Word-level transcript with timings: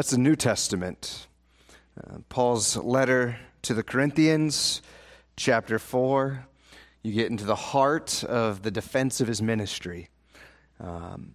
That's 0.00 0.12
the 0.12 0.16
New 0.16 0.34
Testament. 0.34 1.26
Uh, 2.02 2.20
Paul's 2.30 2.74
letter 2.74 3.38
to 3.60 3.74
the 3.74 3.82
Corinthians, 3.82 4.80
chapter 5.36 5.78
4. 5.78 6.46
You 7.02 7.12
get 7.12 7.30
into 7.30 7.44
the 7.44 7.54
heart 7.54 8.24
of 8.24 8.62
the 8.62 8.70
defense 8.70 9.20
of 9.20 9.28
his 9.28 9.42
ministry 9.42 10.08
um, 10.82 11.34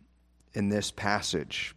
in 0.55 0.69
this 0.69 0.89
passage. 0.89 1.75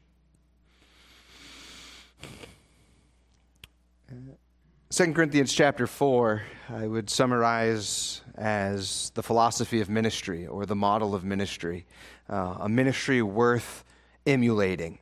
2 4.88 5.12
Corinthians 5.12 5.52
chapter 5.52 5.86
4, 5.86 6.42
I 6.70 6.86
would 6.86 7.10
summarize 7.10 8.22
as 8.34 9.12
the 9.14 9.22
philosophy 9.22 9.82
of 9.82 9.90
ministry 9.90 10.46
or 10.46 10.64
the 10.64 10.74
model 10.74 11.14
of 11.14 11.22
ministry, 11.22 11.84
uh, 12.30 12.56
a 12.60 12.68
ministry 12.70 13.20
worth 13.20 13.84
emulating. 14.26 15.00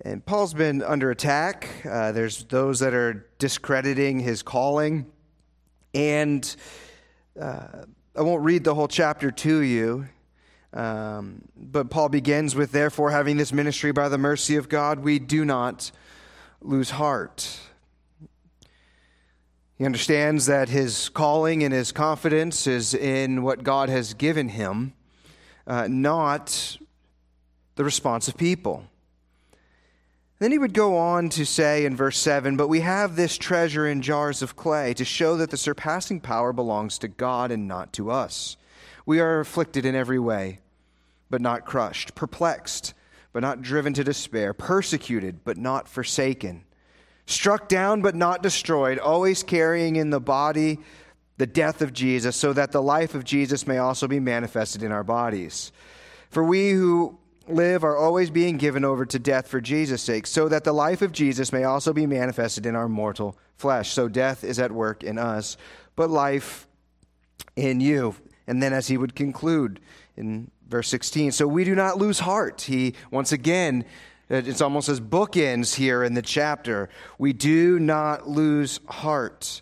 And 0.00 0.24
Paul's 0.24 0.54
been 0.54 0.82
under 0.82 1.10
attack. 1.10 1.68
Uh, 1.88 2.12
there's 2.12 2.44
those 2.44 2.80
that 2.80 2.94
are 2.94 3.26
discrediting 3.38 4.18
his 4.18 4.42
calling. 4.42 5.06
And 5.94 6.56
uh, 7.40 7.84
I 8.16 8.22
won't 8.22 8.42
read 8.42 8.64
the 8.64 8.74
whole 8.74 8.88
chapter 8.88 9.30
to 9.30 9.58
you, 9.60 10.06
um, 10.72 11.42
but 11.56 11.90
Paul 11.90 12.08
begins 12.08 12.54
with, 12.54 12.72
Therefore, 12.72 13.10
having 13.10 13.36
this 13.36 13.52
ministry 13.52 13.92
by 13.92 14.08
the 14.08 14.18
mercy 14.18 14.56
of 14.56 14.68
God, 14.68 15.00
we 15.00 15.18
do 15.18 15.44
not 15.44 15.90
lose 16.60 16.90
heart. 16.90 17.58
He 19.78 19.84
understands 19.84 20.46
that 20.46 20.68
his 20.68 21.08
calling 21.08 21.64
and 21.64 21.72
his 21.72 21.90
confidence 21.90 22.66
is 22.66 22.94
in 22.94 23.42
what 23.42 23.64
God 23.64 23.88
has 23.88 24.14
given 24.14 24.50
him, 24.50 24.92
uh, 25.66 25.88
not 25.88 26.78
the 27.74 27.84
response 27.84 28.28
of 28.28 28.36
people. 28.36 28.84
Then 30.42 30.52
he 30.52 30.58
would 30.58 30.74
go 30.74 30.96
on 30.96 31.28
to 31.30 31.46
say 31.46 31.84
in 31.84 31.94
verse 31.94 32.18
7 32.18 32.56
But 32.56 32.68
we 32.68 32.80
have 32.80 33.14
this 33.14 33.38
treasure 33.38 33.86
in 33.86 34.02
jars 34.02 34.42
of 34.42 34.56
clay 34.56 34.92
to 34.94 35.04
show 35.04 35.36
that 35.36 35.50
the 35.50 35.56
surpassing 35.56 36.20
power 36.20 36.52
belongs 36.52 36.98
to 36.98 37.08
God 37.08 37.50
and 37.50 37.68
not 37.68 37.92
to 37.94 38.10
us. 38.10 38.56
We 39.06 39.20
are 39.20 39.40
afflicted 39.40 39.86
in 39.86 39.94
every 39.94 40.18
way, 40.18 40.58
but 41.30 41.40
not 41.40 41.64
crushed, 41.64 42.14
perplexed, 42.14 42.94
but 43.32 43.40
not 43.40 43.62
driven 43.62 43.94
to 43.94 44.04
despair, 44.04 44.52
persecuted, 44.52 45.44
but 45.44 45.56
not 45.56 45.88
forsaken 45.88 46.64
struck 47.26 47.68
down 47.68 48.02
but 48.02 48.14
not 48.14 48.42
destroyed, 48.42 48.98
always 48.98 49.42
carrying 49.42 49.96
in 49.96 50.10
the 50.10 50.20
body 50.20 50.78
the 51.38 51.46
death 51.46 51.82
of 51.82 51.92
Jesus, 51.92 52.36
so 52.36 52.52
that 52.52 52.72
the 52.72 52.82
life 52.82 53.14
of 53.14 53.24
Jesus 53.24 53.66
may 53.66 53.78
also 53.78 54.06
be 54.06 54.20
manifested 54.20 54.82
in 54.82 54.92
our 54.92 55.02
bodies. 55.02 55.72
For 56.30 56.44
we 56.44 56.70
who 56.70 57.18
live 57.52 57.84
are 57.84 57.96
always 57.96 58.30
being 58.30 58.56
given 58.56 58.84
over 58.84 59.04
to 59.06 59.18
death 59.18 59.48
for 59.48 59.60
Jesus' 59.60 60.02
sake, 60.02 60.26
so 60.26 60.48
that 60.48 60.64
the 60.64 60.72
life 60.72 61.02
of 61.02 61.12
Jesus 61.12 61.52
may 61.52 61.64
also 61.64 61.92
be 61.92 62.06
manifested 62.06 62.66
in 62.66 62.74
our 62.74 62.88
mortal 62.88 63.36
flesh. 63.56 63.92
So 63.92 64.08
death 64.08 64.44
is 64.44 64.58
at 64.58 64.72
work 64.72 65.02
in 65.02 65.18
us, 65.18 65.56
but 65.96 66.10
life 66.10 66.66
in 67.56 67.80
you. 67.80 68.14
And 68.46 68.62
then, 68.62 68.72
as 68.72 68.88
he 68.88 68.96
would 68.96 69.14
conclude 69.14 69.80
in 70.16 70.50
verse 70.68 70.88
16, 70.88 71.32
so 71.32 71.46
we 71.46 71.64
do 71.64 71.74
not 71.74 71.98
lose 71.98 72.20
heart. 72.20 72.62
He 72.62 72.94
once 73.10 73.32
again 73.32 73.84
it's 74.28 74.62
almost 74.62 74.88
as 74.88 74.98
bookends 74.98 75.74
here 75.74 76.02
in 76.02 76.14
the 76.14 76.22
chapter. 76.22 76.88
We 77.18 77.34
do 77.34 77.78
not 77.78 78.26
lose 78.26 78.80
heart. 78.88 79.60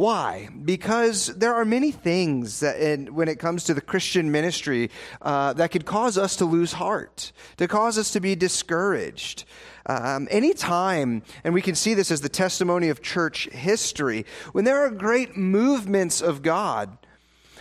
Why? 0.00 0.48
Because 0.64 1.26
there 1.26 1.54
are 1.54 1.66
many 1.66 1.90
things 1.90 2.60
that, 2.60 3.12
when 3.12 3.28
it 3.28 3.38
comes 3.38 3.64
to 3.64 3.74
the 3.74 3.82
Christian 3.82 4.32
ministry, 4.32 4.90
uh, 5.20 5.52
that 5.52 5.72
could 5.72 5.84
cause 5.84 6.16
us 6.16 6.36
to 6.36 6.46
lose 6.46 6.72
heart, 6.72 7.32
to 7.58 7.68
cause 7.68 7.98
us 7.98 8.10
to 8.12 8.20
be 8.20 8.34
discouraged. 8.34 9.44
Um, 9.84 10.26
anytime, 10.30 11.22
and 11.44 11.52
we 11.52 11.60
can 11.60 11.74
see 11.74 11.92
this 11.92 12.10
as 12.10 12.22
the 12.22 12.30
testimony 12.30 12.88
of 12.88 13.02
church 13.02 13.50
history, 13.50 14.24
when 14.52 14.64
there 14.64 14.78
are 14.78 14.90
great 14.90 15.36
movements 15.36 16.22
of 16.22 16.40
God, 16.40 16.96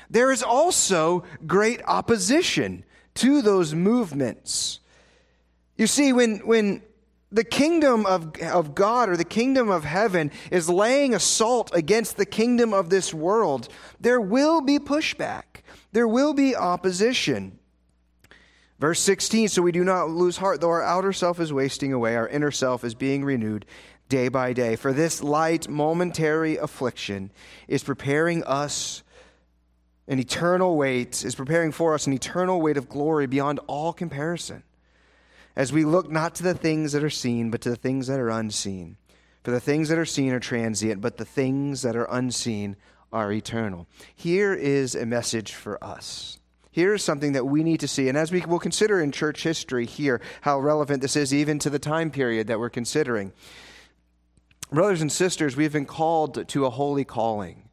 there 0.09 0.31
is 0.31 0.41
also 0.41 1.25
great 1.45 1.81
opposition 1.88 2.85
to 3.16 3.41
those 3.41 3.75
movements. 3.75 4.79
You 5.75 5.88
see, 5.88 6.13
when, 6.13 6.38
when 6.47 6.83
the 7.31 7.44
kingdom 7.44 8.06
of, 8.06 8.35
of 8.41 8.73
God 8.73 9.09
or 9.09 9.17
the 9.17 9.23
kingdom 9.23 9.69
of 9.69 9.84
heaven 9.84 10.31
is 10.51 10.69
laying 10.69 11.13
assault 11.13 11.72
against 11.73 12.17
the 12.17 12.25
kingdom 12.25 12.73
of 12.73 12.90
this 12.90 13.13
world, 13.13 13.69
there 14.00 14.22
will 14.22 14.62
be 14.62 14.79
pushback, 14.79 15.62
there 15.91 16.07
will 16.07 16.34
be 16.34 16.56
opposition. 16.56 17.59
Verse 18.79 19.00
16 19.01 19.50
So 19.50 19.62
we 19.62 19.72
do 19.72 19.84
not 19.84 20.09
lose 20.09 20.38
heart, 20.38 20.62
though 20.62 20.69
our 20.69 20.84
outer 20.84 21.13
self 21.13 21.39
is 21.39 21.53
wasting 21.53 21.94
away, 21.94 22.16
our 22.16 22.28
inner 22.28 22.51
self 22.51 22.84
is 22.84 22.95
being 22.95 23.23
renewed 23.23 23.66
day 24.07 24.28
by 24.28 24.53
day. 24.53 24.75
For 24.75 24.91
this 24.91 25.22
light, 25.22 25.69
momentary 25.69 26.57
affliction 26.57 27.31
is 27.68 27.84
preparing 27.84 28.44
us 28.45 29.03
an 30.07 30.18
eternal 30.18 30.75
weight, 30.75 31.23
is 31.23 31.35
preparing 31.35 31.72
for 31.72 31.94
us 31.94 32.07
an 32.07 32.13
eternal 32.13 32.59
weight 32.59 32.78
of 32.78 32.89
glory 32.89 33.28
beyond 33.28 33.59
all 33.68 33.94
comparison 33.94 34.63
as 35.59 35.73
we 35.73 35.83
look 35.83 36.09
not 36.09 36.35
to 36.35 36.43
the 36.43 36.53
things 36.53 36.93
that 36.93 37.03
are 37.03 37.09
seen, 37.09 37.51
but 37.51 37.59
to 37.59 37.69
the 37.69 37.75
things 37.75 38.07
that 38.07 38.17
are 38.17 38.29
unseen. 38.29 38.95
For 39.43 39.51
the 39.51 39.59
things 39.59 39.89
that 39.89 39.97
are 39.97 40.05
seen 40.05 40.31
are 40.31 40.39
transient, 40.39 41.01
but 41.01 41.17
the 41.17 41.25
things 41.25 41.81
that 41.81 41.97
are 41.97 42.07
unseen 42.09 42.77
are 43.11 43.29
eternal. 43.29 43.85
Here 44.15 44.53
is 44.53 44.95
a 44.95 45.05
message 45.05 45.51
for 45.51 45.83
us. 45.83 46.39
Here 46.71 46.93
is 46.93 47.03
something 47.03 47.33
that 47.33 47.45
we 47.45 47.61
need 47.63 47.81
to 47.81 47.89
see. 47.89 48.07
And 48.07 48.17
as 48.17 48.31
we 48.31 48.39
will 48.39 48.57
consider 48.59 49.01
in 49.01 49.11
church 49.11 49.43
history 49.43 49.85
here, 49.85 50.21
how 50.39 50.61
relevant 50.61 51.01
this 51.01 51.17
is 51.17 51.33
even 51.33 51.59
to 51.59 51.69
the 51.69 51.77
time 51.77 52.09
period 52.09 52.47
that 52.47 52.57
we're 52.57 52.69
considering. 52.69 53.33
Brothers 54.71 55.01
and 55.01 55.11
sisters, 55.11 55.57
we've 55.57 55.73
been 55.73 55.85
called 55.85 56.47
to 56.47 56.65
a 56.65 56.69
holy 56.69 57.03
calling 57.03 57.67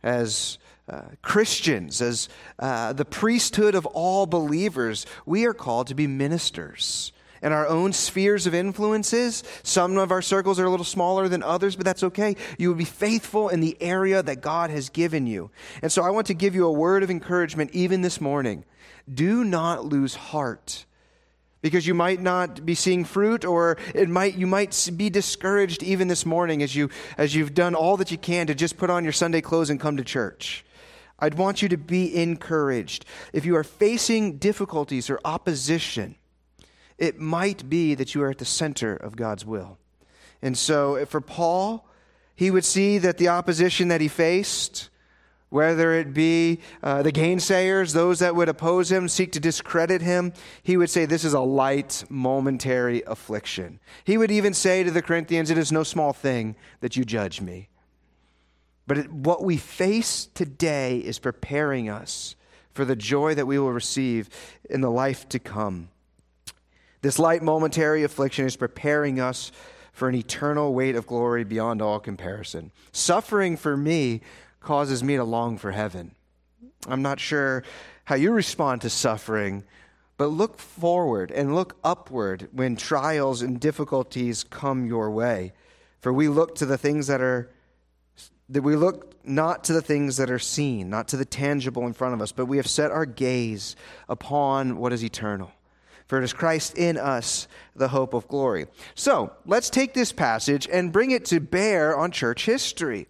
as 0.00 0.58
uh, 0.88 1.00
Christians, 1.22 2.00
as 2.00 2.28
uh, 2.60 2.92
the 2.92 3.04
priesthood 3.04 3.74
of 3.74 3.84
all 3.84 4.26
believers. 4.26 5.06
We 5.24 5.44
are 5.44 5.54
called 5.54 5.88
to 5.88 5.96
be 5.96 6.06
ministers 6.06 7.10
and 7.42 7.52
our 7.52 7.66
own 7.66 7.92
spheres 7.92 8.46
of 8.46 8.54
influences. 8.54 9.42
Some 9.62 9.96
of 9.98 10.10
our 10.10 10.22
circles 10.22 10.58
are 10.58 10.64
a 10.64 10.70
little 10.70 10.84
smaller 10.84 11.28
than 11.28 11.42
others, 11.42 11.76
but 11.76 11.84
that's 11.84 12.02
okay. 12.02 12.36
You 12.58 12.68
will 12.68 12.76
be 12.76 12.84
faithful 12.84 13.48
in 13.48 13.60
the 13.60 13.76
area 13.80 14.22
that 14.22 14.40
God 14.40 14.70
has 14.70 14.88
given 14.88 15.26
you. 15.26 15.50
And 15.82 15.90
so 15.90 16.02
I 16.02 16.10
want 16.10 16.26
to 16.28 16.34
give 16.34 16.54
you 16.54 16.66
a 16.66 16.72
word 16.72 17.02
of 17.02 17.10
encouragement 17.10 17.70
even 17.72 18.02
this 18.02 18.20
morning. 18.20 18.64
Do 19.12 19.44
not 19.44 19.84
lose 19.84 20.14
heart 20.14 20.86
because 21.62 21.86
you 21.86 21.94
might 21.94 22.20
not 22.20 22.64
be 22.64 22.74
seeing 22.74 23.04
fruit 23.04 23.44
or 23.44 23.76
it 23.94 24.08
might 24.08 24.36
you 24.36 24.46
might 24.46 24.90
be 24.96 25.10
discouraged 25.10 25.82
even 25.82 26.08
this 26.08 26.26
morning 26.26 26.62
as 26.62 26.76
you 26.76 26.90
as 27.18 27.34
you've 27.34 27.54
done 27.54 27.74
all 27.74 27.96
that 27.96 28.10
you 28.10 28.18
can 28.18 28.46
to 28.46 28.54
just 28.54 28.76
put 28.76 28.90
on 28.90 29.04
your 29.04 29.12
Sunday 29.12 29.40
clothes 29.40 29.70
and 29.70 29.80
come 29.80 29.96
to 29.96 30.04
church. 30.04 30.64
I'd 31.18 31.34
want 31.34 31.62
you 31.62 31.68
to 31.70 31.76
be 31.76 32.14
encouraged. 32.14 33.04
If 33.32 33.46
you 33.46 33.56
are 33.56 33.64
facing 33.64 34.38
difficulties 34.38 35.08
or 35.08 35.18
opposition, 35.24 36.16
it 36.98 37.18
might 37.18 37.68
be 37.68 37.94
that 37.94 38.14
you 38.14 38.22
are 38.22 38.30
at 38.30 38.38
the 38.38 38.44
center 38.44 38.94
of 38.94 39.16
God's 39.16 39.44
will. 39.44 39.78
And 40.42 40.56
so 40.56 41.04
for 41.06 41.20
Paul, 41.20 41.86
he 42.34 42.50
would 42.50 42.64
see 42.64 42.98
that 42.98 43.18
the 43.18 43.28
opposition 43.28 43.88
that 43.88 44.00
he 44.00 44.08
faced, 44.08 44.90
whether 45.48 45.94
it 45.94 46.12
be 46.12 46.60
uh, 46.82 47.02
the 47.02 47.12
gainsayers, 47.12 47.92
those 47.92 48.18
that 48.18 48.36
would 48.36 48.48
oppose 48.48 48.92
him, 48.92 49.08
seek 49.08 49.32
to 49.32 49.40
discredit 49.40 50.02
him, 50.02 50.32
he 50.62 50.76
would 50.76 50.90
say, 50.90 51.06
This 51.06 51.24
is 51.24 51.32
a 51.32 51.40
light, 51.40 52.04
momentary 52.08 53.02
affliction. 53.06 53.80
He 54.04 54.18
would 54.18 54.30
even 54.30 54.52
say 54.54 54.84
to 54.84 54.90
the 54.90 55.02
Corinthians, 55.02 55.50
It 55.50 55.58
is 55.58 55.72
no 55.72 55.82
small 55.82 56.12
thing 56.12 56.56
that 56.80 56.96
you 56.96 57.04
judge 57.04 57.40
me. 57.40 57.68
But 58.86 58.98
it, 58.98 59.12
what 59.12 59.42
we 59.42 59.56
face 59.56 60.26
today 60.34 60.98
is 60.98 61.18
preparing 61.18 61.88
us 61.88 62.36
for 62.72 62.84
the 62.84 62.96
joy 62.96 63.34
that 63.34 63.46
we 63.46 63.58
will 63.58 63.72
receive 63.72 64.28
in 64.68 64.82
the 64.82 64.90
life 64.90 65.28
to 65.30 65.38
come. 65.38 65.88
This 67.02 67.18
light 67.18 67.42
momentary 67.42 68.02
affliction 68.02 68.46
is 68.46 68.56
preparing 68.56 69.20
us 69.20 69.52
for 69.92 70.08
an 70.08 70.14
eternal 70.14 70.74
weight 70.74 70.94
of 70.94 71.06
glory 71.06 71.44
beyond 71.44 71.80
all 71.80 71.98
comparison. 71.98 72.70
Suffering 72.92 73.56
for 73.56 73.76
me 73.76 74.20
causes 74.60 75.02
me 75.02 75.16
to 75.16 75.24
long 75.24 75.56
for 75.56 75.72
heaven. 75.72 76.14
I'm 76.86 77.02
not 77.02 77.20
sure 77.20 77.62
how 78.04 78.14
you 78.14 78.32
respond 78.32 78.82
to 78.82 78.90
suffering, 78.90 79.64
but 80.16 80.26
look 80.26 80.58
forward 80.58 81.30
and 81.30 81.54
look 81.54 81.76
upward 81.82 82.48
when 82.52 82.76
trials 82.76 83.42
and 83.42 83.60
difficulties 83.60 84.44
come 84.44 84.86
your 84.86 85.10
way. 85.10 85.52
For 86.00 86.12
we 86.12 86.28
look 86.28 86.54
to 86.56 86.66
the 86.66 86.78
things 86.78 87.06
that 87.06 87.20
are 87.20 87.50
that 88.48 88.62
we 88.62 88.76
look 88.76 89.14
not 89.26 89.64
to 89.64 89.72
the 89.72 89.82
things 89.82 90.18
that 90.18 90.30
are 90.30 90.38
seen, 90.38 90.88
not 90.88 91.08
to 91.08 91.16
the 91.16 91.24
tangible 91.24 91.84
in 91.84 91.92
front 91.92 92.14
of 92.14 92.20
us, 92.20 92.30
but 92.30 92.46
we 92.46 92.58
have 92.58 92.68
set 92.68 92.92
our 92.92 93.04
gaze 93.04 93.74
upon 94.08 94.76
what 94.76 94.92
is 94.92 95.02
eternal. 95.02 95.50
For 96.06 96.18
it 96.18 96.24
is 96.24 96.32
Christ 96.32 96.78
in 96.78 96.96
us, 96.96 97.48
the 97.74 97.88
hope 97.88 98.14
of 98.14 98.28
glory. 98.28 98.66
So 98.94 99.32
let's 99.44 99.70
take 99.70 99.92
this 99.92 100.12
passage 100.12 100.68
and 100.70 100.92
bring 100.92 101.10
it 101.10 101.24
to 101.26 101.40
bear 101.40 101.96
on 101.96 102.12
church 102.12 102.46
history. 102.46 103.08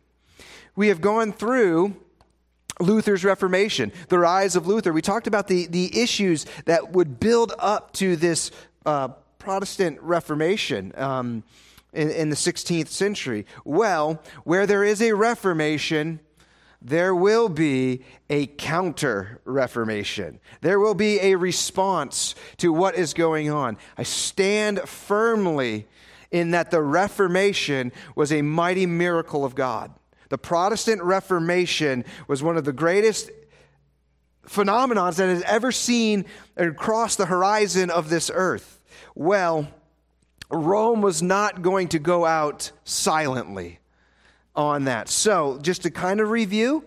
We 0.74 0.88
have 0.88 1.00
gone 1.00 1.32
through 1.32 1.96
Luther's 2.80 3.24
Reformation, 3.24 3.92
the 4.08 4.18
rise 4.18 4.56
of 4.56 4.66
Luther. 4.66 4.92
We 4.92 5.02
talked 5.02 5.26
about 5.26 5.48
the, 5.48 5.66
the 5.66 6.00
issues 6.00 6.46
that 6.64 6.92
would 6.92 7.20
build 7.20 7.52
up 7.58 7.92
to 7.94 8.16
this 8.16 8.50
uh, 8.84 9.08
Protestant 9.38 10.00
Reformation 10.00 10.92
um, 10.96 11.44
in, 11.92 12.10
in 12.10 12.28
the 12.30 12.36
16th 12.36 12.88
century? 12.88 13.46
Well, 13.64 14.22
where 14.44 14.66
there 14.66 14.84
is 14.84 15.00
a 15.00 15.12
Reformation, 15.12 16.20
there 16.82 17.14
will 17.14 17.48
be 17.48 18.04
a 18.28 18.46
counter 18.46 19.40
reformation. 19.44 20.40
There 20.60 20.78
will 20.78 20.94
be 20.94 21.20
a 21.20 21.36
response 21.36 22.34
to 22.58 22.72
what 22.72 22.96
is 22.96 23.14
going 23.14 23.50
on. 23.50 23.78
I 23.96 24.02
stand 24.02 24.80
firmly 24.80 25.86
in 26.30 26.50
that 26.50 26.70
the 26.70 26.82
Reformation 26.82 27.92
was 28.14 28.32
a 28.32 28.42
mighty 28.42 28.86
miracle 28.86 29.44
of 29.44 29.54
God. 29.54 29.92
The 30.28 30.38
Protestant 30.38 31.02
Reformation 31.02 32.04
was 32.28 32.42
one 32.42 32.56
of 32.56 32.64
the 32.64 32.72
greatest 32.72 33.30
phenomenons 34.46 35.16
that 35.16 35.28
has 35.28 35.42
ever 35.42 35.72
seen 35.72 36.24
across 36.56 37.16
the 37.16 37.26
horizon 37.26 37.90
of 37.90 38.08
this 38.08 38.30
earth. 38.32 38.80
Well, 39.14 39.68
Rome 40.50 41.00
was 41.00 41.22
not 41.22 41.62
going 41.62 41.88
to 41.88 41.98
go 41.98 42.24
out 42.24 42.70
silently 42.84 43.80
on 44.56 44.84
that. 44.84 45.08
So, 45.08 45.58
just 45.62 45.82
to 45.82 45.90
kind 45.90 46.20
of 46.20 46.30
review, 46.30 46.84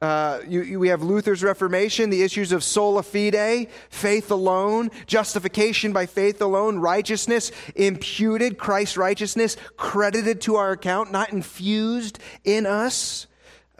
uh, 0.00 0.40
you, 0.46 0.62
you, 0.62 0.78
we 0.78 0.88
have 0.88 1.02
Luther's 1.02 1.42
Reformation, 1.42 2.10
the 2.10 2.22
issues 2.22 2.52
of 2.52 2.62
sola 2.62 3.02
fide, 3.02 3.68
faith 3.90 4.30
alone, 4.30 4.90
justification 5.06 5.92
by 5.92 6.06
faith 6.06 6.40
alone, 6.40 6.78
righteousness 6.78 7.50
imputed, 7.74 8.58
Christ's 8.58 8.96
righteousness 8.96 9.56
credited 9.76 10.40
to 10.42 10.54
our 10.54 10.70
account, 10.70 11.10
not 11.10 11.32
infused 11.32 12.20
in 12.44 12.64
us. 12.64 13.26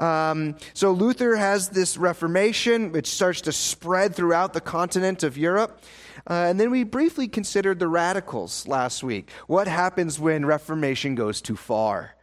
Um, 0.01 0.57
so 0.75 0.91
Luther 0.91 1.37
has 1.37 1.69
this 1.69 1.97
Reformation, 1.97 2.91
which 2.91 3.07
starts 3.07 3.43
to 3.43 3.53
spread 3.53 4.15
throughout 4.15 4.55
the 4.55 4.61
continent 4.61 5.23
of 5.23 5.39
Europe. 5.39 5.83
Uh, 6.29 6.47
and 6.49 6.59
then 6.59 6.71
we 6.71 6.83
briefly 6.83 7.29
considered 7.29 7.79
the 7.79 7.89
radicals 7.89 8.67
last 8.67 9.05
week. 9.05 9.31
What 9.47 9.69
happens 9.69 10.19
when 10.19 10.45
Reformation 10.45 11.15
goes 11.15 11.41
too 11.41 11.57
far? 11.57 12.17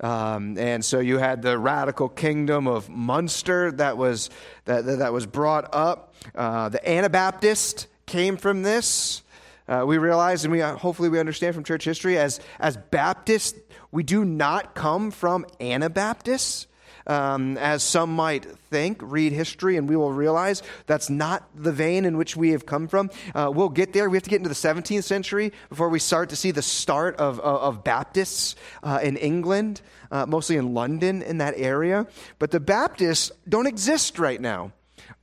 Um, 0.00 0.56
and 0.58 0.84
so 0.84 1.00
you 1.00 1.18
had 1.18 1.42
the 1.42 1.58
radical 1.58 2.08
kingdom 2.08 2.66
of 2.66 2.88
Munster 2.88 3.72
that 3.72 3.96
was, 3.96 4.30
that, 4.64 4.84
that 4.86 5.12
was 5.12 5.26
brought 5.26 5.74
up. 5.74 6.14
Uh, 6.34 6.68
the 6.70 6.88
Anabaptist 6.88 7.88
came 8.06 8.36
from 8.36 8.62
this. 8.62 9.22
Uh, 9.68 9.84
we 9.86 9.98
realize, 9.98 10.44
and 10.44 10.52
we 10.52 10.62
uh, 10.62 10.76
hopefully 10.76 11.08
we 11.08 11.20
understand 11.20 11.54
from 11.54 11.64
church 11.64 11.84
history, 11.84 12.18
as, 12.18 12.40
as 12.58 12.76
Baptists, 12.76 13.58
we 13.90 14.02
do 14.02 14.24
not 14.24 14.74
come 14.74 15.10
from 15.10 15.46
Anabaptists 15.60 16.66
um, 17.06 17.56
as 17.58 17.82
some 17.82 18.14
might 18.14 18.44
think. 18.44 18.98
Read 19.02 19.32
history, 19.32 19.76
and 19.76 19.88
we 19.88 19.96
will 19.96 20.12
realize 20.12 20.62
that's 20.86 21.10
not 21.10 21.48
the 21.54 21.72
vein 21.72 22.04
in 22.04 22.16
which 22.16 22.36
we 22.36 22.50
have 22.50 22.66
come 22.66 22.88
from. 22.88 23.10
Uh, 23.34 23.50
we'll 23.54 23.68
get 23.68 23.92
there. 23.92 24.08
We 24.08 24.16
have 24.16 24.24
to 24.24 24.30
get 24.30 24.36
into 24.36 24.48
the 24.48 24.54
17th 24.54 25.04
century 25.04 25.52
before 25.68 25.88
we 25.88 25.98
start 25.98 26.28
to 26.30 26.36
see 26.36 26.50
the 26.50 26.62
start 26.62 27.16
of, 27.16 27.38
of, 27.40 27.60
of 27.60 27.84
Baptists 27.84 28.56
uh, 28.82 29.00
in 29.02 29.16
England, 29.16 29.82
uh, 30.10 30.26
mostly 30.26 30.56
in 30.56 30.74
London, 30.74 31.22
in 31.22 31.38
that 31.38 31.54
area. 31.56 32.06
But 32.38 32.50
the 32.50 32.60
Baptists 32.60 33.32
don't 33.48 33.66
exist 33.66 34.18
right 34.18 34.40
now 34.40 34.72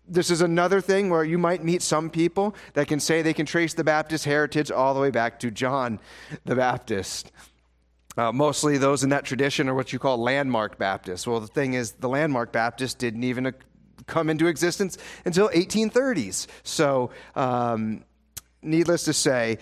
this 0.10 0.32
is 0.32 0.42
another 0.42 0.82
thing 0.82 1.10
where 1.10 1.24
you 1.24 1.38
might 1.38 1.64
meet 1.64 1.82
some 1.82 2.10
people 2.10 2.56
that 2.74 2.88
can 2.88 3.00
say 3.00 3.22
they 3.22 3.34
can 3.34 3.46
trace 3.46 3.74
the 3.74 3.84
Baptist 3.84 4.25
heritage 4.25 4.72
all 4.72 4.94
the 4.94 5.00
way 5.00 5.12
back 5.12 5.40
to 5.40 5.52
John 5.52 6.00
the 6.46 6.56
Baptist. 6.56 7.32
Uh, 8.19 8.33
mostly 8.33 8.77
those 8.77 9.06
in 9.06 9.12
that 9.12 9.24
tradition 9.24 9.69
are 9.69 9.74
what 9.74 9.94
you 9.94 9.98
call 9.98 10.18
landmark 10.18 10.77
Baptists. 10.77 11.25
Well, 11.25 11.39
the 11.39 11.48
thing 11.48 11.74
is, 11.74 11.94
the 11.94 12.10
landmark 12.10 12.51
Baptists 12.51 12.94
didn't 12.94 13.24
even 13.24 13.45
uh, 13.45 13.51
come 14.07 14.30
into 14.30 14.48
existence 14.48 14.98
until 15.24 15.48
1830s. 15.48 16.48
So, 16.63 17.12
um, 17.38 18.04
needless 18.62 19.06
to 19.06 19.13
say, 19.13 19.60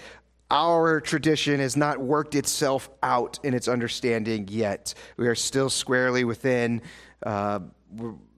our 0.50 1.00
tradition 1.00 1.60
has 1.60 1.78
not 1.78 2.00
worked 2.00 2.34
itself 2.34 2.90
out 3.04 3.38
in 3.44 3.54
its 3.54 3.68
understanding 3.68 4.48
yet. 4.50 4.96
We 5.18 5.28
are 5.28 5.36
still 5.36 5.70
squarely 5.70 6.24
within 6.24 6.82
uh, 7.22 7.60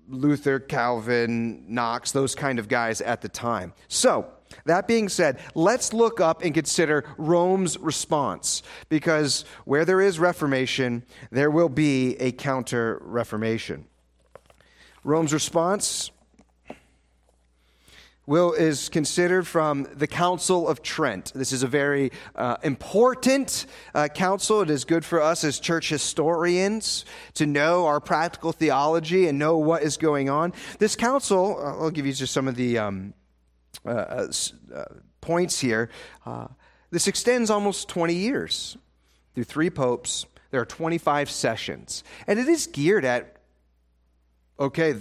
Luther, 0.09 0.59
Calvin, 0.59 1.63
Knox, 1.69 2.11
those 2.11 2.35
kind 2.35 2.59
of 2.59 2.67
guys 2.67 2.99
at 2.99 3.21
the 3.21 3.29
time. 3.29 3.71
So, 3.87 4.29
that 4.65 4.87
being 4.87 5.09
said, 5.09 5.39
let's 5.55 5.93
look 5.93 6.19
up 6.19 6.43
and 6.43 6.53
consider 6.53 7.05
Rome's 7.17 7.77
response, 7.77 8.63
because 8.89 9.45
where 9.65 9.85
there 9.85 10.01
is 10.01 10.19
reformation, 10.19 11.03
there 11.31 11.51
will 11.51 11.69
be 11.69 12.15
a 12.15 12.31
counter 12.31 12.99
reformation. 13.03 13.85
Rome's 15.03 15.33
response 15.33 16.11
will 18.29 18.53
is 18.53 18.89
considered 18.89 19.47
from 19.47 19.87
the 19.95 20.05
Council 20.05 20.67
of 20.67 20.83
Trent. 20.83 21.31
This 21.33 21.51
is 21.51 21.63
a 21.63 21.67
very 21.67 22.11
uh, 22.35 22.57
important 22.61 23.65
uh, 23.95 24.07
council. 24.07 24.61
It 24.61 24.69
is 24.69 24.85
good 24.85 25.03
for 25.03 25.19
us 25.19 25.43
as 25.43 25.59
church 25.59 25.89
historians 25.89 27.05
to 27.33 27.47
know 27.47 27.87
our 27.87 27.99
practical 27.99 28.51
theology 28.51 29.27
and 29.27 29.39
know 29.39 29.57
what 29.57 29.81
is 29.81 29.97
going 29.97 30.29
on. 30.29 30.53
This 30.77 30.95
council, 30.95 31.57
uh, 31.57 31.81
I'll 31.81 31.89
give 31.89 32.05
you 32.05 32.13
just 32.13 32.31
some 32.31 32.47
of 32.47 32.55
the 32.55 32.77
um, 32.77 33.15
uh, 33.89 34.27
uh, 34.71 34.75
uh, 34.75 34.83
points 35.21 35.59
here. 35.59 35.89
this 36.91 37.07
extends 37.07 37.49
almost 37.49 37.87
20 37.89 38.13
years 38.13 38.77
through 39.33 39.43
three 39.43 39.69
popes. 39.69 40.25
There 40.51 40.61
are 40.61 40.65
25 40.65 41.29
sessions. 41.29 42.03
And 42.27 42.39
it 42.39 42.47
is 42.47 42.67
geared 42.67 43.05
at, 43.05 43.37
okay, 44.59 44.95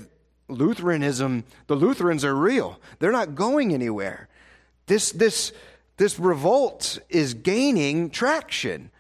Lutheranism, 0.49 1.45
the 1.67 1.75
Lutherans 1.75 2.25
are 2.25 2.35
real. 2.35 2.81
They're 2.99 3.13
not 3.13 3.35
going 3.35 3.75
anywhere. 3.75 4.29
This, 4.87 5.13
this, 5.13 5.53
this 5.99 6.19
revolt 6.19 6.99
is 7.09 7.35
gaining 7.35 8.11
traction. 8.11 8.91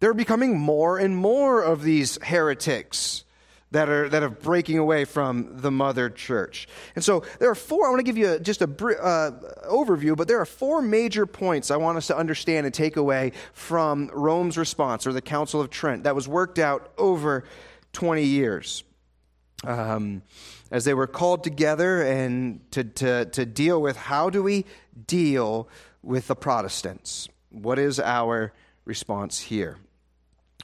They're 0.00 0.14
becoming 0.14 0.58
more 0.58 0.98
and 0.98 1.16
more 1.16 1.62
of 1.62 1.82
these 1.82 2.18
heretics 2.22 3.24
that 3.72 3.88
are 3.88 4.08
that 4.08 4.22
are 4.22 4.30
breaking 4.30 4.78
away 4.78 5.04
from 5.04 5.58
the 5.60 5.70
mother 5.70 6.10
church. 6.10 6.68
And 6.94 7.04
so 7.04 7.24
there 7.38 7.50
are 7.50 7.54
four. 7.54 7.86
I 7.86 7.90
want 7.90 8.00
to 8.00 8.04
give 8.04 8.18
you 8.18 8.32
a, 8.32 8.40
just 8.40 8.62
a 8.62 8.64
uh, 8.64 9.30
overview, 9.68 10.16
but 10.16 10.28
there 10.28 10.40
are 10.40 10.46
four 10.46 10.82
major 10.82 11.26
points 11.26 11.70
I 11.70 11.76
want 11.76 11.96
us 11.96 12.08
to 12.08 12.16
understand 12.16 12.66
and 12.66 12.74
take 12.74 12.96
away 12.96 13.32
from 13.52 14.10
Rome's 14.12 14.58
response 14.58 15.06
or 15.06 15.12
the 15.12 15.22
Council 15.22 15.60
of 15.60 15.70
Trent 15.70 16.04
that 16.04 16.14
was 16.14 16.26
worked 16.26 16.58
out 16.58 16.92
over 16.98 17.44
20 17.92 18.24
years. 18.24 18.84
Um, 19.62 20.22
as 20.70 20.86
they 20.86 20.94
were 20.94 21.06
called 21.06 21.44
together 21.44 22.00
and 22.02 22.60
to, 22.70 22.84
to, 22.84 23.24
to 23.26 23.44
deal 23.44 23.82
with 23.82 23.96
how 23.96 24.30
do 24.30 24.42
we 24.42 24.64
deal 25.06 25.68
with 26.02 26.28
the 26.28 26.36
Protestants? 26.36 27.28
What 27.50 27.78
is 27.78 28.00
our 28.00 28.54
response 28.86 29.40
here? 29.40 29.76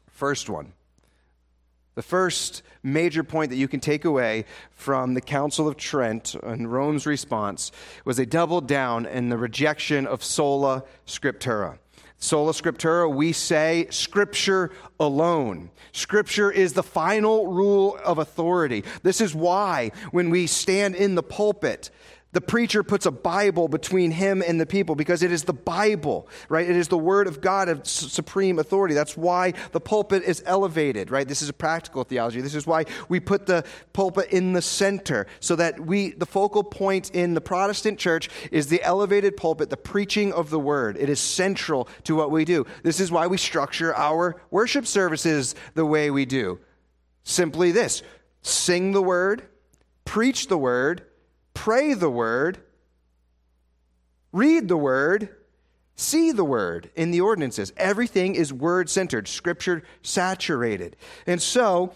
First 0.08 0.48
one 0.48 0.72
the 1.96 2.02
first 2.02 2.62
major 2.82 3.24
point 3.24 3.50
that 3.50 3.56
you 3.56 3.66
can 3.66 3.80
take 3.80 4.04
away 4.04 4.44
from 4.70 5.14
the 5.14 5.20
Council 5.20 5.66
of 5.66 5.76
Trent 5.78 6.36
and 6.42 6.70
Rome's 6.70 7.06
response 7.06 7.72
was 8.04 8.18
they 8.18 8.26
doubled 8.26 8.68
down 8.68 9.06
in 9.06 9.30
the 9.30 9.38
rejection 9.38 10.06
of 10.06 10.22
sola 10.22 10.84
scriptura. 11.06 11.78
Sola 12.18 12.52
scriptura, 12.52 13.12
we 13.12 13.32
say 13.32 13.86
scripture 13.90 14.72
alone. 15.00 15.70
Scripture 15.92 16.50
is 16.50 16.74
the 16.74 16.82
final 16.82 17.46
rule 17.46 17.98
of 18.04 18.18
authority. 18.18 18.84
This 19.02 19.20
is 19.20 19.34
why 19.34 19.90
when 20.10 20.28
we 20.28 20.46
stand 20.46 20.94
in 20.94 21.14
the 21.14 21.22
pulpit, 21.22 21.90
the 22.32 22.40
preacher 22.42 22.82
puts 22.82 23.06
a 23.06 23.10
Bible 23.10 23.66
between 23.66 24.10
him 24.10 24.42
and 24.46 24.60
the 24.60 24.66
people 24.66 24.94
because 24.94 25.22
it 25.22 25.32
is 25.32 25.44
the 25.44 25.54
Bible, 25.54 26.28
right? 26.50 26.68
It 26.68 26.76
is 26.76 26.88
the 26.88 26.98
Word 26.98 27.28
of 27.28 27.40
God 27.40 27.70
of 27.70 27.86
supreme 27.86 28.58
authority. 28.58 28.94
That's 28.94 29.16
why 29.16 29.54
the 29.72 29.80
pulpit 29.80 30.22
is 30.22 30.42
elevated, 30.44 31.10
right? 31.10 31.26
This 31.26 31.40
is 31.40 31.48
a 31.48 31.54
practical 31.54 32.04
theology. 32.04 32.42
This 32.42 32.54
is 32.54 32.66
why 32.66 32.84
we 33.08 33.20
put 33.20 33.46
the 33.46 33.64
pulpit 33.94 34.28
in 34.32 34.52
the 34.52 34.60
center 34.60 35.26
so 35.40 35.56
that 35.56 35.80
we, 35.80 36.10
the 36.10 36.26
focal 36.26 36.62
point 36.62 37.10
in 37.12 37.32
the 37.32 37.40
Protestant 37.40 37.98
church 37.98 38.28
is 38.50 38.66
the 38.66 38.82
elevated 38.82 39.38
pulpit, 39.38 39.70
the 39.70 39.76
preaching 39.78 40.34
of 40.34 40.50
the 40.50 40.60
Word. 40.60 40.98
It 40.98 41.08
is 41.08 41.20
central 41.20 41.88
to 42.04 42.16
what 42.16 42.30
we 42.30 42.44
do. 42.44 42.66
This 42.82 43.00
is 43.00 43.10
why 43.10 43.28
we 43.28 43.38
structure 43.38 43.96
our 43.96 44.42
worship 44.50 44.86
services 44.86 45.54
the 45.72 45.86
way 45.86 46.10
we 46.10 46.26
do. 46.26 46.58
Simply 47.22 47.72
this 47.72 48.02
sing 48.42 48.92
the 48.92 49.00
Word, 49.00 49.48
preach 50.04 50.48
the 50.48 50.58
Word, 50.58 51.05
pray 51.56 51.94
the 51.94 52.10
word, 52.10 52.58
read 54.30 54.68
the 54.68 54.76
word, 54.76 55.34
see 55.96 56.30
the 56.30 56.44
word 56.44 56.90
in 56.94 57.10
the 57.10 57.22
ordinances. 57.22 57.72
Everything 57.78 58.34
is 58.34 58.52
word 58.52 58.90
centered, 58.90 59.26
scripture 59.26 59.82
saturated. 60.02 60.96
And 61.26 61.40
so, 61.40 61.94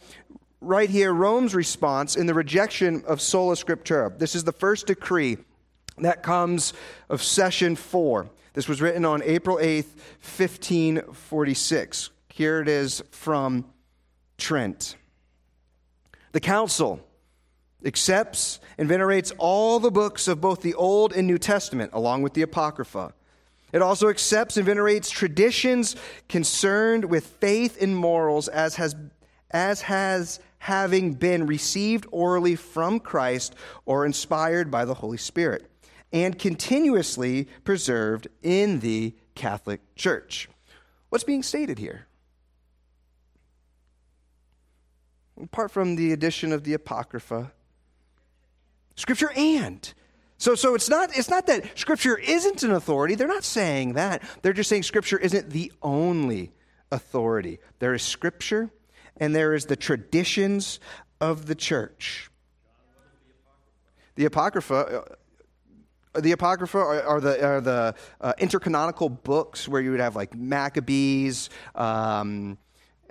right 0.62 0.88
here, 0.88 1.12
Rome's 1.12 1.54
response 1.54 2.16
in 2.16 2.26
the 2.26 2.34
rejection 2.34 3.04
of 3.06 3.20
sola 3.20 3.54
scriptura. 3.54 4.18
This 4.18 4.34
is 4.34 4.44
the 4.44 4.52
first 4.52 4.86
decree 4.86 5.36
that 5.98 6.22
comes 6.22 6.72
of 7.10 7.22
session 7.22 7.76
four. 7.76 8.30
This 8.54 8.66
was 8.66 8.80
written 8.80 9.04
on 9.04 9.22
April 9.22 9.58
8th, 9.58 9.94
1546. 10.36 12.10
Here 12.30 12.60
it 12.62 12.68
is 12.68 13.02
from 13.10 13.66
Trent. 14.38 14.96
The 16.32 16.40
council 16.40 17.06
accepts 17.84 18.60
and 18.78 18.88
venerates 18.88 19.32
all 19.38 19.80
the 19.80 19.90
books 19.90 20.28
of 20.28 20.40
both 20.40 20.62
the 20.62 20.75
Old 20.75 21.12
and 21.12 21.26
New 21.26 21.38
Testament, 21.38 21.90
along 21.94 22.22
with 22.22 22.34
the 22.34 22.42
Apocrypha, 22.42 23.14
It 23.72 23.82
also 23.82 24.08
accepts 24.08 24.56
and 24.56 24.66
venerates 24.66 25.10
traditions 25.10 25.96
concerned 26.28 27.04
with 27.04 27.26
faith 27.26 27.80
and 27.80 27.94
morals 27.94 28.49
as 28.49 28.76
has, 28.76 28.96
as 29.50 29.82
has 29.82 30.40
having 30.58 31.14
been 31.14 31.46
received 31.46 32.06
orally 32.10 32.56
from 32.56 33.00
Christ 33.00 33.54
or 33.87 34.04
inspired 34.04 34.70
by 34.70 34.84
the 34.84 34.94
Holy 34.94 35.16
Spirit 35.16 35.70
and 36.12 36.38
continuously 36.38 37.46
preserved 37.64 38.26
in 38.42 38.80
the 38.80 39.14
Catholic 39.37 39.80
Church. 39.94 40.49
What's 41.08 41.25
being 41.25 41.42
stated 41.42 41.78
here? 41.78 42.06
Apart 45.40 45.70
from 45.70 45.96
the 45.96 46.12
addition 46.12 46.52
of 46.52 46.64
the 46.64 46.75
Apocrypha, 46.75 47.52
Scripture 49.00 49.33
and. 49.35 49.92
So, 50.37 50.54
so 50.54 50.75
it's, 50.75 50.88
not, 50.88 51.16
it's 51.16 51.28
not 51.28 51.47
that 51.49 51.78
Scripture 51.78 52.16
isn't 52.16 52.62
an 52.62 52.71
authority. 52.71 53.14
They're 53.14 53.28
not 53.28 53.45
saying 53.45 53.95
that. 53.95 54.23
They're 54.42 54.52
just 54.52 54.71
saying 54.71 54.85
Scripture 54.85 55.19
isn't 55.19 55.50
the 55.50 55.73
only 55.83 56.52
authority. 56.90 57.59
There 57.78 57.92
is 57.95 58.02
Scripture, 58.02 58.71
and 59.19 59.35
there 59.35 59.54
is 59.54 59.66
the 59.66 59.76
traditions 59.76 60.80
of 61.21 61.47
the 61.47 61.54
church. 61.54 62.30
The 64.14 64.25
Apocrypha, 64.25 65.04
uh, 66.14 66.21
the 66.21 66.33
Apocrypha 66.33 66.78
are, 66.78 67.02
are 67.02 67.21
the, 67.21 67.47
are 67.47 67.61
the 67.61 67.95
uh, 68.21 68.33
intercanonical 68.38 69.23
books 69.23 69.69
where 69.69 69.80
you 69.80 69.90
would 69.90 70.00
have 70.00 70.16
like 70.16 70.35
Maccabees, 70.35 71.50
um, 71.75 72.59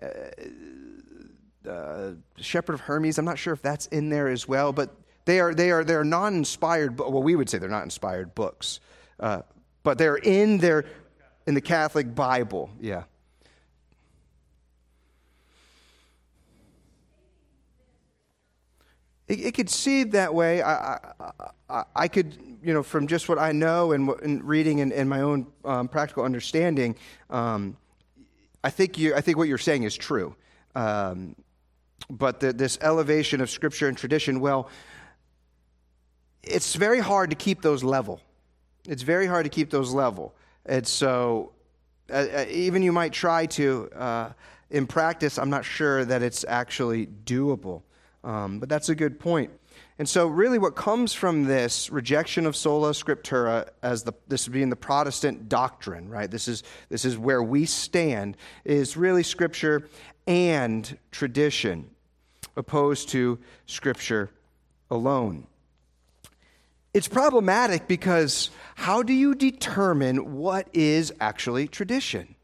uh, 0.02 1.70
uh, 1.70 2.12
Shepherd 2.38 2.74
of 2.74 2.82
Hermas. 2.82 3.18
I'm 3.18 3.26
not 3.26 3.38
sure 3.38 3.54
if 3.54 3.62
that's 3.62 3.86
in 3.88 4.10
there 4.10 4.28
as 4.28 4.48
well, 4.48 4.74
but 4.74 4.96
they 5.30 5.40
are, 5.40 5.54
they 5.54 5.70
are, 5.70 5.84
they 5.84 5.94
are 5.94 6.04
non 6.04 6.34
inspired, 6.34 6.98
well, 6.98 7.22
we 7.22 7.36
would 7.36 7.50
say 7.50 7.60
they're 7.60 7.70
not 7.70 7.84
inspired 7.84 8.34
books, 8.34 8.80
uh, 9.20 9.44
but 9.84 10.00
they're 10.00 10.16
in, 10.16 10.58
their, 10.58 10.86
in 11.46 11.54
the 11.54 11.62
Catholic 11.62 12.16
Bible. 12.16 12.72
Yeah. 12.82 13.04
It, 19.28 19.40
it 19.42 19.54
could 19.54 19.70
seem 19.70 20.10
that 20.12 20.34
way. 20.34 20.64
I, 20.64 20.98
I, 21.70 21.84
I, 21.96 22.08
could, 22.08 22.36
you 22.64 22.74
know, 22.74 22.82
from 22.82 23.06
just 23.06 23.30
what 23.30 23.38
I 23.38 23.52
know 23.52 23.92
and, 23.92 24.10
and 24.24 24.44
reading 24.44 24.82
and, 24.82 24.92
and, 24.92 25.08
my 25.08 25.22
own 25.22 25.46
um, 25.64 25.88
practical 25.90 26.24
understanding, 26.24 26.96
um, 27.30 27.78
I, 28.64 28.72
think 28.72 28.98
you, 28.98 29.14
I 29.14 29.22
think 29.22 29.38
what 29.38 29.48
you're 29.48 29.60
saying 29.60 29.84
is 29.84 29.96
true. 29.96 30.36
Um, 30.74 31.36
but 32.10 32.40
the, 32.40 32.52
this 32.52 32.80
elevation 32.82 33.42
of 33.42 33.52
scripture 33.52 33.88
and 33.88 33.96
tradition, 33.96 34.40
well, 34.40 34.70
it's 36.44 36.76
very 36.76 37.00
hard 37.00 37.30
to 37.30 37.36
keep 37.36 37.62
those 37.62 37.84
level. 37.84 38.22
It's 38.88 39.04
very 39.04 39.28
hard 39.28 39.46
to 39.46 39.50
keep 39.50 39.70
those 39.70 39.94
level. 39.94 40.34
And 40.66 40.86
so, 40.88 41.52
uh, 42.10 42.26
uh, 42.34 42.46
even 42.50 42.82
you 42.82 42.92
might 42.92 43.14
try 43.14 43.46
to, 43.48 43.90
uh, 43.96 44.30
in 44.70 44.88
practice, 44.88 45.38
I'm 45.38 45.50
not 45.50 45.66
sure 45.66 46.06
that 46.06 46.22
it's 46.22 46.46
actually 46.48 47.08
doable. 47.08 47.84
Um, 48.24 48.60
but 48.60 48.70
that's 48.70 48.90
a 48.90 48.96
good 48.96 49.20
point. 49.20 49.52
And 49.98 50.08
so, 50.08 50.28
really, 50.28 50.60
what 50.60 50.76
comes 50.76 51.14
from 51.14 51.44
this 51.44 51.90
rejection 51.90 52.46
of 52.46 52.56
sola 52.56 52.92
scriptura 52.92 53.68
as 53.84 54.04
the, 54.04 54.14
this 54.28 54.48
being 54.48 54.70
the 54.70 54.76
Protestant 54.76 55.50
doctrine, 55.50 56.10
right? 56.10 56.32
This 56.32 56.48
is, 56.48 56.64
this 56.90 57.04
is 57.04 57.18
where 57.18 57.44
we 57.44 57.66
stand, 57.66 58.38
is 58.64 58.96
really 58.96 59.24
Scripture 59.24 59.90
and 60.26 60.98
tradition, 61.12 61.90
opposed 62.56 63.10
to 63.10 63.40
Scripture 63.66 64.30
alone. 64.90 65.48
It's 66.94 67.08
problematic 67.08 67.88
because 67.88 68.50
how 68.76 69.04
do 69.04 69.14
you 69.14 69.36
determine 69.36 70.38
what 70.38 70.68
is 70.74 71.14
actually 71.20 71.68
tradition? 71.68 72.36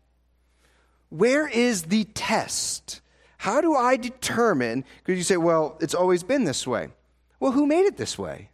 Where 1.10 1.48
is 1.48 1.84
the 1.84 2.04
test? 2.04 3.02
How 3.38 3.62
do 3.62 3.75
I 3.75 3.98
determine? 3.98 4.86
Because 5.04 5.18
you 5.18 5.24
say, 5.24 5.38
well, 5.38 5.78
it's 5.82 5.96
always 5.96 6.24
been 6.24 6.44
this 6.44 6.68
way. 6.68 6.90
Well, 7.40 7.52
who 7.52 7.66
made 7.66 7.86
it 7.86 7.98
this 7.98 8.18
way? 8.18 8.50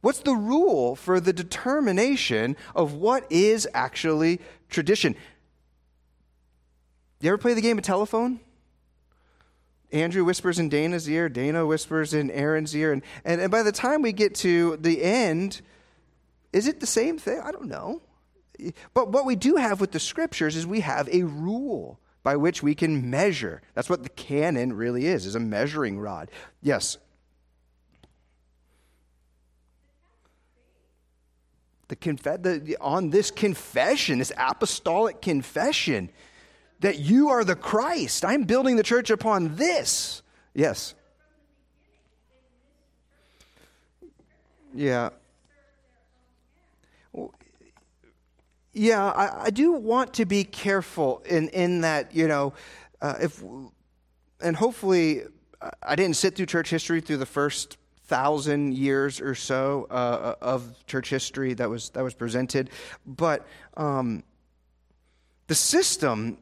What's 0.00 0.20
the 0.20 0.34
rule 0.34 0.96
for 0.96 1.20
the 1.20 1.32
determination 1.32 2.56
of 2.74 2.94
what 2.94 3.24
is 3.30 3.68
actually 3.72 4.40
tradition? 4.68 5.14
You 7.20 7.28
ever 7.28 7.38
play 7.38 7.54
the 7.54 7.60
game 7.60 7.78
of 7.78 7.84
telephone? 7.84 8.40
Andrew 9.92 10.24
whispers 10.24 10.58
in 10.58 10.68
Dana's 10.68 11.08
ear, 11.08 11.28
Dana 11.28 11.66
whispers 11.66 12.14
in 12.14 12.30
Aaron's 12.30 12.74
ear, 12.74 12.92
and, 12.92 13.02
and, 13.24 13.40
and 13.40 13.50
by 13.50 13.62
the 13.62 13.72
time 13.72 14.02
we 14.02 14.12
get 14.12 14.34
to 14.36 14.76
the 14.78 15.02
end, 15.02 15.60
is 16.52 16.66
it 16.66 16.80
the 16.80 16.86
same 16.86 17.18
thing? 17.18 17.40
I 17.40 17.52
don't 17.52 17.68
know. 17.68 18.00
But 18.94 19.10
what 19.10 19.26
we 19.26 19.36
do 19.36 19.56
have 19.56 19.80
with 19.80 19.92
the 19.92 20.00
scriptures 20.00 20.56
is 20.56 20.66
we 20.66 20.80
have 20.80 21.08
a 21.10 21.22
rule 21.24 21.98
by 22.22 22.36
which 22.36 22.62
we 22.62 22.74
can 22.74 23.10
measure. 23.10 23.60
That's 23.74 23.90
what 23.90 24.02
the 24.02 24.08
canon 24.08 24.72
really 24.72 25.06
is, 25.06 25.26
is 25.26 25.34
a 25.34 25.40
measuring 25.40 25.98
rod. 25.98 26.30
Yes. 26.62 26.98
The, 31.88 31.96
conf- 31.96 32.22
the, 32.22 32.76
on 32.80 33.10
this 33.10 33.30
confession, 33.30 34.20
this 34.20 34.32
apostolic 34.38 35.20
confession, 35.20 36.10
that 36.82 36.98
you 36.98 37.30
are 37.30 37.44
the 37.44 37.56
Christ. 37.56 38.24
I'm 38.24 38.44
building 38.44 38.76
the 38.76 38.82
church 38.82 39.08
upon 39.10 39.56
this. 39.56 40.22
Yes. 40.52 40.94
Yeah. 44.74 45.10
Yeah, 48.74 49.04
I, 49.04 49.44
I, 49.44 49.50
do 49.50 49.72
want 49.72 50.14
to 50.14 50.24
be 50.24 50.44
careful 50.44 51.22
in, 51.26 51.50
in 51.50 51.82
that, 51.82 52.14
you 52.14 52.26
know, 52.26 52.54
uh, 53.02 53.16
if, 53.20 53.42
and 54.40 54.56
hopefully 54.56 55.24
I 55.82 55.94
didn't 55.94 56.16
sit 56.16 56.36
through 56.36 56.46
church 56.46 56.70
history 56.70 57.02
through 57.02 57.18
the 57.18 57.26
first 57.26 57.76
thousand 58.06 58.74
years 58.74 59.20
or 59.20 59.34
so 59.34 59.86
uh, 59.90 60.36
of 60.40 60.74
church 60.86 61.10
history 61.10 61.52
that 61.54 61.68
was, 61.68 61.90
that 61.90 62.02
was 62.02 62.14
presented, 62.14 62.70
but 63.04 63.46
um, 63.76 64.22
the 65.48 65.54
system 65.54 66.38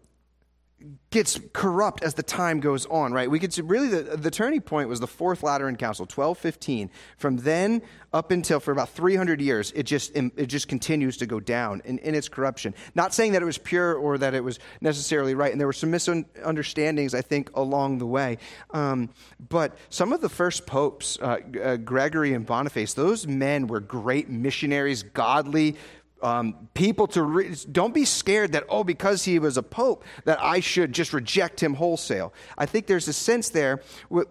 gets 1.11 1.41
corrupt 1.53 2.03
as 2.03 2.15
the 2.15 2.23
time 2.23 2.61
goes 2.61 2.87
on, 2.87 3.13
right? 3.13 3.31
We 3.31 3.39
could 3.39 3.53
see 3.53 3.63
really 3.63 3.89
the, 3.89 4.17
the 4.17 4.31
turning 4.31 4.61
point 4.61 4.89
was 4.89 5.01
the 5.01 5.07
Fourth 5.07 5.43
Lateran 5.43 5.77
Council, 5.77 6.05
1215. 6.05 6.91
From 7.19 7.37
then 7.39 7.83
up 8.13 8.31
until 8.31 8.61
for 8.61 8.71
about 8.71 8.91
300 8.91 9.41
years, 9.41 9.73
it 9.75 9.83
just, 9.85 10.15
it 10.15 10.47
just 10.47 10.69
continues 10.69 11.17
to 11.19 11.27
go 11.27 11.41
down 11.41 11.83
in, 11.85 11.99
in 11.99 12.15
its 12.15 12.29
corruption. 12.29 12.75
Not 12.95 13.13
saying 13.13 13.33
that 13.33 13.43
it 13.43 13.45
was 13.45 13.59
pure 13.59 13.95
or 13.95 14.19
that 14.19 14.35
it 14.35 14.43
was 14.43 14.59
necessarily 14.81 15.35
right, 15.35 15.51
and 15.51 15.61
there 15.61 15.67
were 15.67 15.73
some 15.73 15.91
misunderstandings, 15.91 17.15
I 17.15 17.23
think, 17.23 17.51
along 17.55 17.99
the 17.99 18.07
way. 18.07 18.39
Um, 18.71 19.11
but 19.49 19.77
some 19.91 20.13
of 20.13 20.21
the 20.21 20.29
first 20.29 20.67
popes, 20.67 21.19
uh, 21.21 21.39
uh, 21.63 21.77
Gregory 21.77 22.33
and 22.35 22.47
Boniface, 22.47 22.95
those 22.95 23.27
men 23.27 23.67
were 23.67 23.81
great 23.81 24.29
missionaries, 24.29 25.03
godly 25.03 25.77
um, 26.23 26.69
people 26.75 27.07
to 27.09 27.23
re- 27.23 27.57
don't 27.71 27.95
be 27.95 28.05
scared 28.05 28.53
that 28.53 28.65
oh 28.69 28.85
because 28.85 29.25
he 29.25 29.39
was 29.39 29.57
a 29.57 29.63
pope 29.63 30.05
that 30.25 30.41
i 30.43 30.61
should 30.61 30.93
just 30.93 31.13
reject 31.13 31.63
him 31.63 31.75
wholesale. 31.75 32.33
I 32.59 32.67
think 32.67 32.87
there's 32.87 33.09
a 33.09 33.13
sense 33.13 33.49
there 33.49 33.81
wh- 34.13 34.29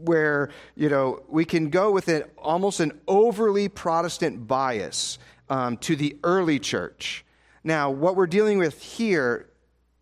where 0.00 0.50
you 0.74 0.88
know 0.88 1.22
we 1.28 1.44
can 1.44 1.70
go 1.70 1.90
with 1.90 2.08
an 2.08 2.24
almost 2.36 2.80
an 2.80 2.92
overly 3.06 3.68
protestant 3.68 4.46
bias 4.46 5.18
um, 5.48 5.76
to 5.78 5.96
the 5.96 6.16
early 6.24 6.58
church. 6.58 7.24
Now 7.64 7.90
what 7.90 8.16
we're 8.16 8.26
dealing 8.26 8.58
with 8.58 8.80
here 8.80 9.48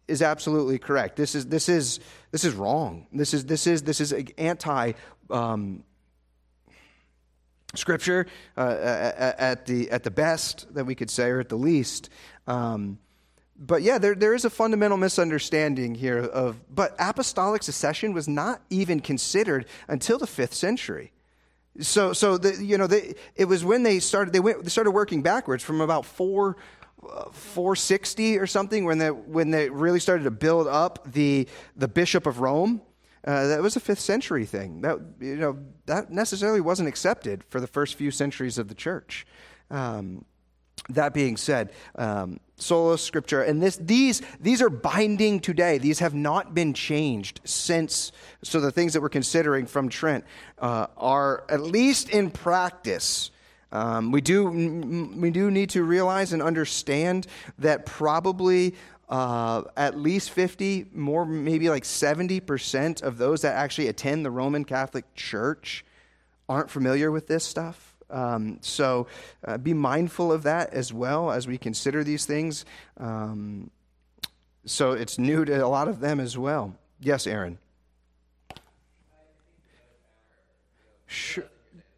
is 0.09 0.23
absolutely 0.23 0.79
correct. 0.79 1.17
This 1.17 1.35
is 1.35 1.47
this 1.47 1.69
is 1.69 2.01
this 2.31 2.45
is 2.45 2.55
wrong. 2.55 3.07
This 3.13 3.35
is 3.35 3.47
this 3.47 3.67
is 3.67 3.83
this 3.83 4.01
is 4.01 4.13
anti 4.39 4.93
um, 5.31 5.83
Scripture 7.79 8.27
uh, 8.57 9.33
at, 9.39 9.67
the, 9.67 9.91
at 9.91 10.03
the 10.03 10.11
best 10.11 10.73
that 10.75 10.85
we 10.85 10.95
could 10.95 11.11
say, 11.11 11.31
or 11.31 11.41
at 11.41 11.49
the 11.49 11.57
least. 11.57 12.11
Um, 12.47 12.99
but 13.59 13.83
yeah, 13.83 13.99
there, 13.99 14.15
there 14.15 14.35
is 14.35 14.45
a 14.45 14.51
fundamental 14.51 14.99
misunderstanding 14.99 15.95
here 15.95 16.19
of, 16.19 16.61
but 16.75 16.95
apostolic 16.99 17.63
succession 17.63 18.13
was 18.13 18.29
not 18.29 18.61
even 18.71 19.01
considered 19.01 19.67
until 19.89 20.19
the 20.19 20.27
fifth 20.27 20.55
century. 20.55 21.13
So, 21.81 22.13
so 22.13 22.39
the, 22.39 22.63
you 22.63 22.79
know, 22.79 22.89
it 23.35 23.45
was 23.47 23.65
when 23.65 23.83
they 23.83 23.99
started, 23.99 24.33
they, 24.33 24.41
went, 24.41 24.63
they 24.63 24.71
started 24.71 24.91
working 24.93 25.23
backwards 25.23 25.63
from 25.63 25.81
about 25.81 26.05
4, 26.07 26.57
uh, 27.03 27.31
460 27.31 28.39
or 28.39 28.47
something 28.47 28.85
when 28.85 28.99
they, 28.99 29.11
when 29.11 29.51
they 29.51 29.69
really 29.69 30.01
started 30.01 30.25
to 30.25 30.31
build 30.31 30.67
up 30.67 31.13
the, 31.13 31.47
the 31.77 31.89
Bishop 31.89 32.27
of 32.27 32.41
Rome. 32.41 32.83
Uh, 33.27 33.49
that 33.49 33.61
was 33.61 33.77
a 33.77 33.81
fifth 33.81 34.01
century 34.01 34.47
thing. 34.47 34.83
That 34.83 34.99
you 35.21 35.37
know 35.37 35.59
that 35.87 36.11
necessarily 36.11 36.61
wasn't 36.61 36.89
accepted 36.89 37.43
for 37.49 37.61
the 37.61 37.67
first 37.67 37.97
few 37.97 38.11
centuries 38.11 38.59
of 38.59 38.69
the 38.69 38.75
church. 38.75 39.27
Um, 39.71 40.25
that 40.91 41.13
being 41.13 41.37
said, 41.37 41.73
um, 41.97 42.39
sola 42.57 42.97
scriptura, 42.97 43.49
and 43.49 43.61
this, 43.61 43.77
these, 43.79 44.23
these 44.41 44.63
are 44.63 44.71
binding 44.71 45.41
today. 45.41 45.79
These 45.79 45.99
have 45.99 46.15
not 46.15 46.55
been 46.55 46.75
changed 46.75 47.41
since. 47.45 48.13
So 48.45 48.61
the 48.61 48.71
things 48.71 48.93
that 48.93 49.01
we're 49.01 49.09
considering 49.09 49.67
from 49.67 49.89
Trent 49.89 50.25
uh, 50.59 50.87
are, 50.97 51.45
at 51.49 51.63
least 51.63 52.11
in 52.11 52.31
practice, 52.31 53.33
Um, 53.73 54.13
we, 54.13 54.21
do, 54.21 54.47
we 55.21 55.31
do 55.31 55.51
need 55.51 55.71
to 55.71 55.83
realize 55.83 56.33
and 56.33 56.43
understand 56.43 57.27
that 57.59 57.85
probably 57.85 58.75
uh, 59.09 59.63
at 59.77 59.99
least 59.99 60.31
50, 60.31 60.87
more 60.93 61.25
maybe 61.25 61.71
like 61.71 61.85
70% 61.85 63.03
of 63.03 63.19
those 63.19 63.43
that 63.43 63.55
actually 63.55 63.89
attend 63.89 64.25
the 64.25 64.31
Roman 64.31 64.65
Catholic 64.65 65.15
Church 65.15 65.85
aren't 66.49 66.71
familiar 66.71 67.11
with 67.11 67.27
this 67.27 67.45
stuff. 67.45 67.95
Um, 68.09 68.59
so 68.61 69.07
uh, 69.45 69.59
be 69.59 69.75
mindful 69.75 70.33
of 70.33 70.45
that 70.45 70.73
as 70.73 70.93
well 70.93 71.31
as 71.31 71.47
we 71.47 71.59
consider 71.59 72.05
these 72.05 72.25
things. 72.25 72.65
Um, 72.99 73.71
so 74.65 74.93
it's 74.93 75.19
new 75.19 75.45
to 75.45 75.65
a 75.65 75.69
lot 75.69 75.89
of 75.89 76.01
them 76.01 76.21
as 76.21 76.37
well. 76.37 76.75
Yes, 77.01 77.27
Aaron. 77.27 77.59
Sure. 81.07 81.45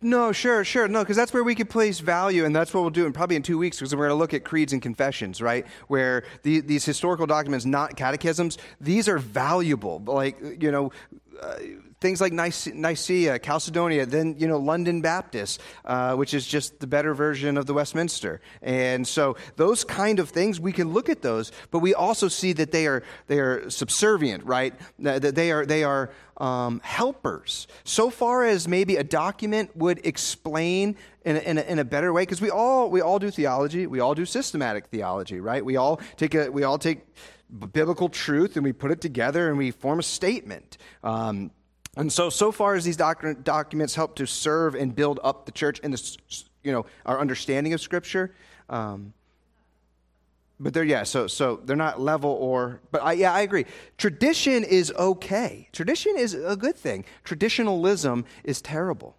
No, 0.01 0.31
sure, 0.31 0.63
sure. 0.63 0.87
No, 0.87 1.01
because 1.01 1.17
that's 1.17 1.33
where 1.33 1.43
we 1.43 1.57
could 1.57 1.69
place 1.69 1.99
value, 1.99 2.45
and 2.45 2.55
that's 2.55 2.73
what 2.73 2.83
we'll 2.83 2.91
do 2.91 3.05
in 3.05 3.13
probably 3.13 3.35
in 3.35 3.43
two 3.43 3.59
weeks, 3.59 3.79
because 3.79 3.93
we're 3.95 4.07
going 4.07 4.11
to 4.11 4.15
look 4.15 4.33
at 4.33 4.45
creeds 4.45 4.73
and 4.73 4.81
confessions, 4.81 5.43
right? 5.43 5.67
Where 5.89 6.23
the, 6.45 6.61
these 6.61 6.85
historical 6.85 7.27
documents, 7.27 7.65
not 7.65 7.97
catechisms, 7.97 8.59
these 8.81 9.09
are 9.09 9.19
valuable. 9.19 10.01
Like, 10.07 10.63
you 10.63 10.71
know, 10.71 10.93
uh, 11.41 11.57
things 12.01 12.21
like 12.21 12.33
Nicaea, 12.33 13.39
Chalcedonia, 13.39 14.07
then 14.07 14.37
you 14.39 14.47
know 14.47 14.59
London 14.59 15.01
Baptist, 15.01 15.61
uh, 15.85 16.15
which 16.15 16.35
is 16.35 16.47
just 16.47 16.81
the 16.81 16.87
better 16.87 17.15
version 17.15 17.57
of 17.57 17.67
the 17.67 17.75
Westminster. 17.75 18.41
And 18.63 19.07
so 19.07 19.37
those 19.57 19.85
kind 19.85 20.19
of 20.19 20.31
things 20.31 20.61
we 20.61 20.73
can 20.73 20.93
look 20.93 21.09
at 21.09 21.23
those, 21.23 21.53
but 21.71 21.81
we 21.81 21.95
also 21.95 22.29
see 22.29 22.53
that 22.55 22.73
they 22.73 22.87
are 22.87 23.03
they 23.27 23.41
are 23.41 23.69
subservient, 23.71 24.45
right? 24.45 24.75
That 24.99 25.35
they 25.35 25.51
are 25.51 25.67
they 25.67 25.85
are 25.85 26.11
um, 26.37 26.81
helpers. 26.85 27.67
So 27.85 28.11
far 28.11 28.45
as 28.45 28.69
maybe 28.69 28.97
a 28.97 29.05
document 29.05 29.77
would 29.77 30.07
explain 30.07 30.97
in 31.25 31.37
a, 31.37 31.41
in 31.41 31.59
a, 31.59 31.63
in 31.63 31.79
a 31.79 31.85
better 31.85 32.13
way, 32.13 32.23
because 32.23 32.41
we 32.41 32.51
all 32.51 32.91
we 32.91 33.01
all 33.01 33.19
do 33.19 33.31
theology, 33.31 33.87
we 33.87 34.01
all 34.01 34.15
do 34.15 34.25
systematic 34.25 34.87
theology, 34.87 35.41
right? 35.41 35.65
We 35.65 35.77
all 35.77 36.01
take 36.17 36.35
a 36.35 36.51
we 36.51 36.63
all 36.63 36.79
take 36.79 37.01
biblical 37.51 38.09
truth 38.09 38.57
and 38.57 38.65
we 38.65 38.73
put 38.73 38.91
it 38.91 39.01
together 39.01 39.49
and 39.49 39.59
we 39.59 39.71
form 39.71 39.99
a 39.99 40.03
statement. 40.03 40.79
Um, 41.03 41.51
and 41.97 42.13
so, 42.13 42.31
so 42.31 42.53
far 42.53 42.75
as 42.75 42.85
these 42.85 42.97
doc- 42.97 43.25
documents 43.43 43.95
help 43.95 44.17
to 44.17 44.27
serve 44.27 44.75
and 44.75 44.95
build 44.95 45.19
up 45.25 45.47
the 45.47 45.53
church 45.53 45.81
and 45.83 45.93
the, 45.93 46.19
you 46.63 46.73
know, 46.73 46.87
our 47.07 47.19
understanding 47.19 47.73
of 47.73 47.81
Scripture, 47.81 48.35
um, 48.69 49.13
but 50.61 50.75
they're 50.75 50.85
yeah, 50.85 51.05
so 51.05 51.27
so 51.29 51.61
they're 51.65 51.77
not 51.77 52.01
level 52.01 52.31
or. 52.31 52.81
But 52.91 53.03
I, 53.03 53.13
yeah, 53.13 53.33
I 53.33 53.43
agree. 53.43 53.65
Tradition 53.97 54.65
is 54.65 54.93
okay. 54.99 55.69
Tradition 55.73 56.17
is 56.17 56.35
a 56.35 56.57
good 56.57 56.77
thing. 56.77 57.05
Traditionalism 57.23 58.25
is 58.43 58.61
terrible. 58.61 59.17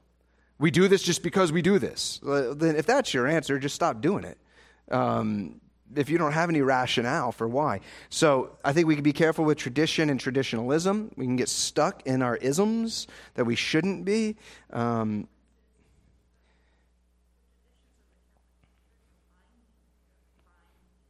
We 0.57 0.69
do 0.69 0.89
this 0.89 1.01
just 1.01 1.23
because 1.23 1.53
we 1.53 1.61
do 1.61 1.79
this. 1.79 2.19
Then, 2.21 2.75
if 2.75 2.85
that's 2.85 3.13
your 3.13 3.25
answer, 3.25 3.57
just 3.57 3.75
stop 3.75 4.01
doing 4.01 4.25
it. 4.25 4.37
Um, 4.91 5.61
if 5.95 6.09
you 6.09 6.17
don't 6.17 6.33
have 6.33 6.49
any 6.49 6.61
rationale 6.61 7.31
for 7.31 7.47
why. 7.47 7.81
So 8.09 8.57
I 8.63 8.73
think 8.73 8.87
we 8.87 8.95
can 8.95 9.03
be 9.03 9.13
careful 9.13 9.45
with 9.45 9.57
tradition 9.57 10.09
and 10.09 10.19
traditionalism. 10.19 11.11
We 11.15 11.25
can 11.25 11.35
get 11.35 11.49
stuck 11.49 12.05
in 12.05 12.21
our 12.21 12.37
isms 12.37 13.07
that 13.35 13.45
we 13.45 13.55
shouldn't 13.55 14.05
be. 14.05 14.35
Um, 14.71 15.27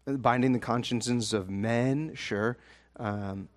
binding 0.06 0.54
the 0.54 0.60
consciences 0.60 1.34
of 1.34 1.50
men, 1.50 2.14
sure. 2.16 2.58
Um, 2.98 3.48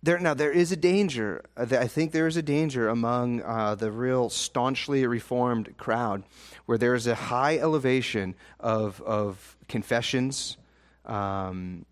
There, 0.00 0.18
now, 0.20 0.34
there 0.34 0.52
is 0.52 0.70
a 0.70 0.76
danger. 0.76 1.42
Uh, 1.56 1.66
I 1.72 1.88
think 1.88 2.12
there 2.12 2.28
is 2.28 2.36
a 2.36 2.42
danger 2.42 2.88
among 2.88 3.42
uh, 3.42 3.74
the 3.74 3.90
real 3.90 4.30
staunchly 4.30 5.04
reformed 5.06 5.76
crowd 5.76 6.22
where 6.66 6.78
there 6.78 6.94
is 6.94 7.06
a 7.08 7.16
high 7.16 7.58
elevation 7.58 8.36
of, 8.60 9.02
of 9.02 9.56
confessions, 9.66 10.56
um, 11.04 11.84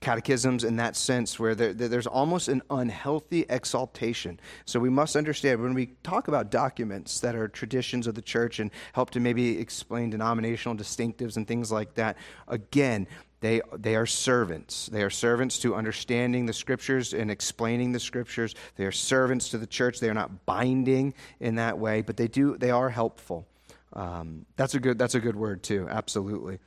catechisms 0.00 0.64
in 0.64 0.76
that 0.76 0.96
sense, 0.96 1.38
where 1.38 1.54
there, 1.54 1.72
there's 1.72 2.06
almost 2.08 2.48
an 2.48 2.62
unhealthy 2.70 3.44
exaltation. 3.48 4.40
So 4.64 4.80
we 4.80 4.90
must 4.90 5.14
understand 5.14 5.62
when 5.62 5.74
we 5.74 5.86
talk 6.02 6.26
about 6.26 6.50
documents 6.50 7.20
that 7.20 7.36
are 7.36 7.46
traditions 7.46 8.08
of 8.08 8.16
the 8.16 8.22
church 8.22 8.58
and 8.58 8.72
help 8.92 9.10
to 9.10 9.20
maybe 9.20 9.58
explain 9.58 10.10
denominational 10.10 10.76
distinctives 10.76 11.36
and 11.36 11.46
things 11.46 11.70
like 11.70 11.94
that, 11.94 12.16
again, 12.48 13.06
they, 13.40 13.60
they 13.76 13.94
are 13.94 14.06
servants. 14.06 14.86
They 14.86 15.02
are 15.02 15.10
servants 15.10 15.58
to 15.60 15.74
understanding 15.74 16.46
the 16.46 16.52
scriptures 16.52 17.14
and 17.14 17.30
explaining 17.30 17.92
the 17.92 18.00
scriptures. 18.00 18.54
They 18.76 18.84
are 18.84 18.92
servants 18.92 19.50
to 19.50 19.58
the 19.58 19.66
church. 19.66 20.00
They 20.00 20.08
are 20.08 20.14
not 20.14 20.44
binding 20.44 21.14
in 21.38 21.54
that 21.56 21.78
way, 21.78 22.02
but 22.02 22.16
they 22.16 22.28
do 22.28 22.56
they 22.56 22.70
are 22.70 22.90
helpful. 22.90 23.46
Um, 23.92 24.44
that's 24.56 24.74
a 24.74 24.80
good 24.80 24.98
that's 24.98 25.14
a 25.14 25.20
good 25.20 25.36
word 25.36 25.62
too. 25.62 25.86
Absolutely. 25.88 26.58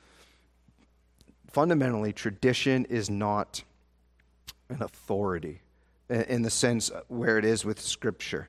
Fundamentally, 1.50 2.14
tradition 2.14 2.86
is 2.86 3.10
not 3.10 3.62
an 4.70 4.82
authority 4.82 5.60
in 6.08 6.42
the 6.42 6.50
sense 6.50 6.90
where 7.08 7.38
it 7.38 7.44
is 7.44 7.64
with 7.64 7.80
Scripture. 7.80 8.48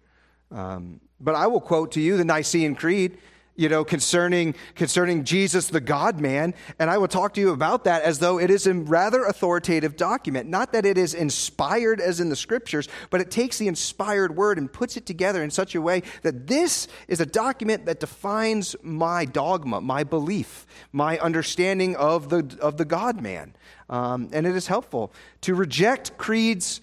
Um, 0.52 1.02
but 1.20 1.36
I 1.36 1.48
will 1.48 1.62
quote 1.62 1.92
to 1.94 2.02
you 2.02 2.16
the 2.16 2.26
Nicene 2.26 2.76
Creed 2.76 3.18
you 3.56 3.70
know, 3.70 3.84
concerning, 3.84 4.56
concerning 4.74 5.24
Jesus, 5.24 5.68
the 5.68 5.80
God 5.80 6.20
man. 6.20 6.56
And 6.80 6.90
I 6.90 6.98
will 6.98 7.08
talk 7.08 7.34
to 7.36 7.42
you 7.42 7.52
about 7.52 7.84
that 7.84 8.02
as 8.02 8.20
though 8.20 8.40
it 8.40 8.50
is 8.50 8.66
a 8.66 8.74
rather 8.74 9.26
authoritative 9.26 9.96
document. 9.96 10.50
Not 10.50 10.74
that 10.74 10.86
it 10.86 10.98
is 10.98 11.14
inspired 11.14 12.02
as 12.02 12.20
in 12.20 12.30
the 12.30 12.36
scriptures, 12.36 12.88
but 13.12 13.22
it 13.22 13.30
takes 13.30 13.60
the 13.60 13.68
inspired 13.68 14.36
word 14.36 14.58
and 14.58 14.72
puts 14.72 14.98
it 14.98 15.06
together 15.06 15.44
in 15.44 15.52
such 15.52 15.76
a 15.76 15.82
way 15.82 16.02
that 16.24 16.48
this 16.48 16.88
is 17.08 17.22
a 17.22 17.26
document 17.26 17.86
that 17.86 18.00
defines 18.00 18.76
my 18.82 19.26
dogma, 19.26 19.82
my 19.82 20.04
belief, 20.04 20.66
my 20.92 21.20
understanding 21.20 21.96
of 21.96 22.30
the, 22.30 22.58
of 22.60 22.78
the 22.78 22.86
God 22.86 23.22
man. 23.22 23.56
Um, 23.88 24.30
and 24.34 24.48
it 24.48 24.56
is 24.56 24.66
helpful 24.66 25.14
to 25.42 25.54
reject 25.54 26.18
creeds, 26.18 26.82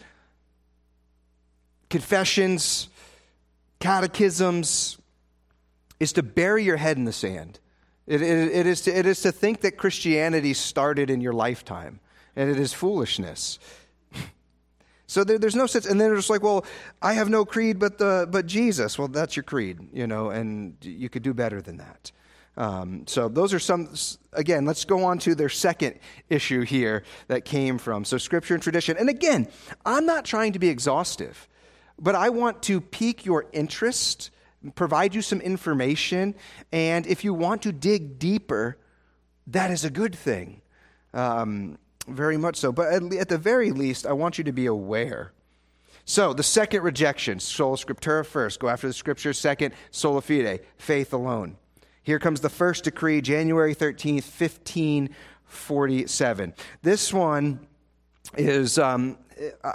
confessions, 1.89 2.89
catechisms, 3.81 5.00
is 6.01 6.15
to 6.15 6.23
bury 6.23 6.65
your 6.65 6.79
head 6.79 6.97
in 6.97 7.05
the 7.05 7.13
sand. 7.13 7.61
It, 8.07 8.23
it, 8.23 8.53
it, 8.53 8.67
is 8.67 8.81
to, 8.83 8.99
it 8.99 9.07
is 9.07 9.21
to 9.23 9.31
think 9.31 9.61
that 9.61 9.77
Christianity 9.77 10.55
started 10.55 11.11
in 11.11 11.21
your 11.21 11.35
lifetime, 11.35 12.01
and 12.35 12.51
it 12.51 12.59
is 12.59 12.73
foolishness. 12.73 13.61
so 15.07 15.23
there, 15.23 15.39
there's 15.39 15.55
no 15.55 15.67
sense. 15.67 15.87
And 15.87 16.01
then 16.01 16.09
they're 16.09 16.17
just 16.17 16.31
like, 16.31 16.43
well, 16.43 16.65
I 17.01 17.13
have 17.13 17.29
no 17.29 17.45
creed 17.45 17.79
but, 17.79 17.99
the, 17.99 18.27
but 18.29 18.47
Jesus. 18.47 18.99
Well, 18.99 19.07
that's 19.07 19.37
your 19.37 19.45
creed, 19.45 19.79
you 19.93 20.07
know, 20.07 20.31
and 20.31 20.77
you 20.81 21.09
could 21.09 21.23
do 21.23 21.35
better 21.35 21.63
than 21.63 21.77
that. 21.77 22.11
Um, 22.57 23.07
so 23.07 23.29
those 23.29 23.55
are 23.55 23.61
some, 23.61 23.95
again, 24.33 24.65
let's 24.65 24.85
go 24.85 25.05
on 25.05 25.19
to 25.21 25.35
their 25.35 25.49
second 25.49 25.99
issue 26.29 26.63
here 26.63 27.05
that 27.29 27.45
came 27.45 27.79
from. 27.79 28.05
So 28.05 28.19
scripture 28.19 28.55
and 28.55 28.63
tradition. 28.63 28.97
And 28.97 29.09
again, 29.09 29.49
I'm 29.87 30.05
not 30.05 30.25
trying 30.25 30.55
to 30.55 30.59
be 30.59 30.69
exhaustive, 30.69 31.49
but 31.99 32.15
I 32.15 32.31
want 32.31 32.63
to 32.65 32.81
pique 32.81 33.25
your 33.25 33.47
interest 33.53 34.31
provide 34.75 35.14
you 35.14 35.23
some 35.23 35.40
information. 35.40 36.35
And 36.73 37.07
if 37.07 37.25
you 37.25 37.35
want 37.35 37.62
to 37.62 37.73
dig 37.73 38.18
deeper, 38.18 38.79
that 39.46 39.70
is 39.70 39.85
a 39.85 39.90
good 39.90 40.14
thing. 40.14 40.62
Um, 41.14 41.79
very 42.07 42.37
much 42.37 42.57
so. 42.57 42.73
But 42.73 42.92
at, 42.92 43.14
at, 43.14 43.29
the 43.29 43.38
very 43.38 43.73
least, 43.73 44.07
I 44.07 44.12
want 44.12 44.38
you 44.38 44.44
to 44.44 44.53
be 44.53 44.66
aware. 44.66 45.33
So, 46.05 46.33
the 46.33 46.42
second 46.42 46.83
rejection, 46.83 47.40
sola 47.40 47.77
scriptura 47.77 48.27
first, 48.27 48.59
go 48.59 48.68
after 48.68 48.87
the 48.87 48.92
scripture. 48.92 49.33
Second, 49.33 49.75
sola 49.90 50.23
fide, 50.23 50.61
faith 50.77 51.12
alone. 51.12 51.57
Here 52.03 52.18
comes 52.18 52.40
the 52.40 52.49
first 52.49 52.85
decree, 52.85 53.20
January 53.20 53.75
13th, 53.75 54.25
1547. 54.25 56.55
This 56.83 57.12
one 57.12 57.66
is 58.37 58.79
um, 58.79 59.18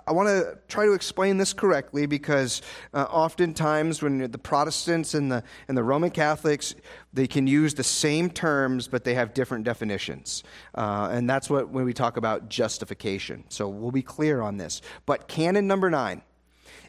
I 0.08 0.12
want 0.12 0.28
to 0.28 0.58
try 0.68 0.86
to 0.86 0.94
explain 0.94 1.38
this 1.38 1.54
correctly 1.54 2.06
because 2.06 2.62
uh, 2.94 3.04
oftentimes 3.04 4.02
when 4.02 4.30
the 4.30 4.38
Protestants 4.38 5.14
and 5.14 5.32
the, 5.32 5.44
and 5.68 5.78
the 5.78 5.84
Roman 5.84 6.12
Catholics, 6.12 6.76
they 7.14 7.28
can 7.28 7.48
use 7.48 7.74
the 7.74 7.84
same 7.84 8.30
terms, 8.30 8.88
but 8.88 9.04
they 9.04 9.16
have 9.16 9.34
different 9.34 9.64
definitions. 9.64 10.44
Uh, 10.76 11.10
and 11.12 11.30
that's 11.30 11.50
what 11.50 11.70
when 11.70 11.86
we 11.86 11.94
talk 11.94 12.18
about 12.18 12.50
justification. 12.50 13.44
So 13.50 13.68
we'll 13.68 13.92
be 13.92 14.04
clear 14.04 14.42
on 14.42 14.58
this. 14.58 14.82
But 15.06 15.28
canon 15.28 15.68
number 15.68 15.90
nine. 15.90 16.22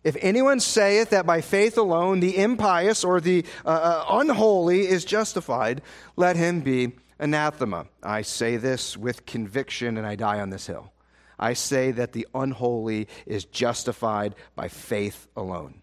If 0.04 0.16
anyone 0.20 0.60
saith 0.60 1.10
that 1.10 1.26
by 1.26 1.40
faith 1.40 1.76
alone 1.78 2.20
the 2.20 2.36
impious 2.36 3.02
or 3.02 3.20
the 3.20 3.44
uh, 3.64 3.68
uh 3.68 4.20
unholy 4.20 4.86
is 4.86 5.04
justified, 5.04 5.82
let 6.16 6.36
him 6.36 6.60
be 6.60 6.92
anathema. 7.18 7.86
I 8.02 8.22
say 8.22 8.56
this 8.56 8.96
with 8.96 9.26
conviction, 9.26 9.96
and 9.96 10.06
I 10.06 10.14
die 10.14 10.40
on 10.40 10.50
this 10.50 10.66
hill. 10.66 10.92
I 11.38 11.52
say 11.52 11.90
that 11.92 12.12
the 12.12 12.26
unholy 12.34 13.08
is 13.26 13.44
justified 13.44 14.34
by 14.54 14.68
faith 14.68 15.28
alone 15.36 15.82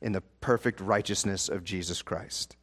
in 0.00 0.12
the 0.12 0.20
perfect 0.40 0.80
righteousness 0.80 1.48
of 1.48 1.64
Jesus 1.64 2.02
Christ. 2.02 2.56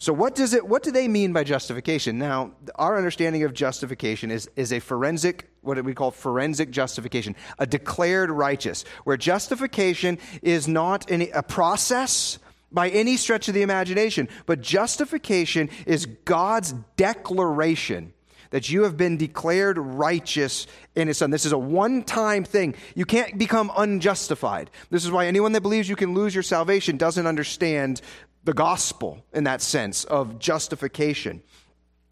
So 0.00 0.12
what 0.12 0.36
does 0.36 0.54
it 0.54 0.66
what 0.66 0.84
do 0.84 0.92
they 0.92 1.08
mean 1.08 1.32
by 1.32 1.42
justification? 1.42 2.18
Now, 2.18 2.52
our 2.76 2.96
understanding 2.96 3.42
of 3.42 3.52
justification 3.52 4.30
is, 4.30 4.48
is 4.54 4.72
a 4.72 4.78
forensic 4.78 5.50
what 5.60 5.84
we 5.84 5.92
call 5.92 6.10
forensic 6.10 6.70
justification, 6.70 7.34
a 7.58 7.66
declared 7.66 8.30
righteous, 8.30 8.84
where 9.04 9.16
justification 9.16 10.18
is 10.40 10.68
not 10.68 11.10
any, 11.10 11.30
a 11.30 11.42
process 11.42 12.38
by 12.70 12.88
any 12.90 13.16
stretch 13.16 13.48
of 13.48 13.54
the 13.54 13.62
imagination, 13.62 14.28
but 14.46 14.60
justification 14.60 15.68
is 15.86 16.06
God's 16.06 16.74
declaration 16.96 18.12
that 18.50 18.70
you 18.70 18.82
have 18.84 18.96
been 18.96 19.16
declared 19.16 19.78
righteous 19.78 20.66
in 20.94 21.08
his 21.08 21.18
son. 21.18 21.30
This 21.30 21.44
is 21.44 21.52
a 21.52 21.58
one 21.58 22.02
time 22.02 22.44
thing. 22.44 22.74
You 22.94 23.04
can't 23.04 23.38
become 23.38 23.70
unjustified. 23.76 24.70
This 24.90 25.04
is 25.04 25.10
why 25.10 25.26
anyone 25.26 25.52
that 25.52 25.62
believes 25.62 25.88
you 25.88 25.96
can 25.96 26.14
lose 26.14 26.34
your 26.34 26.42
salvation 26.42 26.96
doesn't 26.96 27.26
understand 27.26 28.00
the 28.44 28.54
gospel 28.54 29.24
in 29.32 29.44
that 29.44 29.60
sense 29.60 30.04
of 30.04 30.38
justification. 30.38 31.42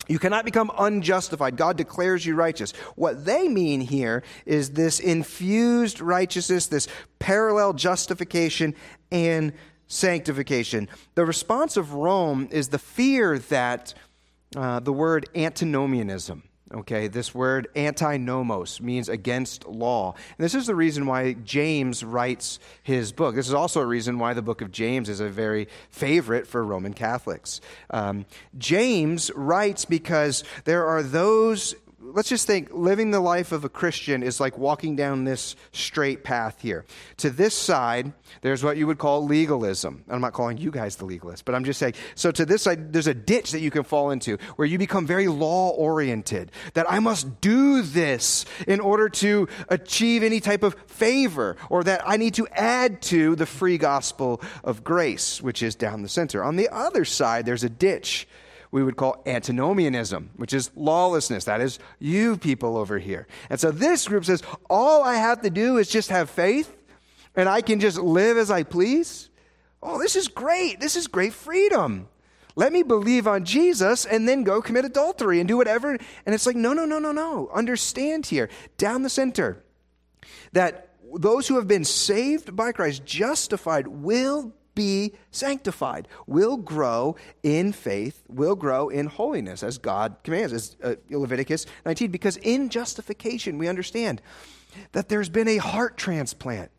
You 0.09 0.18
cannot 0.18 0.44
become 0.44 0.70
unjustified. 0.79 1.57
God 1.57 1.77
declares 1.77 2.25
you 2.25 2.35
righteous. 2.37 2.72
What 2.94 3.25
they 3.25 3.49
mean 3.49 3.81
here 3.81 4.22
is 4.44 4.70
this 4.70 5.01
infused 5.01 6.01
righteousness, 6.01 6.66
this 6.66 6.87
parallel 7.18 7.72
justification 7.72 8.75
and 9.11 9.53
sanctification. 9.88 10.88
The 11.14 11.25
response 11.25 11.77
of 11.77 11.94
Rome 11.94 12.49
is 12.51 12.68
the 12.68 12.79
fear 12.79 13.38
that 13.38 13.94
uh, 14.57 14.81
the 14.81 14.92
word 14.92 15.29
antinomianism. 15.35 16.42
Okay, 16.75 17.07
this 17.07 17.33
word 17.33 17.69
antinomos 17.77 18.81
means 18.81 19.09
against 19.09 19.69
law. 19.69 20.14
And 20.37 20.45
this 20.45 20.53
is 20.53 20.66
the 20.66 20.75
reason 20.75 21.07
why 21.07 21.35
James 21.35 22.03
writes 22.03 22.59
his 22.83 23.12
book. 23.12 23.37
This 23.37 23.47
is 23.47 23.55
also 23.55 23.81
a 23.81 23.87
reason 23.87 24.19
why 24.19 24.35
the 24.35 24.42
book 24.42 24.62
of 24.62 24.73
James 24.73 25.09
is 25.09 25.21
a 25.21 25.29
very 25.29 25.69
favorite 25.90 26.45
for 26.45 26.64
Roman 26.64 26.92
Catholics. 26.92 27.61
Um, 27.90 28.27
James 28.59 29.31
writes 29.37 29.85
because 29.85 30.42
there 30.64 30.85
are 30.85 31.05
those 31.05 31.77
let's 32.12 32.29
just 32.29 32.47
think 32.47 32.73
living 32.73 33.11
the 33.11 33.21
life 33.21 33.53
of 33.53 33.64
a 33.64 33.69
Christian 33.69 34.23
is 34.23 34.40
like 34.40 34.59
walking 34.59 34.97
down 34.97 35.25
this 35.25 35.57
straight 35.73 36.25
path 36.25 36.61
here. 36.61 36.85
To 37.19 37.31
this 37.31 37.55
side, 37.55 38.12
there's 38.42 38.62
what 38.62 38.77
you 38.77 38.87
would 38.87 38.99
call 38.99 39.25
legalism. 39.25 40.05
I'm 40.09 40.21
not 40.21 40.33
calling 40.33 40.59
you 40.59 40.71
guys 40.71 40.97
the 40.97 41.05
legalist, 41.05 41.45
but 41.45 41.55
I'm 41.55 41.64
just 41.64 41.79
saying. 41.79 41.95
So 42.14 42.31
to 42.31 42.45
this 42.45 42.62
side, 42.62 42.92
there's 42.92 43.07
a 43.07 43.14
ditch 43.14 43.53
that 43.53 43.61
you 43.61 43.71
can 43.71 43.83
fall 43.83 44.11
into 44.11 44.38
where 44.57 44.66
you 44.66 44.79
become 44.79 45.07
very 45.07 45.29
law 45.29 45.71
oriented, 45.71 46.53
that 46.75 46.90
I 46.90 47.01
must 47.01 47.40
do 47.40 47.83
this 47.83 48.45
in 48.66 48.81
order 48.81 49.09
to 49.09 49.49
achieve 49.69 50.23
any 50.23 50.40
type 50.40 50.62
of 50.62 50.75
favor, 50.87 51.57
or 51.71 51.85
that 51.85 52.03
I 52.07 52.16
need 52.16 52.35
to 52.35 52.47
add 52.53 53.03
to 53.03 53.37
the 53.37 53.47
free 53.47 53.79
gospel 53.79 54.40
of 54.64 54.85
grace, 54.85 55.42
which 55.42 55.62
is 55.62 55.75
down 55.75 56.03
the 56.03 56.09
center. 56.09 56.45
On 56.45 56.57
the 56.57 56.69
other 56.69 57.05
side, 57.05 57.47
there's 57.47 57.64
a 57.64 57.71
ditch 57.71 58.29
we 58.70 58.83
would 58.83 58.96
call 58.96 59.22
antinomianism, 59.26 60.31
which 60.37 60.52
is 60.52 60.70
lawlessness. 60.74 61.44
That 61.44 61.61
is 61.61 61.79
you 61.98 62.37
people 62.37 62.76
over 62.76 62.98
here. 62.98 63.26
And 63.50 63.59
so 63.61 63.70
this 63.70 64.09
group 64.09 64.24
says, 64.24 64.42
all 64.68 65.02
I 65.02 65.14
have 65.14 65.42
to 65.42 65.50
do 65.50 65.79
is 65.79 65.88
just 65.88 66.11
have 66.11 66.31
faith 66.31 66.76
and 67.35 67.48
I 67.48 67.61
can 67.61 67.81
just 67.81 67.98
live 67.98 68.38
as 68.38 68.50
I 68.50 68.62
please. 68.62 69.31
Oh, 69.83 69.98
this 69.98 70.16
is 70.16 70.29
great. 70.29 70.81
This 70.81 70.96
is 70.96 71.07
great 71.07 71.33
freedom. 71.33 72.09
Let 72.57 72.72
me 72.72 72.83
believe 72.83 73.26
on 73.26 73.44
Jesus 73.44 74.07
and 74.07 74.26
then 74.26 74.42
go 74.42 74.62
commit 74.62 74.87
adultery 74.87 75.40
and 75.40 75.46
do 75.46 75.59
whatever. 75.59 75.90
And 75.90 76.35
it's 76.35 76.46
like, 76.46 76.57
no, 76.57 76.72
no, 76.72 76.87
no, 76.87 76.98
no, 76.98 77.12
no. 77.12 77.50
Understand 77.52 78.26
here, 78.26 78.48
down 78.79 79.02
the 79.02 79.11
center, 79.11 79.62
that 80.52 80.94
those 81.14 81.46
who 81.46 81.57
have 81.57 81.68
been 81.68 81.85
saved 81.85 82.57
by 82.57 82.72
Christ, 82.72 83.05
justified, 83.05 83.87
will 83.87 84.55
be 84.76 85.14
sanctified, 85.32 86.06
will 86.28 86.56
grow 86.56 87.16
in 87.42 87.72
faith, 87.72 88.22
will 88.28 88.54
grow 88.54 88.88
in 88.88 89.06
holiness 89.06 89.64
as 89.64 89.78
God 89.78 90.18
commands, 90.22 90.52
as 90.52 90.76
uh, 90.84 90.94
Leviticus 91.10 91.66
19. 91.84 92.12
Because 92.12 92.36
in 92.36 92.68
justification, 92.68 93.58
we 93.58 93.66
understand 93.66 94.22
that 94.92 95.08
there's 95.08 95.28
been 95.28 95.48
a 95.48 95.56
heart 95.56 95.96
transplant, 95.96 96.70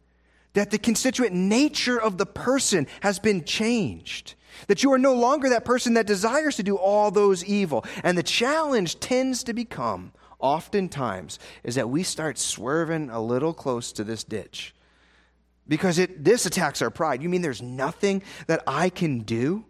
that 0.54 0.72
the 0.72 0.78
constituent 0.78 1.34
nature 1.34 2.00
of 2.00 2.18
the 2.18 2.26
person 2.26 2.88
has 3.02 3.20
been 3.20 3.44
changed. 3.44 4.36
That 4.68 4.82
you 4.82 4.94
are 4.94 4.98
no 4.98 5.14
longer 5.14 5.50
that 5.50 5.66
person 5.66 5.96
that 5.96 6.08
desires 6.08 6.56
to 6.56 6.64
do 6.64 6.78
all 6.78 7.12
those 7.12 7.44
evil. 7.44 7.86
And 8.04 8.18
the 8.18 8.24
challenge 8.24 9.00
tends 9.00 9.44
to 9.44 9.54
become, 9.54 10.14
oftentimes, 10.40 11.38
is 11.64 11.76
that 11.76 11.90
we 11.90 12.02
start 12.04 12.38
swerving 12.38 13.10
a 13.10 13.22
little 13.22 13.54
close 13.54 13.92
to 13.92 14.04
this 14.04 14.24
ditch 14.24 14.74
because 15.68 16.00
it, 16.00 16.24
this 16.24 16.46
attacks 16.46 16.82
our 16.82 16.90
pride. 16.90 17.22
You 17.22 17.30
mean 17.30 17.42
there's 17.42 17.62
nothing 17.62 18.24
that 18.48 18.64
I 18.66 18.90
can 18.90 19.20
do? 19.20 19.66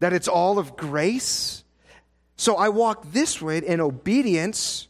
That 0.00 0.12
it's 0.12 0.28
all 0.28 0.58
of 0.58 0.76
grace? 0.76 1.64
So 2.36 2.56
I 2.56 2.68
walk 2.68 3.12
this 3.12 3.42
way 3.42 3.58
in 3.58 3.80
obedience, 3.80 4.88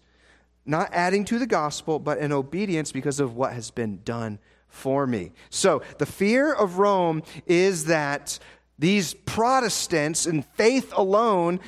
not 0.67 0.91
adding 0.93 1.25
to 1.27 1.39
the 1.39 1.47
gospel, 1.47 1.99
but 1.99 2.19
in 2.19 2.33
obedience 2.33 2.93
because 2.93 3.21
of 3.21 3.35
what 3.35 3.53
has 3.53 3.71
been 3.71 4.01
done 4.05 4.39
for 4.69 5.07
me. 5.07 5.33
So 5.49 5.83
the 5.99 6.07
fear 6.07 6.53
of 6.53 6.79
Rome 6.79 7.23
is 7.47 7.87
that 7.87 8.39
these 8.79 9.15
Protestants 9.15 10.27
in 10.27 10.43
faith 10.43 10.93
alone, 10.95 11.59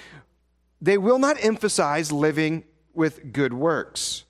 they 0.81 0.99
will 0.99 1.19
not 1.19 1.43
emphasize 1.43 2.13
living 2.13 2.65
with 2.93 3.33
good 3.33 3.55
works 3.55 4.25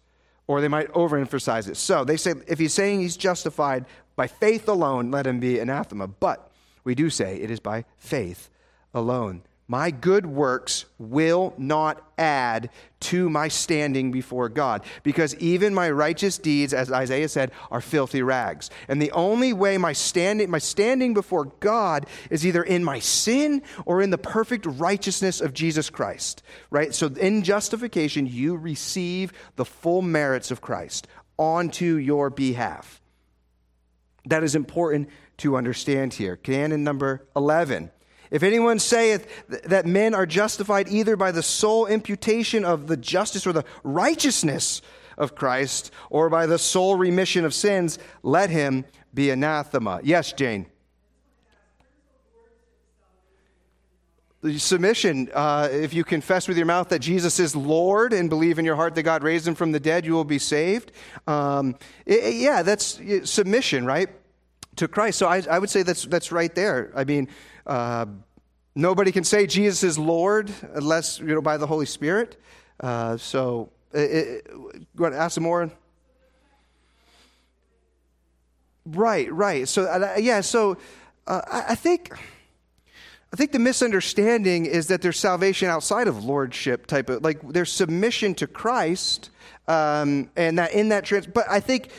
or 0.51 0.61
they 0.61 0.67
might 0.67 0.93
overemphasize 0.95 1.69
it. 1.69 1.77
So 1.77 2.03
they 2.03 2.17
say 2.17 2.35
if 2.49 2.59
he's 2.59 2.75
saying 2.75 2.99
he's 2.99 3.17
justified 3.17 3.85
by 4.17 4.27
faith 4.27 4.67
alone, 4.69 5.13
let 5.13 5.25
him 5.25 5.39
be 5.39 5.61
anathema. 5.61 6.09
But 6.09 6.51
we 6.83 6.97
do 6.97 7.09
say 7.09 7.37
it 7.37 7.53
is 7.53 7.61
by 7.61 7.85
faith 7.99 8.51
alone. 8.93 9.43
My 9.71 9.93
good 9.93 10.27
works 10.27 10.87
will 10.99 11.55
not 11.57 12.05
add 12.19 12.71
to 12.99 13.31
my 13.31 13.47
standing 13.47 14.11
before 14.11 14.49
God, 14.49 14.83
because 15.05 15.37
even 15.37 15.75
my 15.75 15.89
righteous 15.91 16.39
deeds, 16.39 16.75
as 16.75 16.91
Isaiah 16.91 17.29
said, 17.29 17.53
are 17.71 17.81
filthy 17.81 18.21
rags. 18.21 18.69
And 18.89 19.01
the 19.01 19.13
only 19.13 19.53
way 19.53 19.79
my 19.79 19.93
standing, 19.93 20.51
my 20.51 20.59
standing 20.59 21.15
before 21.15 21.45
God 21.61 22.07
is 22.31 22.45
either 22.45 22.65
in 22.65 22.83
my 22.83 22.99
sin 22.99 23.63
or 23.87 24.03
in 24.03 24.11
the 24.11 24.19
perfect 24.19 24.67
righteousness 24.67 25.41
of 25.41 25.55
Jesus 25.55 25.89
Christ. 25.89 26.43
Right? 26.71 26.93
So 26.93 27.07
in 27.07 27.45
justification, 27.45 28.27
you 28.27 28.57
receive 28.57 29.33
the 29.55 29.65
full 29.65 30.03
merits 30.03 30.51
of 30.51 30.61
Christ 30.61 31.07
onto 31.39 31.95
your 31.95 32.29
behalf. 32.29 33.01
That 34.27 34.43
is 34.43 34.57
important 34.57 35.11
to 35.37 35.57
understand 35.57 36.15
here. 36.15 36.35
Canon 36.35 36.83
number 36.83 37.29
11. 37.37 37.93
If 38.31 38.43
anyone 38.43 38.79
saith 38.79 39.27
that 39.65 39.87
men 39.87 40.15
are 40.15 40.27
justified 40.27 40.89
either 40.89 41.17
by 41.17 41.33
the 41.33 41.43
sole 41.43 41.87
imputation 41.87 42.65
of 42.65 42.87
the 42.87 42.97
justice 42.97 43.47
or 43.47 43.53
the 43.53 43.65
righteousness 43.83 44.83
of 45.19 45.35
Christ, 45.35 45.93
or 46.09 46.31
by 46.31 46.47
the 46.47 46.59
sole 46.59 46.97
remission 46.97 47.45
of 47.45 47.53
sins, 47.53 47.99
let 48.23 48.49
him 48.49 48.87
be 49.13 49.31
anathema. 49.31 50.01
Yes, 50.03 50.33
Jane. 50.33 50.67
The 54.43 54.59
submission, 54.59 55.29
uh, 55.35 55.69
if 55.71 55.93
you 55.93 56.03
confess 56.03 56.49
with 56.49 56.57
your 56.57 56.65
mouth 56.65 56.89
that 56.89 57.01
Jesus 57.01 57.39
is 57.39 57.55
Lord 57.55 58.15
and 58.15 58.31
believe 58.31 58.59
in 58.59 58.65
your 58.65 58.77
heart 58.77 58.95
that 58.95 59.03
God 59.03 59.23
raised 59.23 59.47
him 59.47 59.55
from 59.55 59.73
the 59.73 59.81
dead, 59.81 60.07
you 60.07 60.15
will 60.15 60.25
be 60.25 60.39
saved. 60.39 60.93
Um, 61.27 61.77
it, 62.07 62.37
yeah, 62.37 62.63
that's 62.63 62.99
submission, 63.25 63.85
right? 63.85 64.09
To 64.77 64.89
Christ. 64.89 65.19
So 65.19 65.27
I, 65.27 65.43
I 65.51 65.59
would 65.59 65.69
say 65.69 65.83
that's, 65.83 66.07
that's 66.07 66.33
right 66.33 66.55
there. 66.55 66.91
I 66.97 67.05
mean, 67.05 67.29
uh, 67.71 68.07
nobody 68.75 69.13
can 69.13 69.23
say 69.23 69.47
Jesus 69.47 69.85
is 69.85 69.97
Lord 69.97 70.53
unless, 70.75 71.21
you 71.21 71.27
know, 71.27 71.41
by 71.41 71.57
the 71.57 71.69
Holy 71.69 71.87
Spirit. 71.87 72.37
Uh, 72.81 73.17
so, 73.17 73.71
it, 73.93 73.99
it, 73.99 74.47
you 74.51 74.87
want 74.99 75.15
to 75.15 75.21
ask 75.21 75.37
some 75.37 75.45
more? 75.45 75.71
Right, 78.85 79.33
right. 79.33 79.69
So, 79.69 79.85
uh, 79.85 80.17
yeah, 80.19 80.41
so 80.41 80.79
uh, 81.27 81.43
I, 81.47 81.65
I 81.69 81.75
think. 81.77 82.13
I 83.33 83.37
think 83.37 83.53
the 83.53 83.61
misunderstanding 83.61 84.67
is 84.67 84.89
that 84.89 85.03
there's 85.03 85.17
salvation 85.17 85.69
outside 85.69 86.09
of 86.09 86.25
lordship 86.25 86.89
type 86.89 87.09
of 87.09 87.23
like 87.23 87.41
there's 87.53 87.71
submission 87.71 88.35
to 88.35 88.49
Christ, 88.49 89.31
um, 89.69 90.31
and 90.35 90.59
that 90.59 90.73
in 90.73 90.89
that 90.89 91.05
trans. 91.05 91.29
But 91.29 91.49
I 91.49 91.61
think 91.61 91.91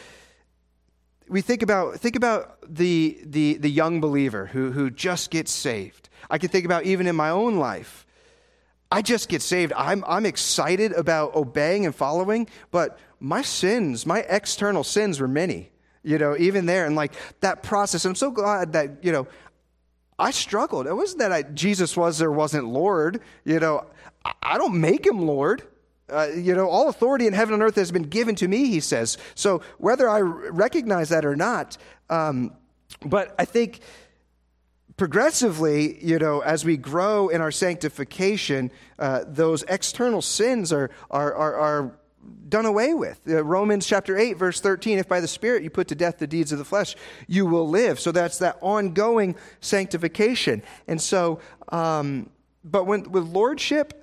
we 1.32 1.40
think 1.42 1.64
about 1.64 1.96
think 1.96 2.18
about 2.18 2.58
the 2.68 3.18
the 3.24 3.56
the 3.56 3.70
young 3.70 4.02
believer 4.02 4.48
who 4.48 4.72
who 4.72 4.90
just 4.90 5.32
gets 5.32 5.52
saved. 5.52 6.10
I 6.30 6.38
can 6.38 6.50
think 6.50 6.66
about 6.66 6.84
even 6.84 7.08
in 7.08 7.16
my 7.16 7.30
own 7.30 7.56
life. 7.56 8.06
I 8.92 9.02
just 9.02 9.30
get 9.30 9.42
saved. 9.42 9.72
I'm 9.78 10.04
I'm 10.06 10.26
excited 10.26 10.92
about 10.92 11.34
obeying 11.34 11.86
and 11.86 11.96
following, 11.96 12.50
but 12.70 13.00
my 13.22 13.42
sins, 13.42 14.06
my 14.06 14.20
external 14.28 14.84
sins 14.84 15.22
were 15.22 15.28
many. 15.28 15.72
You 16.04 16.18
know, 16.18 16.36
even 16.38 16.66
there 16.66 16.86
and 16.86 16.96
like 16.96 17.14
that 17.40 17.64
process. 17.64 18.04
I'm 18.04 18.16
so 18.16 18.32
glad 18.32 18.74
that, 18.74 19.04
you 19.04 19.12
know, 19.12 19.28
I 20.20 20.32
struggled. 20.32 20.88
It 20.88 20.96
wasn't 20.96 21.20
that 21.20 21.32
I, 21.32 21.44
Jesus 21.44 21.96
was 21.96 22.22
or 22.22 22.32
wasn't 22.32 22.68
Lord. 22.68 23.22
You 23.46 23.60
know, 23.60 23.86
I 24.42 24.58
don't 24.58 24.82
make 24.82 25.06
him 25.06 25.20
Lord. 25.20 25.64
Uh, 26.12 26.28
you 26.36 26.54
know, 26.54 26.70
all 26.70 26.90
authority 26.90 27.28
in 27.28 27.34
heaven 27.34 27.54
and 27.54 27.64
earth 27.64 27.76
has 27.76 27.92
been 27.92 28.04
given 28.04 28.36
to 28.36 28.48
me, 28.48 28.68
he 28.68 28.80
says. 28.80 29.18
So 29.36 29.62
whether 29.78 30.10
I 30.10 30.20
recognize 30.20 31.10
that 31.10 31.26
or 31.26 31.36
not, 31.36 31.78
um, 32.10 32.54
but 33.06 33.34
I 33.40 33.46
think 33.46 33.80
progressively, 34.98 36.04
you 36.06 36.20
know, 36.20 36.42
as 36.42 36.66
we 36.66 36.78
grow 36.78 37.30
in 37.30 37.42
our 37.42 37.52
sanctification, 37.52 38.72
uh, 39.00 39.24
those 39.26 39.64
external 39.64 40.22
sins 40.22 40.72
are, 40.72 40.92
are, 41.10 41.34
are, 41.34 41.56
are 41.56 42.00
done 42.50 42.66
away 42.66 42.94
with. 42.94 43.20
Uh, 43.28 43.44
Romans 43.44 43.88
chapter 43.88 44.18
8, 44.18 44.34
verse 44.34 44.60
13 44.62 45.00
if 45.00 45.08
by 45.08 45.20
the 45.20 45.28
Spirit 45.28 45.64
you 45.64 45.70
put 45.70 45.88
to 45.88 45.96
death 45.96 46.20
the 46.20 46.28
deeds 46.28 46.52
of 46.52 46.60
the 46.60 46.66
flesh, 46.66 46.96
you 47.28 47.46
will 47.46 47.68
live. 47.68 48.00
So 48.00 48.12
that's 48.12 48.38
that 48.40 48.58
ongoing 48.62 49.36
sanctification. 49.60 50.62
And 50.88 51.02
so, 51.02 51.40
um, 51.70 52.30
but 52.64 52.86
when, 52.86 53.12
with 53.12 53.24
lordship, 53.24 54.01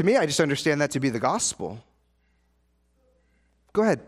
to 0.00 0.06
me, 0.06 0.16
I 0.16 0.24
just 0.24 0.40
understand 0.40 0.80
that 0.80 0.92
to 0.92 0.98
be 0.98 1.10
the 1.10 1.20
gospel. 1.20 1.78
Go 3.74 3.82
ahead. 3.82 4.00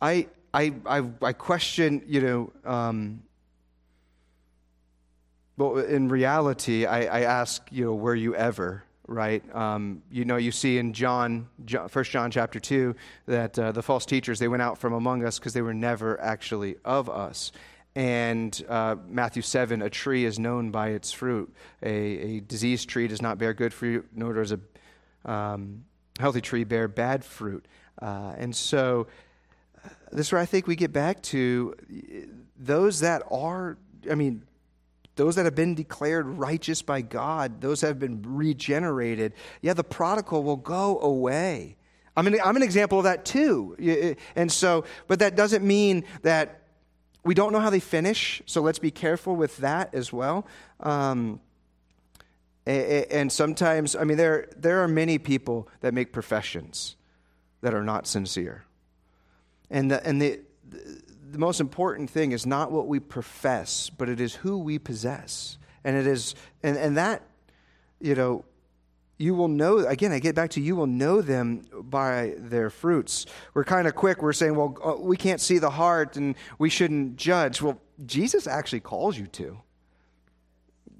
I, 0.00 0.28
I, 0.54 0.72
I, 0.86 1.02
I 1.20 1.32
question, 1.34 2.02
you 2.06 2.22
know, 2.22 2.52
um, 2.64 3.22
but 5.58 5.74
in 5.90 6.08
reality, 6.08 6.86
I, 6.86 7.00
I 7.02 7.20
ask, 7.24 7.62
you 7.70 7.84
know, 7.84 7.94
were 7.94 8.14
you 8.14 8.34
ever, 8.34 8.82
right? 9.06 9.44
Um, 9.54 10.02
you 10.10 10.24
know, 10.24 10.36
you 10.36 10.52
see 10.52 10.78
in 10.78 10.94
John, 10.94 11.48
John 11.66 11.90
1 11.92 12.04
John 12.06 12.30
chapter 12.30 12.58
2, 12.58 12.96
that 13.26 13.58
uh, 13.58 13.72
the 13.72 13.82
false 13.82 14.06
teachers, 14.06 14.38
they 14.38 14.48
went 14.48 14.62
out 14.62 14.78
from 14.78 14.94
among 14.94 15.22
us 15.22 15.38
because 15.38 15.52
they 15.52 15.60
were 15.60 15.74
never 15.74 16.18
actually 16.18 16.76
of 16.82 17.10
us. 17.10 17.52
And 17.96 18.64
uh, 18.68 18.96
Matthew 19.08 19.42
7, 19.42 19.80
a 19.80 19.90
tree 19.90 20.24
is 20.24 20.38
known 20.38 20.70
by 20.70 20.88
its 20.88 21.12
fruit. 21.12 21.54
A, 21.82 21.88
a 21.90 22.40
diseased 22.40 22.88
tree 22.88 23.06
does 23.06 23.22
not 23.22 23.38
bear 23.38 23.54
good 23.54 23.72
fruit, 23.72 24.08
nor 24.14 24.32
does 24.32 24.52
a 24.52 24.60
um, 25.30 25.84
healthy 26.18 26.40
tree 26.40 26.64
bear 26.64 26.88
bad 26.88 27.24
fruit. 27.24 27.66
Uh, 28.02 28.34
and 28.36 28.54
so 28.54 29.06
this 30.10 30.26
is 30.26 30.32
where 30.32 30.40
I 30.40 30.46
think 30.46 30.66
we 30.66 30.76
get 30.76 30.92
back 30.92 31.22
to 31.24 31.74
those 32.58 33.00
that 33.00 33.22
are, 33.30 33.78
I 34.10 34.14
mean, 34.14 34.42
those 35.16 35.36
that 35.36 35.44
have 35.44 35.54
been 35.54 35.76
declared 35.76 36.26
righteous 36.26 36.82
by 36.82 37.00
God, 37.00 37.60
those 37.60 37.82
that 37.82 37.88
have 37.88 38.00
been 38.00 38.22
regenerated. 38.26 39.32
Yeah, 39.62 39.74
the 39.74 39.84
prodigal 39.84 40.42
will 40.42 40.56
go 40.56 40.98
away. 41.00 41.76
I 42.16 42.22
mean, 42.22 42.36
I'm 42.44 42.56
an 42.56 42.62
example 42.62 42.98
of 42.98 43.04
that 43.04 43.24
too. 43.24 43.76
And 44.34 44.50
so, 44.50 44.84
but 45.06 45.20
that 45.20 45.36
doesn't 45.36 45.64
mean 45.64 46.04
that 46.22 46.63
we 47.24 47.34
don't 47.34 47.52
know 47.52 47.60
how 47.60 47.70
they 47.70 47.80
finish. 47.80 48.42
So 48.46 48.60
let's 48.60 48.78
be 48.78 48.90
careful 48.90 49.34
with 49.34 49.56
that 49.58 49.94
as 49.94 50.12
well. 50.12 50.46
Um, 50.80 51.40
and 52.66 53.30
sometimes, 53.30 53.94
I 53.94 54.04
mean, 54.04 54.16
there, 54.16 54.48
there 54.56 54.82
are 54.82 54.88
many 54.88 55.18
people 55.18 55.68
that 55.80 55.92
make 55.92 56.12
professions 56.12 56.96
that 57.60 57.74
are 57.74 57.84
not 57.84 58.06
sincere. 58.06 58.64
And 59.70 59.90
the, 59.90 60.06
and 60.06 60.20
the, 60.20 60.40
the 61.30 61.38
most 61.38 61.60
important 61.60 62.08
thing 62.08 62.32
is 62.32 62.46
not 62.46 62.72
what 62.72 62.86
we 62.86 63.00
profess, 63.00 63.90
but 63.90 64.08
it 64.08 64.20
is 64.20 64.36
who 64.36 64.58
we 64.58 64.78
possess. 64.78 65.58
And 65.82 65.96
it 65.96 66.06
is, 66.06 66.34
and, 66.62 66.78
and 66.78 66.96
that, 66.96 67.22
you 68.00 68.14
know, 68.14 68.44
you 69.16 69.34
will 69.34 69.48
know, 69.48 69.78
again, 69.78 70.12
I 70.12 70.18
get 70.18 70.34
back 70.34 70.50
to 70.50 70.60
you 70.60 70.76
will 70.76 70.86
know 70.86 71.20
them 71.20 71.62
by 71.72 72.34
their 72.36 72.70
fruits. 72.70 73.26
We're 73.54 73.64
kind 73.64 73.86
of 73.86 73.94
quick. 73.94 74.22
We're 74.22 74.32
saying, 74.32 74.56
well, 74.56 74.76
uh, 74.84 75.00
we 75.00 75.16
can't 75.16 75.40
see 75.40 75.58
the 75.58 75.70
heart 75.70 76.16
and 76.16 76.34
we 76.58 76.68
shouldn't 76.68 77.16
judge. 77.16 77.62
Well, 77.62 77.80
Jesus 78.04 78.46
actually 78.46 78.80
calls 78.80 79.16
you 79.16 79.26
to. 79.28 79.60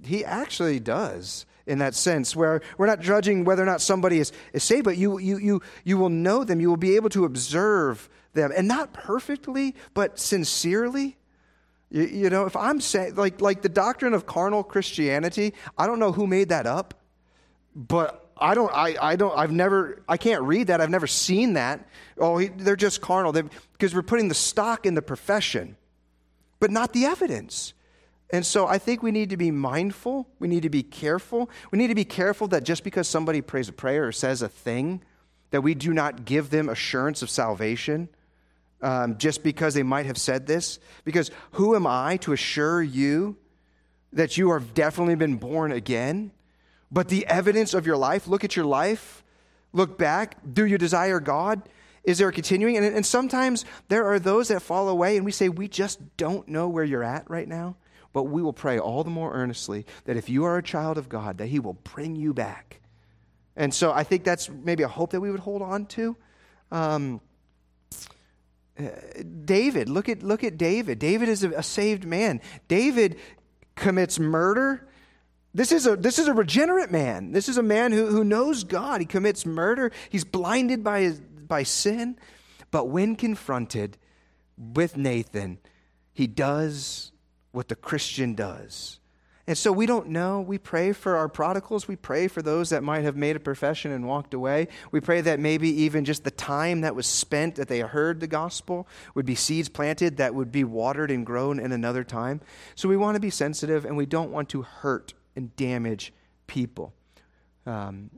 He 0.05 0.25
actually 0.25 0.81
does 0.81 1.47
in 1.67 1.79
that 1.79 1.95
sense, 1.95 2.37
where 2.37 2.61
we're 2.77 2.87
not 2.87 3.01
judging 3.01 3.45
whether 3.45 3.63
or 3.63 3.67
not 3.67 3.81
somebody 3.81 4.19
is, 4.19 4.33
is 4.53 4.63
saved, 4.63 4.85
but 4.85 4.97
you, 4.97 5.19
you, 5.19 5.39
you, 5.39 5.63
you 5.85 5.97
will 5.97 6.11
know 6.11 6.45
them. 6.45 6.61
You 6.61 6.69
will 6.69 6.77
be 6.77 6.97
able 6.97 7.09
to 7.11 7.25
observe 7.25 8.09
them, 8.35 8.53
and 8.55 8.69
not 8.69 8.93
perfectly, 8.93 9.75
but 9.95 10.19
sincerely. 10.19 11.17
You, 11.91 12.03
you 12.03 12.31
know, 12.31 12.45
if 12.45 12.57
I'm 12.57 12.81
saying, 12.81 13.15
like, 13.15 13.41
like 13.41 13.63
the 13.63 13.69
doctrine 13.69 14.13
of 14.13 14.27
carnal 14.27 14.63
Christianity, 14.63 15.55
I 15.79 15.87
don't 15.87 15.99
know 15.99 16.13
who 16.13 16.27
made 16.27 16.51
that 16.51 16.67
up, 16.67 16.95
but 17.75 18.29
I 18.37 18.55
don't, 18.55 18.73
I, 18.73 18.97
I 19.01 19.17
don't, 19.17 19.37
I've 19.37 19.53
never, 19.53 20.03
I 20.09 20.17
can't 20.17 20.43
read 20.43 20.69
that. 20.69 20.81
I've 20.81 20.91
never 20.91 21.07
seen 21.07 21.55
that. 21.55 21.87
Oh, 22.19 22.39
he, 22.39 22.49
they're 22.49 22.77
just 22.77 23.01
carnal. 23.01 23.33
They, 23.33 23.43
because 23.73 23.95
we're 23.95 24.03
putting 24.03 24.29
the 24.29 24.35
stock 24.35 24.87
in 24.87 24.95
the 24.95 25.03
profession, 25.03 25.77
but 26.61 26.71
not 26.71 26.93
the 26.93 27.05
evidence. 27.05 27.75
And 28.31 28.45
so 28.45 28.67
I 28.67 28.79
think 28.79 29.03
we 29.03 29.13
need 29.13 29.31
to 29.31 29.37
be 29.37 29.51
mindful. 29.51 30.29
We 30.39 30.49
need 30.49 30.63
to 30.63 30.71
be 30.71 30.83
careful. 30.83 31.51
We 31.71 31.79
need 31.79 31.89
to 31.89 31.95
be 31.95 32.05
careful 32.05 32.49
that 32.49 32.65
just 32.65 32.83
because 32.83 33.07
somebody 33.07 33.41
prays 33.41 33.69
a 33.69 33.73
prayer 33.73 34.07
or 34.07 34.13
says 34.13 34.43
a 34.43 34.49
thing, 34.49 35.03
that 35.51 35.61
we 35.61 35.75
do 35.75 35.93
not 35.93 36.25
give 36.25 36.51
them 36.51 36.69
assurance 36.69 37.23
of 37.23 37.31
salvation 37.31 38.09
um, 38.83 39.19
just 39.19 39.45
because 39.45 39.75
they 39.75 39.85
might 39.85 40.07
have 40.07 40.19
said 40.19 40.47
this. 40.47 40.81
Because 41.05 41.31
who 41.53 41.77
am 41.77 41.87
I 41.87 42.17
to 42.19 42.33
assure 42.33 42.83
you 42.83 43.37
that 44.13 44.37
you 44.37 44.53
have 44.53 44.75
definitely 44.75 45.15
been 45.15 45.37
born 45.37 45.71
again? 45.71 46.33
But 46.91 47.09
the 47.09 47.27
evidence 47.27 47.75
of 47.75 47.87
your 47.87 47.97
life, 47.97 48.27
look 48.27 48.45
at 48.45 48.57
your 48.57 48.67
life, 48.67 49.25
look 49.73 49.99
back. 49.99 50.37
Do 50.53 50.65
you 50.65 50.79
desire 50.79 51.21
God? 51.21 51.63
Is 52.05 52.19
there 52.19 52.29
a 52.29 52.33
continuing? 52.33 52.77
And, 52.77 52.85
and 52.87 53.05
sometimes 53.05 53.65
there 53.89 54.07
are 54.07 54.19
those 54.19 54.49
that 54.49 54.61
fall 54.61 54.89
away, 54.89 55.17
and 55.17 55.25
we 55.25 55.33
say, 55.33 55.49
We 55.49 55.69
just 55.69 56.17
don't 56.17 56.47
know 56.49 56.69
where 56.69 56.85
you're 56.85 57.03
at 57.03 57.29
right 57.31 57.49
now. 57.49 57.77
But 58.13 58.25
we 58.25 58.43
will 58.43 58.53
pray 58.53 58.79
all 58.79 59.03
the 59.03 59.11
more 59.11 59.33
earnestly 59.33 59.87
that 60.05 60.17
if 60.17 60.29
you 60.29 60.45
are 60.45 60.57
a 60.57 60.63
child 60.63 60.99
of 60.99 61.09
God, 61.09 61.39
that 61.39 61.49
He 61.49 61.59
will 61.59 61.75
bring 61.75 62.15
you 62.15 62.33
back. 62.33 62.81
And 63.57 63.75
so 63.75 63.93
I 63.93 64.05
think 64.05 64.25
that's 64.25 64.49
maybe 64.49 64.83
a 64.83 64.89
hope 64.89 65.11
that 65.11 65.21
we 65.21 65.31
would 65.31 65.41
hold 65.41 65.63
on 65.63 65.87
to. 65.87 66.17
Um, 66.71 67.21
uh, 68.79 68.89
David, 69.45 69.89
look 69.89 70.09
at, 70.09 70.23
look 70.23 70.45
at 70.45 70.59
David. 70.59 70.99
David 70.99 71.29
is 71.29 71.45
a, 71.45 71.51
a 71.51 71.63
saved 71.63 72.05
man. 72.05 72.41
David 72.69 73.19
commits 73.77 74.19
murder. 74.19 74.87
This 75.55 75.71
is 75.71 75.87
a, 75.87 75.95
this 75.95 76.19
is 76.19 76.27
a 76.27 76.35
regenerate 76.35 76.91
man. 76.91 77.31
This 77.31 77.49
is 77.49 77.59
a 77.59 77.63
man 77.63 77.93
who, 77.93 78.07
who 78.07 78.25
knows 78.25 78.65
God. 78.65 79.01
He 79.01 79.07
commits 79.07 79.47
murder. 79.47 79.93
He's 80.11 80.25
blinded 80.25 80.83
by, 80.83 81.03
his, 81.03 81.21
by 81.21 81.63
sin. 81.63 82.19
But 82.73 82.89
when 82.89 83.15
confronted 83.15 83.97
with 84.59 84.97
Nathan, 84.97 85.59
he 86.13 86.27
does 86.27 87.13
what 87.53 87.69
the 87.69 87.77
Christian 87.77 88.35
does. 88.35 88.99
And 89.47 89.57
so 89.57 89.71
we 89.71 89.85
don't 89.85 90.09
know. 90.09 90.41
We 90.41 90.57
pray 90.59 90.93
for 90.93 91.17
our 91.17 91.29
prodigals. 91.29 91.87
We 91.87 91.97
pray 91.97 92.29
for 92.29 92.41
those 92.41 92.71
that 92.71 92.83
might 92.83 93.05
have 93.05 93.15
made 93.15 93.37
a 93.37 93.41
profession 93.41 93.93
and 93.93 94.09
walked 94.09 94.33
away. 94.33 94.69
We 94.91 95.01
pray 95.01 95.21
that 95.21 95.39
maybe 95.39 95.69
even 95.83 96.07
just 96.07 96.25
the 96.25 96.31
time 96.31 96.81
that 96.81 96.97
was 96.97 97.07
spent 97.07 97.57
that 97.57 97.69
they 97.69 97.81
heard 97.81 98.21
the 98.21 98.27
gospel 98.27 98.89
would 99.15 99.27
be 99.27 99.35
seeds 99.35 99.69
planted 99.69 100.17
that 100.17 100.35
would 100.35 100.51
be 100.51 100.65
watered 100.65 101.11
and 101.11 101.27
grown 101.27 101.61
in 101.61 101.73
another 101.73 102.05
time. 102.05 102.41
So 102.75 102.89
we 102.89 102.97
want 102.97 103.17
to 103.17 103.21
be 103.21 103.31
sensitive 103.31 103.85
and 103.85 103.97
we 103.97 104.07
don't 104.07 104.33
want 104.33 104.49
to 104.49 104.63
hurt 104.63 105.13
and 105.37 105.55
damage 105.57 106.13
people 106.47 106.93
um, 107.67 108.11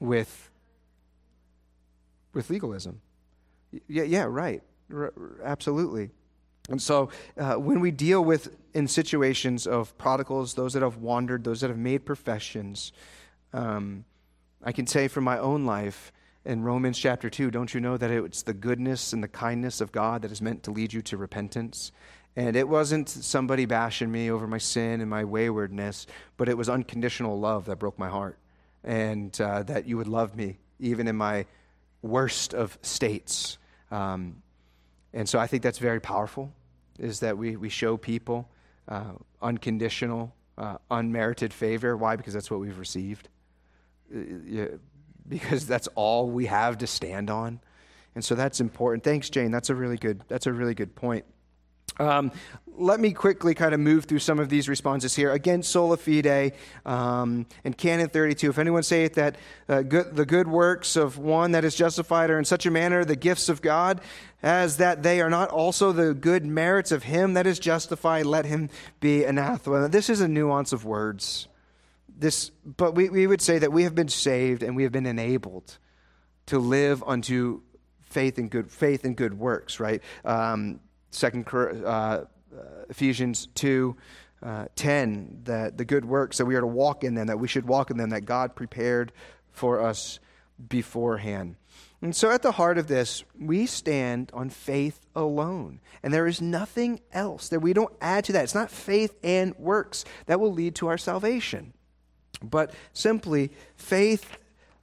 with, 0.00 0.50
with 2.34 2.50
legalism. 2.50 3.00
Yeah, 3.88 4.02
yeah, 4.04 4.24
right. 4.24 4.62
R- 4.92 5.12
absolutely. 5.44 6.10
And 6.68 6.80
so, 6.80 7.10
uh, 7.36 7.54
when 7.54 7.80
we 7.80 7.90
deal 7.90 8.24
with 8.24 8.56
in 8.72 8.86
situations 8.86 9.66
of 9.66 9.96
prodigals, 9.98 10.54
those 10.54 10.74
that 10.74 10.82
have 10.82 10.98
wandered, 10.98 11.44
those 11.44 11.60
that 11.60 11.70
have 11.70 11.78
made 11.78 12.04
professions, 12.04 12.92
um, 13.52 14.04
I 14.62 14.72
can 14.72 14.86
say 14.86 15.08
from 15.08 15.24
my 15.24 15.38
own 15.38 15.66
life 15.66 16.12
in 16.44 16.62
Romans 16.62 16.98
chapter 16.98 17.28
2, 17.28 17.50
don't 17.50 17.72
you 17.74 17.80
know 17.80 17.96
that 17.96 18.10
it's 18.10 18.42
the 18.42 18.54
goodness 18.54 19.12
and 19.12 19.22
the 19.22 19.28
kindness 19.28 19.80
of 19.80 19.92
God 19.92 20.22
that 20.22 20.30
is 20.30 20.40
meant 20.40 20.62
to 20.64 20.70
lead 20.70 20.92
you 20.92 21.02
to 21.02 21.16
repentance? 21.16 21.92
And 22.34 22.56
it 22.56 22.66
wasn't 22.66 23.08
somebody 23.08 23.66
bashing 23.66 24.10
me 24.10 24.30
over 24.30 24.46
my 24.46 24.58
sin 24.58 25.00
and 25.00 25.10
my 25.10 25.24
waywardness, 25.24 26.06
but 26.36 26.48
it 26.48 26.56
was 26.56 26.68
unconditional 26.68 27.38
love 27.38 27.66
that 27.66 27.78
broke 27.78 27.98
my 27.98 28.08
heart. 28.08 28.38
And 28.84 29.38
uh, 29.40 29.62
that 29.64 29.86
you 29.86 29.96
would 29.96 30.08
love 30.08 30.34
me 30.34 30.58
even 30.80 31.06
in 31.06 31.16
my 31.16 31.46
worst 32.00 32.54
of 32.54 32.78
states. 32.82 33.58
Um, 33.90 34.42
and 35.12 35.28
so 35.28 35.38
I 35.38 35.46
think 35.46 35.62
that's 35.62 35.78
very 35.78 36.00
powerful, 36.00 36.52
is 36.98 37.20
that 37.20 37.36
we, 37.38 37.56
we 37.56 37.68
show 37.68 37.96
people 37.96 38.48
uh, 38.88 39.12
unconditional, 39.40 40.34
uh, 40.58 40.78
unmerited 40.90 41.52
favor. 41.52 41.96
Why? 41.96 42.16
Because 42.16 42.34
that's 42.34 42.50
what 42.50 42.60
we've 42.60 42.78
received. 42.78 43.28
Uh, 44.12 44.78
because 45.28 45.66
that's 45.66 45.88
all 45.94 46.28
we 46.28 46.46
have 46.46 46.78
to 46.78 46.86
stand 46.86 47.30
on. 47.30 47.60
And 48.14 48.24
so 48.24 48.34
that's 48.34 48.60
important. 48.60 49.04
Thanks, 49.04 49.30
Jane. 49.30 49.50
That's 49.50 49.70
a 49.70 49.74
really 49.74 49.96
good, 49.96 50.22
that's 50.28 50.46
a 50.46 50.52
really 50.52 50.74
good 50.74 50.94
point. 50.96 51.24
Um, 51.98 52.32
let 52.76 53.00
me 53.00 53.12
quickly 53.12 53.54
kind 53.54 53.74
of 53.74 53.80
move 53.80 54.06
through 54.06 54.20
some 54.20 54.38
of 54.38 54.48
these 54.48 54.68
responses 54.68 55.14
here. 55.14 55.30
Again, 55.30 55.62
sola 55.62 55.96
fide 55.96 56.52
um, 56.86 57.46
in 57.64 57.74
Canon 57.74 58.08
32. 58.08 58.50
If 58.50 58.58
anyone 58.58 58.82
saith 58.82 59.14
that 59.14 59.36
uh, 59.68 59.82
good, 59.82 60.16
the 60.16 60.24
good 60.24 60.48
works 60.48 60.96
of 60.96 61.18
one 61.18 61.52
that 61.52 61.64
is 61.64 61.74
justified 61.74 62.30
are 62.30 62.38
in 62.38 62.44
such 62.44 62.64
a 62.66 62.70
manner 62.70 63.04
the 63.04 63.16
gifts 63.16 63.48
of 63.48 63.60
God, 63.60 64.00
as 64.42 64.78
that 64.78 65.02
they 65.02 65.20
are 65.20 65.30
not 65.30 65.50
also 65.50 65.92
the 65.92 66.14
good 66.14 66.44
merits 66.44 66.92
of 66.92 67.02
him 67.02 67.34
that 67.34 67.46
is 67.46 67.58
justified, 67.58 68.26
let 68.26 68.46
him 68.46 68.70
be 69.00 69.24
anathema. 69.24 69.88
This 69.88 70.08
is 70.08 70.20
a 70.20 70.28
nuance 70.28 70.72
of 70.72 70.84
words. 70.84 71.48
This, 72.08 72.50
but 72.64 72.94
we, 72.94 73.08
we 73.08 73.26
would 73.26 73.42
say 73.42 73.58
that 73.58 73.72
we 73.72 73.84
have 73.84 73.94
been 73.94 74.08
saved 74.08 74.62
and 74.62 74.76
we 74.76 74.84
have 74.84 74.92
been 74.92 75.06
enabled 75.06 75.78
to 76.46 76.58
live 76.58 77.02
unto 77.06 77.60
faith 78.00 78.38
and 78.38 78.50
good 78.50 78.70
faith 78.70 79.04
and 79.04 79.16
good 79.16 79.38
works, 79.38 79.80
right? 79.80 80.02
Um, 80.24 80.80
Second 81.12 81.46
uh, 81.52 82.24
Ephesians 82.88 83.46
2 83.54 83.96
uh, 84.42 84.66
10, 84.74 85.42
that 85.44 85.78
the 85.78 85.84
good 85.84 86.04
works 86.04 86.38
that 86.38 86.46
we 86.46 86.56
are 86.56 86.60
to 86.60 86.66
walk 86.66 87.04
in 87.04 87.14
them, 87.14 87.28
that 87.28 87.38
we 87.38 87.46
should 87.46 87.66
walk 87.66 87.90
in 87.90 87.96
them, 87.96 88.10
that 88.10 88.22
God 88.24 88.56
prepared 88.56 89.12
for 89.52 89.80
us 89.80 90.18
beforehand. 90.68 91.56
And 92.00 92.16
so, 92.16 92.30
at 92.32 92.42
the 92.42 92.52
heart 92.52 92.78
of 92.78 92.88
this, 92.88 93.22
we 93.38 93.66
stand 93.66 94.32
on 94.34 94.50
faith 94.50 95.06
alone. 95.14 95.80
And 96.02 96.12
there 96.12 96.26
is 96.26 96.40
nothing 96.40 97.00
else 97.12 97.48
that 97.50 97.60
we 97.60 97.72
don't 97.72 97.94
add 98.00 98.24
to 98.24 98.32
that. 98.32 98.42
It's 98.42 98.56
not 98.56 98.72
faith 98.72 99.14
and 99.22 99.56
works 99.56 100.04
that 100.26 100.40
will 100.40 100.52
lead 100.52 100.74
to 100.76 100.88
our 100.88 100.98
salvation, 100.98 101.72
but 102.42 102.74
simply 102.92 103.52
faith 103.76 104.36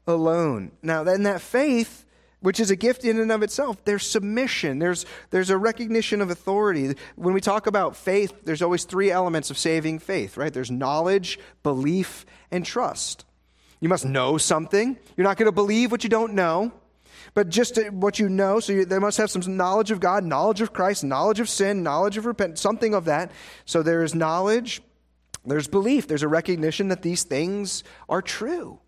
alone. 0.08 0.72
Now, 0.82 1.04
then 1.04 1.24
that 1.24 1.42
faith 1.42 2.06
which 2.42 2.60
is 2.60 2.72
a 2.72 2.76
gift 2.76 3.04
in 3.04 3.20
and 3.20 3.32
of 3.32 3.44
itself. 3.44 3.84
There's 3.86 4.08
submission, 4.08 4.80
there's, 4.80 5.06
there's 5.30 5.50
a 5.50 5.58
recognition 5.58 6.22
of 6.22 6.30
authority. 6.30 6.96
When 7.16 7.34
we 7.34 7.42
talk 7.42 7.68
about 7.68 7.96
faith, 7.96 8.34
there's 8.46 8.62
always 8.62 8.86
three 8.86 9.12
elements 9.12 9.50
of 9.50 9.58
saving 9.58 10.00
faith, 10.00 10.38
right? 10.38 10.54
There's 10.54 10.72
knowledge, 10.72 11.40
belief, 11.64 12.26
and 12.52 12.66
trust. 12.66 13.26
You 13.80 13.90
must 13.90 14.06
know 14.06 14.38
something. 14.38 14.98
You're 15.16 15.28
not 15.28 15.38
going 15.38 15.48
to 15.48 15.54
believe 15.54 15.92
what 15.92 16.04
you 16.04 16.10
don't 16.10 16.34
know, 16.34 16.72
but 17.34 17.50
just 17.50 17.78
what 17.92 18.20
you 18.20 18.28
know. 18.30 18.60
So 18.60 18.74
you, 18.74 18.86
they 18.86 19.00
must 19.00 19.18
have 19.18 19.32
some 19.32 19.58
knowledge 19.58 19.92
of 19.92 20.00
God, 20.00 20.24
knowledge 20.24 20.62
of 20.62 20.74
Christ, 20.74 21.04
knowledge 21.04 21.40
of 21.40 21.50
sin, 21.50 21.84
knowledge 21.84 22.18
of 22.18 22.26
repentance, 22.26 22.62
something 22.62 22.94
of 22.94 23.06
that. 23.06 23.32
So 23.66 23.82
there 23.82 24.04
is 24.04 24.14
knowledge, 24.16 24.82
there's 25.46 25.68
belief, 25.68 26.08
there's 26.08 26.24
a 26.24 26.28
recognition 26.28 26.90
that 26.90 27.02
these 27.02 27.24
things 27.24 27.84
are 28.08 28.22
true. 28.22 28.80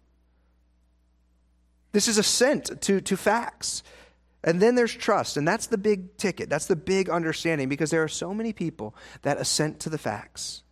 This 1.91 2.07
is 2.07 2.17
assent 2.17 2.81
to, 2.81 3.01
to 3.01 3.17
facts. 3.17 3.83
And 4.43 4.59
then 4.59 4.75
there's 4.75 4.93
trust, 4.93 5.37
and 5.37 5.47
that's 5.47 5.67
the 5.67 5.77
big 5.77 6.17
ticket. 6.17 6.49
That's 6.49 6.65
the 6.65 6.75
big 6.75 7.09
understanding 7.09 7.69
because 7.69 7.91
there 7.91 8.03
are 8.03 8.07
so 8.07 8.33
many 8.33 8.53
people 8.53 8.95
that 9.21 9.37
assent 9.37 9.79
to 9.81 9.89
the 9.89 9.99
facts. 9.99 10.63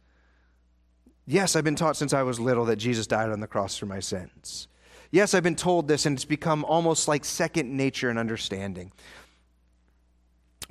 Yes, 1.27 1.55
I've 1.55 1.63
been 1.63 1.75
taught 1.75 1.95
since 1.95 2.11
I 2.11 2.23
was 2.23 2.39
little 2.39 2.65
that 2.65 2.77
Jesus 2.77 3.05
died 3.05 3.29
on 3.29 3.39
the 3.39 3.47
cross 3.47 3.77
for 3.77 3.85
my 3.85 3.99
sins. 3.99 4.67
Yes, 5.11 5.35
I've 5.35 5.43
been 5.43 5.55
told 5.55 5.87
this, 5.87 6.07
and 6.07 6.17
it's 6.17 6.25
become 6.25 6.65
almost 6.65 7.07
like 7.07 7.23
second 7.23 7.75
nature 7.75 8.09
and 8.09 8.17
understanding. 8.17 8.91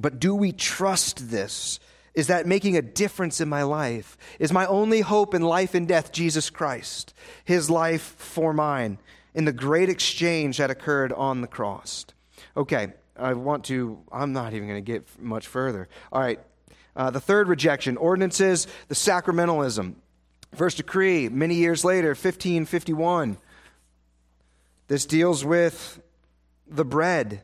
But 0.01 0.19
do 0.19 0.35
we 0.35 0.51
trust 0.51 1.31
this? 1.31 1.79
Is 2.15 2.27
that 2.27 2.47
making 2.47 2.77
a 2.77 2.83
difference 2.83 3.41
in 3.41 3.49
my 3.49 3.63
life? 3.63 4.17
Is 4.41 4.53
my 4.53 4.67
only 4.67 5.03
hope 5.03 5.35
in 5.35 5.43
life 5.43 5.75
and 5.75 5.87
death 5.87 6.11
Jesus 6.11 6.51
Christ, 6.51 7.15
his 7.45 7.71
life 7.71 8.03
for 8.03 8.53
mine? 8.53 8.99
In 9.35 9.45
the 9.45 9.53
great 9.53 9.89
exchange 9.89 10.59
that 10.59 10.71
occurred 10.71 11.13
on 11.13 11.41
the 11.41 11.47
cross. 11.47 12.07
Okay, 12.57 12.93
I 13.17 13.35
want 13.35 13.65
to, 13.67 13.99
I'm 14.13 14.33
not 14.33 14.55
even 14.55 14.69
going 14.69 14.85
to 14.85 14.93
get 14.93 15.07
much 15.21 15.47
further. 15.47 15.89
All 16.13 16.21
right, 16.21 16.41
uh, 16.97 17.11
the 17.11 17.21
third 17.21 17.49
rejection 17.49 17.97
ordinances, 17.97 18.67
the 18.89 18.95
sacramentalism. 18.95 19.95
First 20.55 20.79
decree, 20.79 21.29
many 21.29 21.55
years 21.57 21.85
later, 21.85 22.09
1551. 22.09 23.37
This 24.89 25.05
deals 25.05 25.45
with 25.45 26.01
the 26.67 26.85
bread 26.85 27.43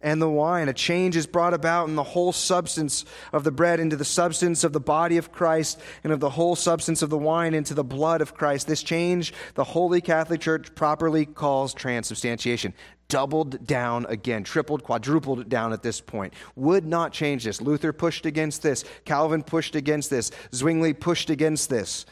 and 0.00 0.22
the 0.22 0.28
wine. 0.28 0.68
A 0.68 0.72
change 0.72 1.16
is 1.16 1.26
brought 1.26 1.54
about 1.54 1.88
in 1.88 1.96
the 1.96 2.02
whole 2.02 2.32
substance 2.32 3.04
of 3.32 3.44
the 3.44 3.50
bread 3.50 3.80
into 3.80 3.96
the 3.96 4.04
substance 4.04 4.64
of 4.64 4.72
the 4.72 4.80
body 4.80 5.16
of 5.16 5.32
Christ, 5.32 5.80
and 6.04 6.12
of 6.12 6.20
the 6.20 6.30
whole 6.30 6.56
substance 6.56 7.02
of 7.02 7.10
the 7.10 7.18
wine 7.18 7.54
into 7.54 7.74
the 7.74 7.84
blood 7.84 8.20
of 8.20 8.34
Christ. 8.34 8.66
This 8.66 8.82
change, 8.82 9.32
the 9.54 9.64
Holy 9.64 10.00
Catholic 10.00 10.40
Church 10.40 10.74
properly 10.74 11.26
calls 11.26 11.74
transubstantiation. 11.74 12.74
Doubled 13.08 13.66
down 13.66 14.04
again, 14.10 14.44
tripled, 14.44 14.82
quadrupled 14.82 15.48
down 15.48 15.72
at 15.72 15.82
this 15.82 15.98
point. 15.98 16.34
Would 16.56 16.84
not 16.84 17.10
change 17.10 17.44
this. 17.44 17.62
Luther 17.62 17.94
pushed 17.94 18.26
against 18.26 18.62
this. 18.62 18.84
Calvin 19.06 19.42
pushed 19.42 19.74
against 19.74 20.10
this. 20.10 20.30
Zwingli 20.54 20.92
pushed 20.92 21.30
against 21.30 21.70
this. 21.70 22.04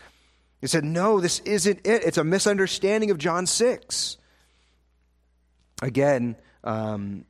He 0.63 0.67
said, 0.67 0.85
No, 0.85 1.21
this 1.21 1.41
isn't 1.41 1.87
it. 1.87 2.03
It's 2.03 2.17
a 2.17 2.25
misunderstanding 2.25 3.11
of 3.11 3.19
John 3.19 3.47
6. 3.47 4.17
Again, 5.83 6.37
um, 6.65 7.27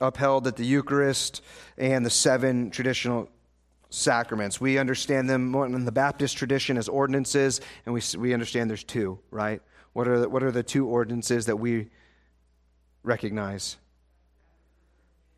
upheld 0.00 0.44
that 0.44 0.56
the 0.56 0.64
Eucharist 0.64 1.42
and 1.76 2.04
the 2.04 2.10
seven 2.10 2.70
traditional 2.70 3.28
sacraments. 3.90 4.60
We 4.60 4.78
understand 4.78 5.28
them 5.28 5.54
in 5.54 5.84
the 5.84 5.92
Baptist 5.92 6.36
tradition 6.36 6.76
as 6.76 6.88
ordinances, 6.88 7.60
and 7.86 7.94
we, 7.94 8.02
we 8.18 8.32
understand 8.34 8.68
there's 8.68 8.84
two, 8.84 9.18
right? 9.30 9.62
What 9.92 10.06
are, 10.08 10.20
the, 10.20 10.28
what 10.28 10.42
are 10.42 10.52
the 10.52 10.62
two 10.62 10.86
ordinances 10.86 11.46
that 11.46 11.56
we 11.56 11.88
recognize? 13.02 13.76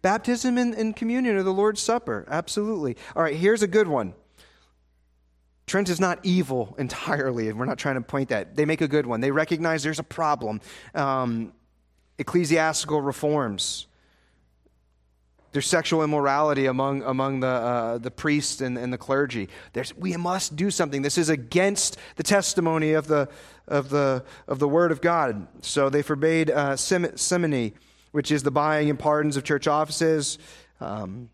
Baptism 0.03 0.59
and, 0.59 0.75
and 0.75 0.97
communion 0.97 1.37
or 1.37 1.43
the 1.43 1.53
Lord's 1.53 1.81
Supper, 1.81 2.27
absolutely. 2.29 2.97
All 3.15 3.23
right, 3.23 3.37
here's 3.37 3.63
a 3.63 3.69
good 3.69 3.87
one. 3.87 4.15
Trent 5.67 5.89
is 5.89 6.01
not 6.01 6.19
evil 6.25 6.75
entirely, 6.79 7.49
and 7.49 7.59
we're 7.59 7.67
not 7.67 7.79
trying 7.79 7.95
to 7.95 8.01
point 8.01 8.31
that. 8.31 8.57
They 8.57 8.65
make 8.65 8.81
a 8.81 8.89
good 8.89 9.07
one. 9.07 9.21
They 9.21 9.31
recognize 9.31 9.83
there's 9.83 9.99
a 9.99 10.05
problem. 10.05 10.61
Um, 10.95 11.53
ecclesiastical 12.19 13.01
reforms 13.01 13.87
there's 15.53 15.67
sexual 15.67 16.03
immorality 16.03 16.67
among, 16.67 17.03
among 17.03 17.41
the, 17.41 17.47
uh, 17.47 17.99
the 17.99 18.11
priests 18.11 18.61
and, 18.61 18.79
and 18.79 18.93
the 18.93 18.99
clergy. 18.99 19.49
There's, 19.73 19.95
we 19.97 20.17
must 20.17 20.55
do 20.57 20.71
something. 20.71 21.03
This 21.03 21.19
is 21.19 21.29
against 21.29 21.97
the 22.17 22.23
testimony 22.23 22.93
of 22.93 23.09
the, 23.09 23.29
of 23.67 23.91
the, 23.91 24.25
of 24.47 24.59
the 24.59 24.69
Word 24.69 24.93
of 24.93 25.01
God. 25.01 25.47
So 25.63 25.91
they 25.91 26.03
forbade 26.03 26.51
uh, 26.51 26.77
simony, 26.77 27.75
which 28.13 28.31
is 28.31 28.43
the 28.43 28.51
buying 28.51 28.91
and 28.91 28.99
pardons 28.99 29.37
of 29.37 29.45
church 29.45 29.67
offices. 29.67 30.39
Um, 30.81 31.31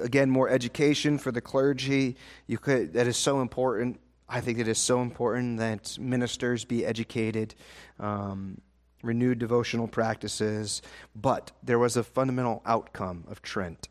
again, 0.00 0.30
more 0.30 0.48
education 0.48 1.18
for 1.18 1.30
the 1.30 1.40
clergy. 1.40 2.16
You 2.46 2.58
could, 2.58 2.94
that 2.94 3.06
is 3.06 3.16
so 3.16 3.40
important. 3.40 4.00
I 4.28 4.40
think 4.40 4.58
it 4.58 4.68
is 4.68 4.78
so 4.78 5.02
important 5.02 5.58
that 5.58 5.98
ministers 6.00 6.64
be 6.64 6.84
educated. 6.84 7.54
Um, 8.00 8.60
renewed 9.06 9.38
devotional 9.38 9.88
practices, 9.88 10.82
but 11.14 11.52
there 11.62 11.78
was 11.78 11.96
a 11.96 12.02
fundamental 12.04 12.62
outcome 12.66 13.24
of 13.28 13.42
Trent. 13.42 13.88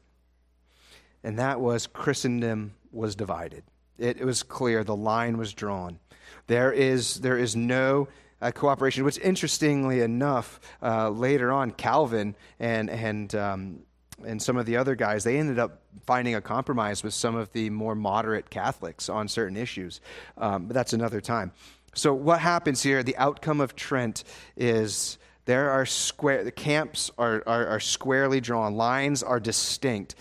And 1.23 1.39
that 1.39 1.59
was 1.59 1.87
Christendom 1.87 2.75
was 2.91 3.15
divided. 3.15 3.63
It, 3.97 4.17
it 4.17 4.25
was 4.25 4.43
clear, 4.43 4.83
the 4.83 4.95
line 4.95 5.37
was 5.37 5.53
drawn. 5.53 5.99
There 6.47 6.71
is, 6.71 7.15
there 7.21 7.37
is 7.37 7.55
no 7.55 8.07
uh, 8.41 8.51
cooperation, 8.51 9.03
which 9.03 9.17
interestingly 9.19 10.01
enough, 10.01 10.59
uh, 10.81 11.09
later 11.09 11.51
on, 11.51 11.71
Calvin 11.71 12.35
and, 12.59 12.89
and, 12.89 13.33
um, 13.33 13.79
and 14.25 14.41
some 14.41 14.57
of 14.57 14.65
the 14.65 14.77
other 14.77 14.95
guys, 14.95 15.23
they 15.23 15.37
ended 15.37 15.59
up 15.59 15.81
finding 16.05 16.35
a 16.35 16.41
compromise 16.41 17.03
with 17.03 17.13
some 17.13 17.35
of 17.35 17.51
the 17.53 17.69
more 17.69 17.95
moderate 17.95 18.49
Catholics 18.49 19.09
on 19.09 19.27
certain 19.27 19.57
issues. 19.57 20.01
Um, 20.37 20.67
but 20.67 20.73
that's 20.73 20.93
another 20.93 21.21
time. 21.21 21.51
So, 21.95 22.13
what 22.13 22.41
happens 22.41 22.83
here, 22.83 23.03
the 23.03 23.15
outcome 23.17 23.61
of 23.61 23.75
Trent 23.75 24.25
is 24.57 25.17
there 25.45 25.71
are 25.71 25.85
square, 25.85 26.43
the 26.43 26.51
camps 26.51 27.09
are, 27.17 27.41
are, 27.47 27.67
are 27.67 27.79
squarely 27.79 28.41
drawn, 28.41 28.75
lines 28.75 29.23
are 29.23 29.39
distinct 29.39 30.15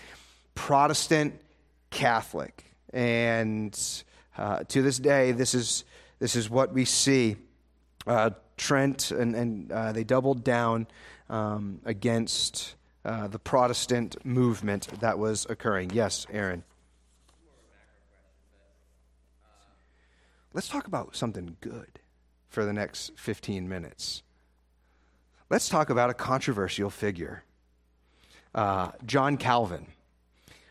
Protestant, 0.55 1.39
Catholic. 1.89 2.63
And 2.93 3.77
uh, 4.37 4.63
to 4.69 4.81
this 4.81 4.97
day, 4.99 5.33
this 5.33 5.53
is, 5.53 5.83
this 6.19 6.37
is 6.37 6.49
what 6.49 6.73
we 6.73 6.85
see. 6.85 7.35
Uh, 8.07 8.31
Trent 8.57 9.11
and, 9.11 9.35
and 9.35 9.71
uh, 9.71 9.91
they 9.91 10.05
doubled 10.05 10.45
down 10.45 10.87
um, 11.29 11.81
against 11.83 12.75
uh, 13.03 13.27
the 13.27 13.39
Protestant 13.39 14.23
movement 14.25 14.87
that 15.01 15.19
was 15.19 15.45
occurring. 15.49 15.91
Yes, 15.91 16.25
Aaron. 16.31 16.63
Let's 20.55 20.69
talk 20.69 20.87
about 20.87 21.17
something 21.17 21.57
good 21.59 21.99
for 22.47 22.63
the 22.63 22.71
next 22.71 23.11
15 23.17 23.67
minutes. 23.67 24.23
Let's 25.49 25.67
talk 25.67 25.89
about 25.89 26.09
a 26.09 26.13
controversial 26.13 26.89
figure 26.89 27.43
uh, 28.55 28.91
John 29.05 29.35
Calvin. 29.35 29.87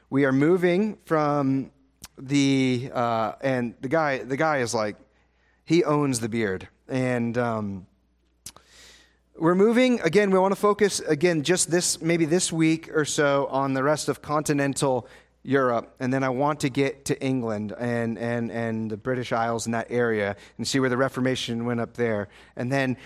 We 0.09 0.25
are 0.25 0.33
moving 0.33 0.97
from 1.05 1.71
the, 2.17 2.91
uh, 2.95 3.33
and 3.43 3.75
the 3.83 3.89
guy, 3.89 4.25
the 4.25 4.39
guy 4.39 4.61
is 4.61 4.73
like, 4.73 4.97
he 5.67 5.85
owns 5.85 6.21
the 6.21 6.31
beard. 6.31 6.67
And, 6.89 7.37
um, 7.37 7.87
we're 9.37 9.55
moving 9.55 10.01
again. 10.01 10.31
We 10.31 10.39
want 10.39 10.53
to 10.53 10.61
focus 10.61 11.01
again, 11.01 11.43
just 11.43 11.71
this 11.71 12.01
maybe 12.01 12.25
this 12.25 12.53
week 12.53 12.89
or 12.95 13.05
so, 13.05 13.49
on 13.51 13.75
the 13.75 13.83
rest 13.83 14.09
of 14.09 14.23
continental 14.23 15.09
Europe, 15.45 15.95
and 16.01 16.13
then 16.13 16.25
I 16.25 16.31
want 16.31 16.61
to 16.61 16.71
get 16.71 17.05
to 17.05 17.23
England 17.23 17.75
and, 17.79 18.19
and, 18.19 18.51
and 18.51 18.91
the 18.91 18.97
British 18.97 19.31
Isles 19.31 19.67
in 19.67 19.73
that 19.73 19.89
area 19.91 20.37
and 20.57 20.67
see 20.67 20.81
where 20.81 20.89
the 20.89 20.97
Reformation 20.97 21.67
went 21.67 21.81
up 21.81 21.95
there. 21.95 22.29
And 22.57 22.73
then 22.73 22.97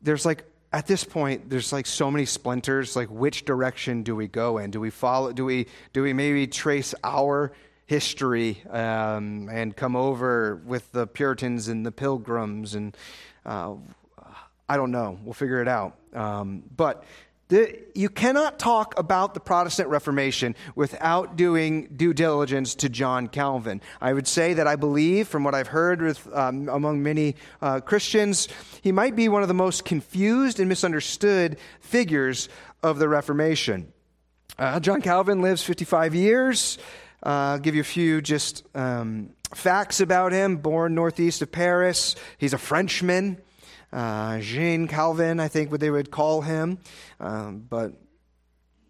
there's 0.00 0.24
like, 0.24 0.44
at 0.72 0.86
this 0.86 1.02
point, 1.02 1.50
there's 1.50 1.72
like 1.72 1.86
so 1.86 2.08
many 2.08 2.26
splinters. 2.26 2.94
Like, 2.94 3.08
which 3.08 3.44
direction 3.44 4.04
do 4.04 4.14
we 4.14 4.28
go 4.28 4.58
in? 4.58 4.70
Do 4.70 4.78
we 4.78 4.90
follow? 4.90 5.32
Do 5.32 5.44
we, 5.44 5.66
do 5.92 6.02
we 6.02 6.12
maybe 6.12 6.46
trace 6.46 6.94
our 7.02 7.50
history 7.86 8.62
um, 8.70 9.48
and 9.50 9.74
come 9.74 9.96
over 9.96 10.62
with 10.64 10.92
the 10.92 11.08
Puritans 11.08 11.66
and 11.66 11.84
the 11.84 11.90
Pilgrims? 11.90 12.76
And 12.76 12.96
uh, 13.44 13.74
I 14.68 14.76
don't 14.76 14.92
know. 14.92 15.18
We'll 15.24 15.34
figure 15.34 15.60
it 15.60 15.66
out. 15.66 15.96
Um, 16.14 16.62
but 16.76 17.02
The, 17.50 17.80
you 17.96 18.08
cannot 18.08 18.60
talk 18.60 18.96
about 18.96 19.34
the 19.34 19.40
Protestant 19.40 19.88
Reformation 19.88 20.54
without 20.76 21.34
doing 21.34 21.88
due 21.96 22.14
diligence 22.14 22.76
to 22.76 22.88
John 22.88 23.26
Calvin. 23.26 23.80
I 24.00 24.12
would 24.12 24.28
say 24.28 24.54
that 24.54 24.68
I 24.68 24.76
believe, 24.76 25.26
from 25.26 25.42
what 25.42 25.52
I've 25.52 25.66
heard 25.66 26.00
with, 26.00 26.32
um, 26.32 26.68
among 26.68 27.02
many 27.02 27.34
uh, 27.60 27.80
Christians, 27.80 28.46
he 28.82 28.92
might 28.92 29.16
be 29.16 29.28
one 29.28 29.42
of 29.42 29.48
the 29.48 29.54
most 29.54 29.84
confused 29.84 30.60
and 30.60 30.68
misunderstood 30.68 31.58
figures 31.80 32.48
of 32.84 33.00
the 33.00 33.08
Reformation. 33.08 33.92
Uh, 34.56 34.78
John 34.78 35.02
Calvin 35.02 35.42
lives 35.42 35.64
55 35.64 36.14
years. 36.14 36.78
Uh, 37.26 37.28
I'll 37.28 37.58
give 37.58 37.74
you 37.74 37.80
a 37.80 37.84
few 37.84 38.22
just 38.22 38.64
um, 38.76 39.30
facts 39.52 39.98
about 39.98 40.30
him. 40.30 40.58
Born 40.58 40.94
northeast 40.94 41.42
of 41.42 41.50
Paris, 41.50 42.14
he's 42.38 42.52
a 42.52 42.58
Frenchman 42.58 43.38
uh, 43.92 44.38
Jean 44.40 44.86
Calvin, 44.86 45.40
I 45.40 45.48
think 45.48 45.70
what 45.70 45.80
they 45.80 45.90
would 45.90 46.10
call 46.10 46.42
him, 46.42 46.78
um, 47.18 47.66
but 47.68 47.92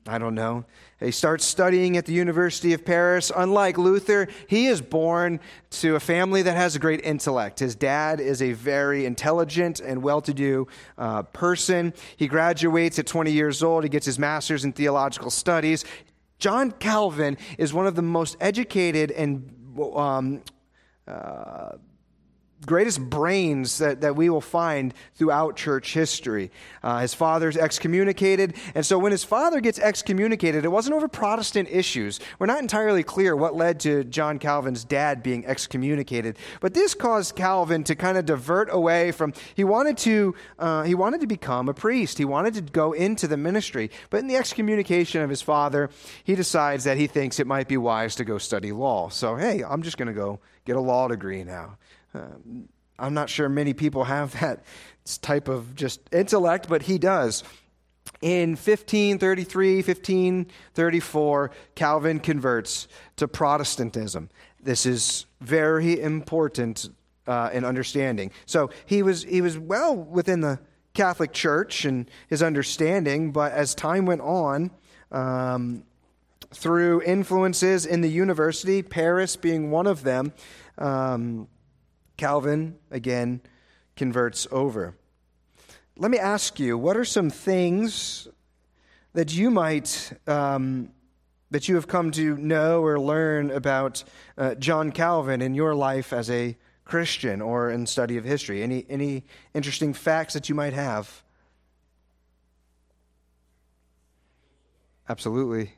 I 0.07 0.19
don't 0.19 0.35
know. 0.35 0.65
He 0.99 1.11
starts 1.11 1.45
studying 1.45 1.97
at 1.97 2.07
the 2.07 2.13
University 2.13 2.73
of 2.73 2.85
Paris. 2.85 3.31
Unlike 3.35 3.79
Luther, 3.79 4.29
he 4.49 4.67
is 4.67 4.81
born 4.81 5.41
to 5.71 5.95
a 5.95 6.01
family 6.01 6.43
that 6.43 6.57
has 6.57 6.75
a 6.75 6.79
great 6.79 7.03
intellect. 7.03 7.61
His 7.61 7.75
dad 7.75 8.19
is 8.21 8.43
a 8.43 8.53
very 8.53 9.05
intelligent 9.05 9.81
and 9.81 10.03
well 10.03 10.21
to 10.23 10.35
do 10.35 10.67
uh, 10.97 11.23
person. 11.25 11.93
He 12.17 12.29
graduates 12.29 12.99
at 12.99 13.07
20 13.07 13.31
years 13.31 13.63
old. 13.63 13.85
He 13.85 13.91
gets 13.91 14.07
his 14.07 14.19
master's 14.19 14.65
in 14.65 14.73
theological 14.73 15.31
studies. 15.31 15.85
John 16.39 16.73
Calvin 16.73 17.37
is 17.59 17.75
one 17.75 17.87
of 17.87 17.95
the 17.95 18.03
most 18.03 18.37
educated 18.41 19.11
and 19.11 19.55
um, 19.95 20.43
uh, 21.07 21.73
greatest 22.67 23.01
brains 23.01 23.79
that, 23.79 24.03
that 24.03 24.17
we 24.17 24.29
will 24.29 24.41
find 24.41 24.93
throughout 25.15 25.57
church 25.57 25.95
history. 25.95 26.51
Uh, 26.83 27.01
his 27.01 27.15
father's 27.15 27.57
excommunicated, 27.57 28.55
and 28.75 28.85
so 28.85 28.99
when 28.99 29.13
his 29.13 29.25
father 29.25 29.61
gets 29.61 29.79
excommunicated, 29.79 30.65
it 30.65 30.69
wasn't 30.69 30.95
over 30.95 31.09
Protestant 31.09 31.69
issues. 31.71 32.21
We're 32.39 32.47
not 32.47 32.61
entirely 32.61 33.03
clear 33.03 33.35
what 33.35 33.55
led 33.55 33.81
to 33.81 34.05
John 34.05 34.39
Calvin's 34.39 34.85
dad 34.85 35.23
being 35.23 35.47
excommunicated, 35.47 36.39
but 36.61 36.75
this 36.75 36.95
caused 36.95 37.35
Calvin 37.37 37.85
to 37.85 37.95
kind 37.95 38.19
of 38.19 38.27
divert 38.27 38.69
away 38.71 39.13
from. 39.13 39.33
He 39.55 39.65
wanted 39.65 39.97
to 39.99 40.35
uh, 40.59 40.83
he 40.83 40.95
wanted 40.95 41.21
to 41.23 41.27
become 41.27 41.69
a 41.69 41.75
priest. 41.75 42.19
He 42.19 42.25
wanted 42.25 42.55
to 42.55 42.61
go 42.61 42.93
into 42.93 43.27
the 43.27 43.37
ministry, 43.37 43.91
but 44.11 44.21
in 44.21 44.27
the 44.27 44.37
excommunication 44.37 45.23
of 45.23 45.31
his 45.31 45.43
father, 45.43 45.91
he 46.25 46.35
decides 46.35 46.85
that 46.85 46.97
he 46.97 47.07
thinks 47.07 47.41
it 47.41 47.47
might 47.47 47.69
be 47.69 47.77
wise 47.77 48.15
to 48.17 48.25
go 48.25 48.39
study 48.39 48.73
law. 48.73 49.09
So 49.09 49.37
hey, 49.37 49.63
I'm 49.63 49.83
just 49.83 49.97
going 49.97 50.09
to 50.09 50.15
go 50.15 50.41
get 50.65 50.77
a 50.77 50.81
law 50.81 51.09
degree 51.09 51.43
now. 51.43 51.79
Um, 52.15 52.69
I'm 52.99 53.15
not 53.15 53.31
sure 53.31 53.49
many 53.49 53.73
people 53.73 54.05
have 54.05 54.39
that 54.41 54.65
type 55.23 55.49
of 55.49 55.75
just 55.75 56.01
intellect, 56.13 56.69
but 56.69 56.83
he 56.83 56.99
does. 56.99 57.43
In 58.23 58.51
1533, 58.51 59.77
1534, 59.77 61.51
Calvin 61.75 62.21
converts 62.21 62.89
to 63.17 63.27
Protestantism. 63.27 64.29
This 64.63 64.85
is 64.85 65.27
very 65.41 66.01
important 66.01 66.91
uh, 67.27 67.51
in 67.53 67.65
understanding. 67.65 68.31
So 68.45 68.71
he 68.85 69.03
was, 69.03 69.23
he 69.23 69.41
was 69.41 69.59
well 69.59 69.97
within 69.97 70.41
the 70.41 70.59
Catholic 70.93 71.33
Church 71.33 71.85
and 71.85 72.11
his 72.29 72.43
understanding, 72.43 73.33
but 73.33 73.53
as 73.53 73.75
time 73.75 74.05
went 74.05 74.21
on, 74.21 74.71
um, 75.13 75.85
through 76.53 77.03
influences 77.03 77.87
in 77.87 78.01
the 78.01 78.11
university, 78.11 78.83
Paris 78.83 79.37
being 79.37 79.71
one 79.71 79.87
of 79.87 80.03
them, 80.03 80.33
um, 80.79 81.49
Calvin, 82.21 82.77
again, 82.91 83.41
converts 83.97 84.47
over. 84.53 84.95
Let 85.97 86.11
me 86.11 86.19
ask 86.19 86.61
you, 86.61 86.77
what 86.77 86.95
are 86.99 87.05
some 87.07 87.31
things 87.31 88.29
that 89.15 89.33
you 89.33 89.51
might, 89.51 90.13
um, 90.27 90.91
that 91.51 91.67
you 91.67 91.77
have 91.77 91.89
come 91.89 92.11
to 92.11 92.37
know 92.37 92.85
or 92.85 93.01
learn 93.01 93.51
about 93.51 94.05
uh, 94.37 94.55
John 94.57 94.93
Calvin 94.93 95.41
in 95.41 95.55
your 95.55 95.75
life 95.75 96.13
as 96.13 96.29
a 96.29 96.59
Christian 96.85 97.41
or 97.41 97.71
in 97.71 97.87
study 97.87 98.19
of 98.19 98.25
history? 98.25 98.63
Any, 98.63 98.85
any 98.91 99.25
interesting 99.55 99.95
facts 99.95 100.35
that 100.35 100.51
you 100.51 100.55
might 100.55 100.75
have? 100.75 101.23
Absolutely. 105.09 105.73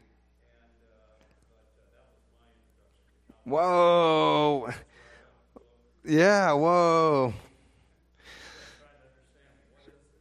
Whoa. 3.44 4.72
Yeah, 6.04 6.52
whoa. 6.52 7.34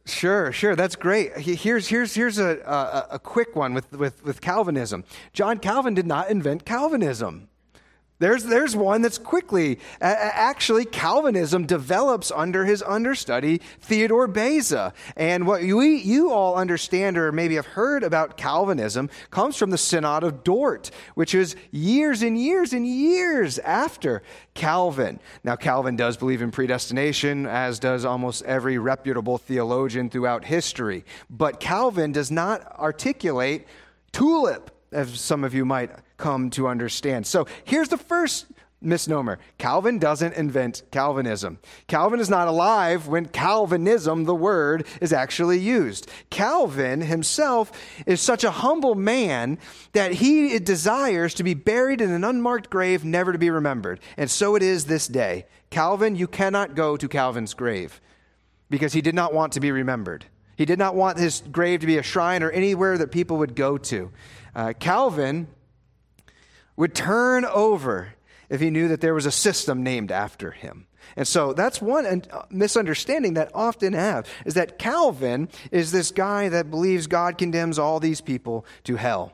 Sure, 0.04 0.52
sure. 0.52 0.76
That's 0.76 0.96
great. 0.96 1.36
Here's, 1.38 1.88
here's, 1.88 2.14
here's 2.14 2.38
a, 2.38 2.58
a, 2.60 3.14
a 3.14 3.18
quick 3.18 3.56
one 3.56 3.72
with, 3.72 3.92
with, 3.92 4.24
with 4.24 4.40
Calvinism. 4.40 5.04
John 5.32 5.58
Calvin 5.58 5.94
did 5.94 6.06
not 6.06 6.28
invent 6.28 6.64
Calvinism. 6.64 7.48
There's, 8.22 8.44
there's 8.44 8.76
one 8.76 9.02
that's 9.02 9.18
quickly. 9.18 9.80
Actually, 10.00 10.84
Calvinism 10.84 11.66
develops 11.66 12.30
under 12.30 12.64
his 12.64 12.80
understudy, 12.80 13.60
Theodore 13.80 14.28
Beza. 14.28 14.94
And 15.16 15.44
what 15.44 15.64
you, 15.64 15.80
you 15.80 16.30
all 16.30 16.54
understand 16.54 17.18
or 17.18 17.32
maybe 17.32 17.56
have 17.56 17.66
heard 17.66 18.04
about 18.04 18.36
Calvinism 18.36 19.10
comes 19.32 19.56
from 19.56 19.70
the 19.70 19.76
Synod 19.76 20.22
of 20.22 20.44
Dort, 20.44 20.92
which 21.16 21.34
is 21.34 21.56
years 21.72 22.22
and 22.22 22.38
years 22.38 22.72
and 22.72 22.86
years 22.86 23.58
after 23.58 24.22
Calvin. 24.54 25.18
Now, 25.42 25.56
Calvin 25.56 25.96
does 25.96 26.16
believe 26.16 26.42
in 26.42 26.52
predestination, 26.52 27.44
as 27.44 27.80
does 27.80 28.04
almost 28.04 28.44
every 28.44 28.78
reputable 28.78 29.36
theologian 29.36 30.10
throughout 30.10 30.44
history. 30.44 31.04
But 31.28 31.58
Calvin 31.58 32.12
does 32.12 32.30
not 32.30 32.70
articulate 32.78 33.66
tulip, 34.12 34.70
as 34.92 35.18
some 35.20 35.42
of 35.42 35.54
you 35.54 35.64
might 35.64 35.90
come 36.22 36.50
to 36.50 36.68
understand. 36.68 37.26
So 37.26 37.48
here's 37.64 37.88
the 37.88 37.98
first 37.98 38.46
misnomer 38.80 39.38
Calvin 39.58 39.98
doesn't 39.98 40.34
invent 40.34 40.82
Calvinism. 40.92 41.58
Calvin 41.88 42.20
is 42.20 42.30
not 42.30 42.46
alive 42.46 43.08
when 43.08 43.26
Calvinism, 43.26 44.24
the 44.24 44.34
word, 44.34 44.86
is 45.00 45.12
actually 45.12 45.58
used. 45.58 46.08
Calvin 46.30 47.00
himself 47.00 47.72
is 48.06 48.20
such 48.20 48.44
a 48.44 48.52
humble 48.52 48.94
man 48.94 49.58
that 49.92 50.12
he 50.12 50.58
desires 50.60 51.34
to 51.34 51.42
be 51.42 51.54
buried 51.54 52.00
in 52.00 52.12
an 52.12 52.22
unmarked 52.22 52.70
grave, 52.70 53.04
never 53.04 53.32
to 53.32 53.38
be 53.38 53.50
remembered. 53.50 53.98
And 54.16 54.30
so 54.30 54.54
it 54.54 54.62
is 54.62 54.84
this 54.84 55.08
day. 55.08 55.46
Calvin, 55.70 56.14
you 56.14 56.28
cannot 56.28 56.76
go 56.76 56.96
to 56.96 57.08
Calvin's 57.08 57.54
grave 57.54 58.00
because 58.70 58.92
he 58.92 59.00
did 59.00 59.14
not 59.14 59.34
want 59.34 59.54
to 59.54 59.60
be 59.60 59.72
remembered. 59.72 60.26
He 60.56 60.66
did 60.66 60.78
not 60.78 60.94
want 60.94 61.18
his 61.18 61.42
grave 61.50 61.80
to 61.80 61.86
be 61.86 61.98
a 61.98 62.02
shrine 62.02 62.42
or 62.42 62.50
anywhere 62.50 62.96
that 62.98 63.10
people 63.10 63.38
would 63.38 63.56
go 63.56 63.78
to. 63.78 64.12
Uh, 64.54 64.72
Calvin 64.78 65.48
would 66.76 66.94
turn 66.94 67.44
over 67.44 68.14
if 68.48 68.60
he 68.60 68.70
knew 68.70 68.88
that 68.88 69.00
there 69.00 69.14
was 69.14 69.26
a 69.26 69.32
system 69.32 69.82
named 69.82 70.12
after 70.12 70.50
him. 70.50 70.86
And 71.16 71.26
so 71.26 71.52
that's 71.52 71.80
one 71.80 72.06
uh, 72.06 72.42
misunderstanding 72.50 73.34
that 73.34 73.50
often 73.54 73.92
have 73.92 74.28
is 74.46 74.54
that 74.54 74.78
Calvin 74.78 75.48
is 75.70 75.92
this 75.92 76.10
guy 76.10 76.48
that 76.48 76.70
believes 76.70 77.06
God 77.06 77.38
condemns 77.38 77.78
all 77.78 78.00
these 78.00 78.20
people 78.20 78.64
to 78.84 78.96
hell. 78.96 79.32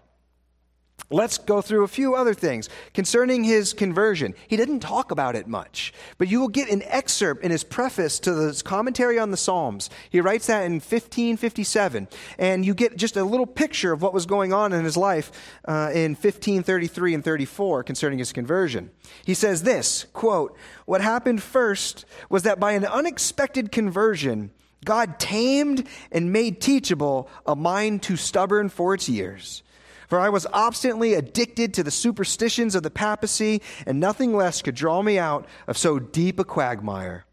Let's 1.10 1.38
go 1.38 1.62
through 1.62 1.84
a 1.84 1.88
few 1.88 2.14
other 2.14 2.34
things. 2.34 2.68
Concerning 2.92 3.42
his 3.42 3.72
conversion, 3.72 4.34
he 4.46 4.58
didn't 4.58 4.80
talk 4.80 5.10
about 5.10 5.36
it 5.36 5.46
much, 5.46 5.94
but 6.18 6.28
you 6.28 6.38
will 6.38 6.48
get 6.48 6.68
an 6.68 6.82
excerpt 6.82 7.42
in 7.42 7.50
his 7.50 7.64
preface 7.64 8.18
to 8.20 8.32
the 8.34 8.60
commentary 8.62 9.18
on 9.18 9.30
the 9.30 9.38
Psalms. 9.38 9.88
He 10.10 10.20
writes 10.20 10.48
that 10.48 10.64
in 10.64 10.74
1557, 10.74 12.08
and 12.38 12.66
you 12.66 12.74
get 12.74 12.98
just 12.98 13.16
a 13.16 13.24
little 13.24 13.46
picture 13.46 13.90
of 13.92 14.02
what 14.02 14.12
was 14.12 14.26
going 14.26 14.52
on 14.52 14.74
in 14.74 14.84
his 14.84 14.98
life 14.98 15.32
uh, 15.66 15.90
in 15.94 16.10
1533 16.10 17.14
and 17.14 17.24
34 17.24 17.84
concerning 17.84 18.18
his 18.18 18.30
conversion. 18.30 18.90
He 19.24 19.32
says 19.32 19.62
this, 19.62 20.04
quote, 20.12 20.58
"What 20.84 21.00
happened 21.00 21.42
first 21.42 22.04
was 22.28 22.42
that 22.42 22.60
by 22.60 22.72
an 22.72 22.84
unexpected 22.84 23.72
conversion, 23.72 24.50
God 24.84 25.18
tamed 25.18 25.88
and 26.12 26.34
made 26.34 26.60
teachable 26.60 27.30
a 27.46 27.56
mind 27.56 28.02
too 28.02 28.16
stubborn 28.16 28.68
for 28.68 28.92
its 28.92 29.08
years." 29.08 29.62
For 30.08 30.18
I 30.18 30.30
was 30.30 30.46
obstinately 30.54 31.12
addicted 31.14 31.74
to 31.74 31.82
the 31.82 31.90
superstitions 31.90 32.74
of 32.74 32.82
the 32.82 32.90
papacy, 32.90 33.60
and 33.86 34.00
nothing 34.00 34.34
less 34.34 34.62
could 34.62 34.74
draw 34.74 35.02
me 35.02 35.18
out 35.18 35.46
of 35.66 35.76
so 35.76 35.98
deep 35.98 36.40
a 36.40 36.44
quagmire. 36.44 37.26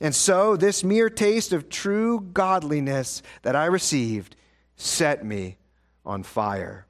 And 0.00 0.14
so, 0.14 0.56
this 0.56 0.82
mere 0.82 1.10
taste 1.10 1.52
of 1.52 1.68
true 1.68 2.20
godliness 2.20 3.22
that 3.42 3.54
I 3.54 3.66
received 3.66 4.34
set 4.76 5.24
me 5.24 5.58
on 6.04 6.24
fire. 6.24 6.86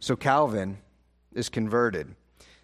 So, 0.00 0.16
Calvin 0.16 0.78
is 1.32 1.48
converted 1.48 2.08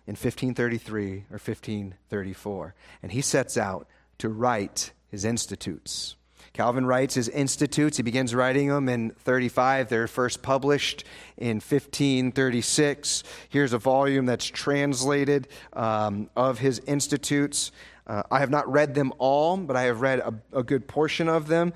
in 0.07 0.13
1533 0.13 1.27
or 1.31 1.39
1534, 1.39 2.75
and 3.03 3.13
he 3.13 3.21
sets 3.21 3.57
out 3.57 3.87
to 4.19 4.29
write 4.29 4.93
his 5.09 5.25
institutes. 5.25 6.17
Calvin 6.53 6.87
writes 6.87 7.15
his 7.15 7.29
Institutes. 7.29 7.97
He 7.97 8.03
begins 8.03 8.35
writing 8.35 8.69
them 8.69 8.89
in 8.89 9.11
35. 9.11 9.89
They're 9.89 10.09
first 10.09 10.43
published 10.43 11.05
in 11.37 11.57
1536. 11.57 13.25
Here's 13.49 13.73
a 13.73 13.79
volume 13.79 14.27
that's 14.27 14.47
translated 14.47 15.49
um, 15.73 16.31
of 16.37 16.59
his 16.59 16.79
Institutes. 16.81 17.73
Uh, 18.07 18.23
I 18.31 18.41
have 18.41 18.51
not 18.51 18.71
read 18.71 18.95
them 18.95 19.13
all, 19.19 19.57
but 19.57 19.77
I 19.77 19.83
have 19.83 20.01
read 20.01 20.21
a, 20.21 20.35
a 20.53 20.63
good 20.63 20.87
portion 20.87 21.29
of 21.29 21.49
them. 21.49 21.73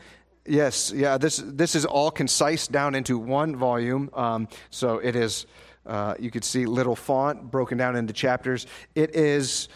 Yes, 0.46 0.92
yeah, 0.94 1.18
this, 1.18 1.42
this 1.44 1.74
is 1.74 1.84
all 1.84 2.10
concise 2.10 2.66
down 2.66 2.94
into 2.94 3.18
one 3.18 3.56
volume. 3.56 4.10
Um, 4.14 4.48
so 4.70 4.98
it 4.98 5.16
is, 5.16 5.46
uh, 5.86 6.14
you 6.18 6.30
could 6.30 6.44
see 6.44 6.66
little 6.66 6.96
font 6.96 7.50
broken 7.50 7.76
down 7.76 7.96
into 7.96 8.12
chapters. 8.12 8.66
It 8.94 9.14
is 9.14 9.68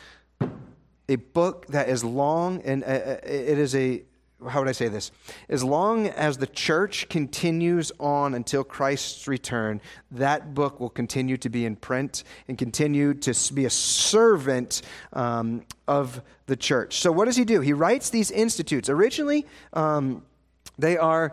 a 1.09 1.17
book 1.17 1.67
that 1.67 1.89
is 1.89 2.03
long, 2.03 2.63
and 2.63 2.83
uh, 2.83 2.87
uh 2.87 3.19
it 3.25 3.59
is 3.59 3.75
a 3.75 4.03
how 4.49 4.61
would 4.61 4.69
I 4.69 4.73
say 4.73 4.89
this? 4.89 5.11
As 5.49 5.65
long 5.65 6.07
as 6.09 6.39
the 6.39 6.47
church 6.47 7.09
continues 7.09 7.93
on 7.99 8.35
until 8.35 8.65
Christ's 8.65 9.27
return, 9.29 9.81
that 10.11 10.55
book 10.55 10.81
will 10.81 10.91
continue 10.91 11.37
to 11.39 11.49
be 11.49 11.65
in 11.65 11.77
print 11.77 12.25
and 12.49 12.57
continue 12.57 13.15
to 13.15 13.55
be 13.55 13.65
a 13.65 13.71
servant 13.71 14.83
um, 15.13 15.63
of 15.89 16.23
the 16.47 16.57
church. 16.57 16.99
So, 16.99 17.13
what 17.13 17.27
does 17.27 17.37
he 17.37 17.45
do? 17.45 17.61
He 17.61 17.73
writes 17.73 18.11
these 18.11 18.31
institutes. 18.31 18.89
Originally, 18.89 19.47
um, 19.73 20.23
they 20.79 20.97
are, 20.97 21.33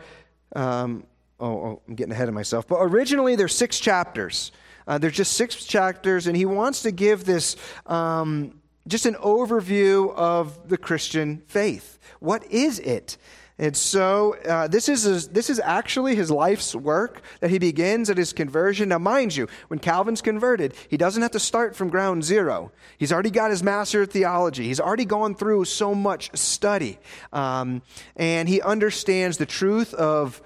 um, 0.56 1.06
oh, 1.40 1.48
oh, 1.48 1.82
I'm 1.88 1.96
getting 1.96 2.14
ahead 2.14 2.28
of 2.28 2.34
myself, 2.34 2.68
but 2.68 2.78
originally 2.78 3.36
they're 3.36 3.48
six 3.48 3.80
chapters. 3.80 4.52
Uh, 4.88 4.98
they're 4.98 5.12
just 5.12 5.34
six 5.34 5.64
chapters, 5.64 6.28
and 6.28 6.36
he 6.36 6.46
wants 6.46 6.82
to 6.84 6.92
give 6.92 7.24
this 7.24 7.56
um, 7.86 8.60
just 8.88 9.06
an 9.06 9.16
overview 9.16 10.14
of 10.16 10.70
the 10.70 10.78
Christian 10.78 11.44
faith. 11.48 12.00
What 12.22 12.46
is 12.52 12.78
it? 12.80 13.18
And 13.58 13.76
so 13.76 14.36
uh, 14.46 14.68
this, 14.68 14.88
is 14.88 15.04
his, 15.04 15.28
this 15.30 15.50
is 15.50 15.60
actually 15.60 16.16
his 16.16 16.32
life's 16.32 16.76
work 16.76 17.22
that 17.42 17.50
he 17.50 17.60
begins 17.60 18.10
at 18.10 18.18
his 18.18 18.32
conversion. 18.32 18.90
Now, 18.90 19.00
mind 19.00 19.36
you, 19.36 19.48
when 19.68 19.80
Calvin's 19.80 20.22
converted, 20.22 20.76
he 20.88 20.98
doesn't 20.98 21.22
have 21.22 21.32
to 21.32 21.40
start 21.40 21.76
from 21.76 21.90
ground 21.90 22.24
zero. 22.24 22.72
He's 22.98 23.12
already 23.12 23.32
got 23.32 23.50
his 23.50 23.64
master 23.64 24.04
of 24.04 24.12
theology. 24.12 24.66
He's 24.66 24.80
already 24.80 25.06
gone 25.06 25.36
through 25.36 25.66
so 25.66 25.94
much 25.96 26.36
study. 26.38 27.00
Um, 27.34 27.82
and 28.16 28.48
he 28.48 28.62
understands 28.62 29.38
the 29.38 29.48
truth 29.48 29.94
of 29.96 30.42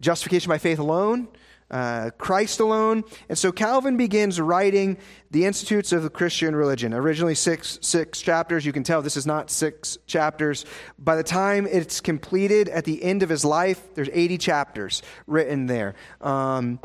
justification 0.00 0.50
by 0.50 0.58
faith 0.58 0.78
alone, 0.78 1.28
uh, 1.70 2.10
Christ 2.18 2.60
alone. 2.60 3.04
And 3.28 3.38
so 3.38 3.52
Calvin 3.52 3.96
begins 3.96 4.40
writing 4.40 4.98
the 5.30 5.44
Institutes 5.44 5.92
of 5.92 6.02
the 6.02 6.10
Christian 6.10 6.56
Religion. 6.56 6.92
Originally 6.92 7.34
six, 7.34 7.78
six 7.82 8.20
chapters. 8.20 8.66
You 8.66 8.72
can 8.72 8.82
tell 8.82 9.02
this 9.02 9.16
is 9.16 9.26
not 9.26 9.50
six 9.50 9.98
chapters. 10.06 10.64
By 10.98 11.16
the 11.16 11.22
time 11.22 11.66
it's 11.66 12.00
completed 12.00 12.68
at 12.68 12.84
the 12.84 13.02
end 13.02 13.22
of 13.22 13.28
his 13.28 13.44
life, 13.44 13.94
there's 13.94 14.10
80 14.12 14.38
chapters 14.38 15.02
written 15.26 15.66
there. 15.66 15.94
Um, 16.20 16.80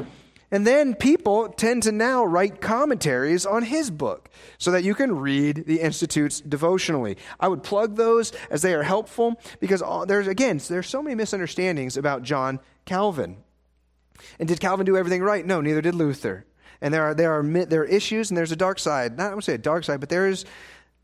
and 0.51 0.65
then 0.65 0.93
people 0.93 1.49
tend 1.49 1.83
to 1.83 1.91
now 1.91 2.23
write 2.23 2.61
commentaries 2.61 3.45
on 3.45 3.63
his 3.63 3.89
book 3.89 4.29
so 4.57 4.71
that 4.71 4.83
you 4.83 4.93
can 4.93 5.17
read 5.17 5.65
the 5.65 5.81
Institutes 5.81 6.39
devotionally. 6.39 7.17
I 7.39 7.47
would 7.47 7.63
plug 7.63 7.95
those 7.95 8.31
as 8.49 8.61
they 8.61 8.73
are 8.73 8.83
helpful 8.83 9.39
because 9.59 9.81
all, 9.81 10.05
there's, 10.05 10.27
again, 10.27 10.61
there's 10.69 10.87
so 10.87 11.01
many 11.01 11.15
misunderstandings 11.15 11.97
about 11.97 12.23
John 12.23 12.59
Calvin. 12.85 13.37
And 14.39 14.47
did 14.47 14.59
Calvin 14.59 14.85
do 14.85 14.97
everything 14.97 15.21
right? 15.21 15.45
No, 15.45 15.61
neither 15.61 15.81
did 15.81 15.95
Luther. 15.95 16.45
And 16.81 16.93
there 16.93 17.03
are, 17.03 17.13
there 17.13 17.31
are, 17.33 17.43
there 17.43 17.81
are 17.81 17.85
issues 17.85 18.29
and 18.29 18.37
there's 18.37 18.51
a 18.51 18.55
dark 18.55 18.79
side. 18.79 19.17
Not, 19.17 19.31
I 19.31 19.35
would 19.35 19.43
say 19.43 19.55
a 19.55 19.57
dark 19.57 19.83
side, 19.83 19.99
but 19.99 20.09
there 20.09 20.27
is, 20.27 20.45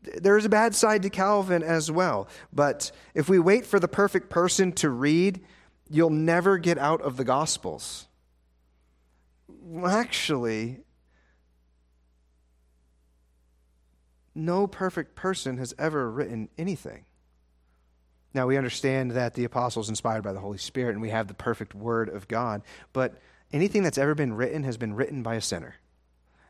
there 0.02 0.36
is 0.36 0.44
a 0.44 0.48
bad 0.48 0.74
side 0.74 1.02
to 1.02 1.10
Calvin 1.10 1.62
as 1.62 1.90
well. 1.90 2.28
But 2.52 2.92
if 3.14 3.28
we 3.28 3.38
wait 3.38 3.66
for 3.66 3.80
the 3.80 3.88
perfect 3.88 4.30
person 4.30 4.72
to 4.72 4.90
read, 4.90 5.40
you'll 5.88 6.10
never 6.10 6.58
get 6.58 6.78
out 6.78 7.00
of 7.02 7.16
the 7.16 7.24
Gospels. 7.24 8.06
Actually, 9.84 10.80
no 14.34 14.66
perfect 14.66 15.14
person 15.14 15.58
has 15.58 15.74
ever 15.78 16.10
written 16.10 16.48
anything. 16.58 17.04
Now, 18.34 18.46
we 18.46 18.56
understand 18.56 19.12
that 19.12 19.34
the 19.34 19.44
apostles 19.44 19.88
inspired 19.88 20.22
by 20.22 20.32
the 20.32 20.40
Holy 20.40 20.58
Spirit 20.58 20.92
and 20.92 21.02
we 21.02 21.10
have 21.10 21.28
the 21.28 21.34
perfect 21.34 21.74
word 21.74 22.08
of 22.08 22.28
God, 22.28 22.62
but 22.92 23.14
anything 23.52 23.82
that's 23.82 23.98
ever 23.98 24.14
been 24.14 24.34
written 24.34 24.62
has 24.64 24.76
been 24.76 24.94
written 24.94 25.22
by 25.22 25.34
a 25.34 25.40
sinner. 25.40 25.74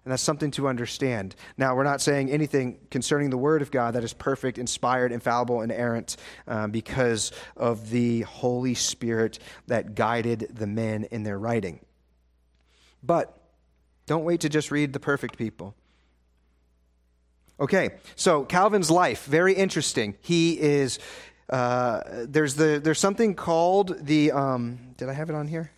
And 0.05 0.11
that's 0.11 0.23
something 0.23 0.51
to 0.53 0.67
understand. 0.67 1.37
Now, 1.57 1.77
we're 1.77 1.85
not 1.85 2.01
saying 2.01 2.31
anything 2.31 2.79
concerning 2.91 3.31
the 3.31 3.39
Word 3.39 3.63
of 3.63 3.71
God 3.71 3.95
that 3.95 4.03
is 4.03 4.13
perfect, 4.13 4.59
inspired, 4.59 5.13
infallible, 5.13 5.61
and 5.61 5.71
errant 5.71 6.17
um, 6.49 6.73
because 6.73 7.31
of 7.57 7.91
the 7.91 8.23
Holy 8.23 8.75
Spirit 8.75 9.39
that 9.69 9.95
guided 9.95 10.49
the 10.53 10.67
men 10.67 11.05
in 11.05 11.23
their 11.23 11.39
writing. 11.39 11.79
But 13.01 13.37
don't 14.07 14.25
wait 14.25 14.41
to 14.41 14.49
just 14.49 14.73
read 14.73 14.93
the 14.93 15.01
perfect 15.01 15.39
people. 15.39 15.77
Okay, 17.61 17.91
so 18.17 18.45
Calvin's 18.45 18.91
life, 18.91 19.25
very 19.27 19.55
interesting. 19.55 20.17
He 20.21 20.59
is 20.59 20.99
uh, 21.53 22.25
there's, 22.27 22.55
the, 22.55 22.81
there's 22.83 22.99
something 22.99 23.35
called 23.35 24.07
the, 24.07 24.33
um, 24.33 24.79
did 24.97 25.11
I 25.11 25.13
have 25.13 25.29
it 25.29 25.37
on 25.37 25.47
here? 25.47 25.71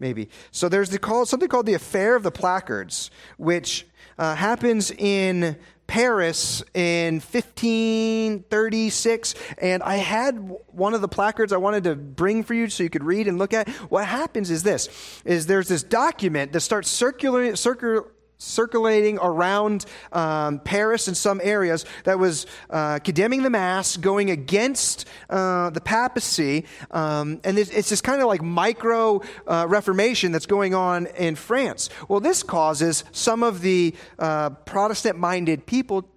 Maybe. 0.00 0.30
So 0.50 0.70
there's 0.70 0.88
the 0.88 0.98
call, 0.98 1.26
something 1.26 1.48
called 1.48 1.66
the 1.66 1.74
Affair 1.74 2.16
of 2.16 2.22
the 2.22 2.30
Placards, 2.30 3.10
which 3.36 3.86
uh, 4.18 4.34
happens 4.34 4.90
in 4.90 5.58
Paris 5.86 6.62
in 6.72 7.16
1536, 7.16 9.34
and 9.58 9.82
I 9.82 9.96
had 9.96 10.56
one 10.68 10.94
of 10.94 11.00
the 11.00 11.08
placards 11.08 11.52
I 11.52 11.56
wanted 11.56 11.84
to 11.84 11.94
bring 11.94 12.42
for 12.42 12.54
you 12.54 12.68
so 12.68 12.82
you 12.82 12.90
could 12.90 13.04
read 13.04 13.28
and 13.28 13.38
look 13.38 13.54
at. 13.54 13.68
What 13.90 14.06
happens 14.06 14.50
is 14.50 14.62
this: 14.62 14.88
is 15.24 15.46
there's 15.46 15.68
this 15.68 15.82
document 15.82 16.52
that 16.52 16.60
starts 16.60 16.90
circulating, 16.90 17.56
circulating 17.56 18.10
circulating 18.38 19.18
around 19.18 19.84
um, 20.12 20.60
Paris 20.60 21.08
in 21.08 21.14
some 21.14 21.40
areas 21.42 21.84
that 22.04 22.18
was 22.18 22.46
uh, 22.70 23.00
condemning 23.00 23.42
the 23.42 23.50
Mass, 23.50 23.96
going 23.96 24.30
against 24.30 25.06
uh, 25.28 25.70
the 25.70 25.80
papacy. 25.80 26.64
Um, 26.90 27.40
and 27.44 27.58
it's, 27.58 27.70
it's 27.70 27.90
this 27.90 28.00
kind 28.00 28.22
of 28.22 28.28
like 28.28 28.42
micro 28.42 29.20
uh, 29.46 29.66
Reformation 29.68 30.32
that's 30.32 30.46
going 30.46 30.74
on 30.74 31.06
in 31.06 31.34
France. 31.34 31.90
Well, 32.08 32.20
this 32.20 32.42
causes 32.42 33.04
some 33.12 33.42
of 33.42 33.60
the 33.60 33.94
uh, 34.18 34.50
Protestant 34.50 35.18
minded 35.18 35.66
people 35.66 36.08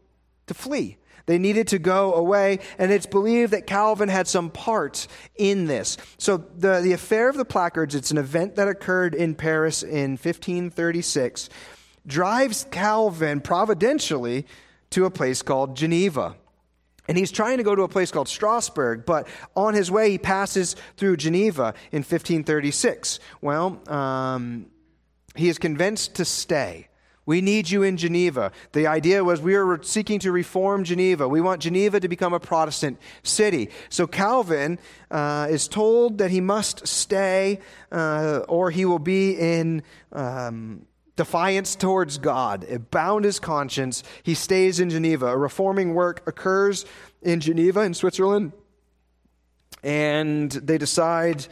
to 0.47 0.53
flee. 0.53 0.97
They 1.27 1.37
needed 1.37 1.67
to 1.69 1.79
go 1.79 2.13
away, 2.13 2.59
and 2.77 2.91
it's 2.91 3.05
believed 3.05 3.53
that 3.53 3.67
Calvin 3.67 4.09
had 4.09 4.27
some 4.27 4.49
part 4.49 5.07
in 5.35 5.65
this. 5.65 5.97
So, 6.17 6.37
the, 6.37 6.81
the 6.81 6.93
Affair 6.93 7.29
of 7.29 7.37
the 7.37 7.45
Placards, 7.45 7.95
it's 7.95 8.11
an 8.11 8.17
event 8.17 8.55
that 8.55 8.67
occurred 8.67 9.13
in 9.13 9.35
Paris 9.35 9.83
in 9.83 10.11
1536 10.11 11.49
drives 12.05 12.65
Calvin 12.71 13.41
providentially 13.41 14.45
to 14.91 15.05
a 15.05 15.11
place 15.11 15.41
called 15.41 15.75
Geneva. 15.75 16.35
And 17.07 17.17
he's 17.17 17.31
trying 17.31 17.57
to 17.57 17.63
go 17.63 17.75
to 17.75 17.81
a 17.81 17.87
place 17.87 18.11
called 18.11 18.29
Strasbourg, 18.29 19.05
but 19.05 19.27
on 19.55 19.73
his 19.73 19.89
way, 19.89 20.11
he 20.11 20.17
passes 20.17 20.75
through 20.97 21.17
Geneva 21.17 21.73
in 21.91 21.99
1536. 21.99 23.19
Well, 23.41 23.81
um, 23.91 24.67
he 25.35 25.49
is 25.49 25.57
convinced 25.57 26.15
to 26.15 26.25
stay. 26.25 26.87
We 27.25 27.41
need 27.41 27.69
you 27.69 27.83
in 27.83 27.97
Geneva. 27.97 28.51
The 28.71 28.87
idea 28.87 29.23
was 29.23 29.41
we 29.41 29.55
were 29.55 29.79
seeking 29.83 30.19
to 30.19 30.31
reform 30.31 30.83
Geneva. 30.83 31.27
We 31.27 31.39
want 31.39 31.61
Geneva 31.61 31.99
to 31.99 32.07
become 32.07 32.33
a 32.33 32.39
Protestant 32.39 32.99
city. 33.23 33.69
So 33.89 34.07
Calvin 34.07 34.79
uh, 35.11 35.47
is 35.49 35.67
told 35.67 36.17
that 36.17 36.31
he 36.31 36.41
must 36.41 36.87
stay 36.87 37.59
uh, 37.91 38.41
or 38.49 38.71
he 38.71 38.85
will 38.85 38.99
be 38.99 39.33
in 39.33 39.83
um, 40.11 40.85
defiance 41.15 41.75
towards 41.75 42.17
God. 42.17 42.65
It 42.67 42.91
bound 42.91 43.25
his 43.25 43.39
conscience. 43.39 44.03
He 44.23 44.33
stays 44.33 44.79
in 44.79 44.89
Geneva. 44.89 45.27
A 45.27 45.37
reforming 45.37 45.93
work 45.93 46.27
occurs 46.27 46.85
in 47.21 47.39
Geneva, 47.39 47.81
in 47.81 47.93
Switzerland, 47.93 48.53
and 49.83 50.51
they 50.51 50.77
decide 50.77 51.45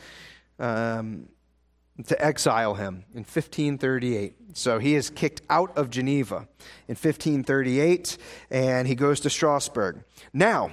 um, 0.60 1.28
to 2.06 2.26
exile 2.26 2.76
him 2.76 3.06
in 3.14 3.22
1538. 3.22 4.36
So 4.54 4.80
he 4.80 4.96
is 4.96 5.10
kicked 5.10 5.42
out 5.50 5.78
of 5.78 5.90
Geneva 5.90 6.48
in 6.88 6.96
1538, 6.96 8.18
and 8.50 8.88
he 8.88 8.96
goes 8.96 9.20
to 9.22 9.30
Strasbourg. 9.30 10.04
Now, 10.34 10.72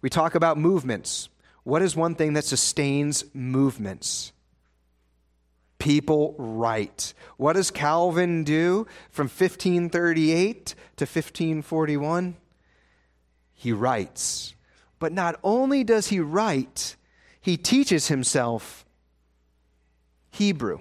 we 0.00 0.10
talk 0.10 0.34
about 0.34 0.58
movements. 0.58 1.28
What 1.64 1.82
is 1.82 1.96
one 1.96 2.14
thing 2.14 2.34
that 2.34 2.44
sustains 2.44 3.24
movements? 3.34 4.32
People 5.84 6.34
right. 6.38 7.12
What 7.36 7.52
does 7.52 7.70
Calvin 7.70 8.42
do 8.42 8.86
from 9.10 9.26
1538 9.26 10.66
to 10.96 11.04
1541? 11.04 12.36
He 13.52 13.70
writes. 13.70 14.54
But 14.98 15.12
not 15.12 15.38
only 15.44 15.84
does 15.84 16.06
he 16.08 16.20
write, 16.20 16.96
he 17.38 17.58
teaches 17.58 18.08
himself 18.08 18.86
Hebrew. 20.30 20.80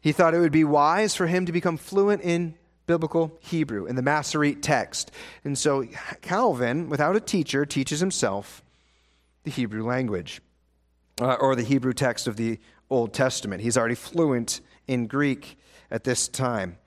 He 0.00 0.10
thought 0.10 0.34
it 0.34 0.40
would 0.40 0.50
be 0.50 0.64
wise 0.64 1.14
for 1.14 1.28
him 1.28 1.46
to 1.46 1.52
become 1.52 1.76
fluent 1.76 2.22
in 2.22 2.56
biblical 2.88 3.38
Hebrew, 3.40 3.86
in 3.86 3.94
the 3.94 4.02
Masoretic 4.02 4.60
text. 4.60 5.12
And 5.44 5.56
so 5.56 5.84
Calvin, 6.20 6.88
without 6.88 7.14
a 7.14 7.20
teacher, 7.20 7.64
teaches 7.64 8.00
himself 8.00 8.64
the 9.44 9.52
Hebrew 9.52 9.86
language, 9.86 10.40
uh, 11.20 11.34
or 11.34 11.54
the 11.54 11.62
Hebrew 11.62 11.92
text 11.92 12.26
of 12.26 12.36
the 12.36 12.58
Old 12.90 13.12
Testament. 13.12 13.62
He's 13.62 13.76
already 13.76 13.94
fluent 13.94 14.60
in 14.86 15.06
Greek 15.06 15.58
at 15.90 16.04
this 16.04 16.28
time. 16.28 16.78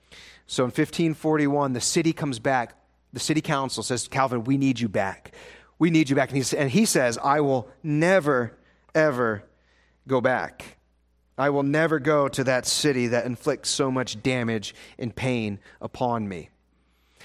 So 0.46 0.64
in 0.64 0.68
1541, 0.68 1.72
the 1.72 1.80
city 1.80 2.12
comes 2.12 2.38
back 2.38 2.74
the 3.12 3.20
city 3.20 3.40
council 3.40 3.82
says, 3.82 4.08
Calvin, 4.08 4.44
we 4.44 4.56
need 4.56 4.80
you 4.80 4.88
back. 4.88 5.32
We 5.78 5.90
need 5.90 6.08
you 6.08 6.16
back. 6.16 6.30
And 6.30 6.42
he, 6.42 6.56
and 6.56 6.70
he 6.70 6.84
says, 6.86 7.18
I 7.18 7.40
will 7.40 7.68
never, 7.82 8.56
ever 8.94 9.44
go 10.08 10.20
back. 10.20 10.78
I 11.36 11.50
will 11.50 11.62
never 11.62 11.98
go 11.98 12.28
to 12.28 12.44
that 12.44 12.66
city 12.66 13.08
that 13.08 13.26
inflicts 13.26 13.68
so 13.68 13.90
much 13.90 14.22
damage 14.22 14.74
and 14.98 15.14
pain 15.14 15.58
upon 15.80 16.28
me. 16.28 16.50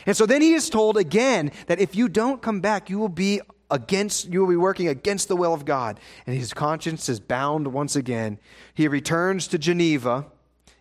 And 0.05 0.15
so 0.15 0.25
then 0.25 0.41
he 0.41 0.53
is 0.53 0.69
told 0.69 0.97
again 0.97 1.51
that 1.67 1.79
if 1.79 1.95
you 1.95 2.07
don't 2.07 2.41
come 2.41 2.61
back, 2.61 2.89
you 2.89 2.99
will 2.99 3.09
be 3.09 3.41
against 3.69 4.29
you 4.29 4.41
will 4.41 4.47
be 4.47 4.55
working 4.55 4.87
against 4.87 5.27
the 5.27 5.35
will 5.35 5.53
of 5.53 5.65
God. 5.65 5.99
And 6.25 6.37
his 6.37 6.53
conscience 6.53 7.09
is 7.09 7.19
bound 7.19 7.73
once 7.73 7.95
again. 7.95 8.39
He 8.73 8.87
returns 8.87 9.47
to 9.49 9.57
Geneva 9.57 10.25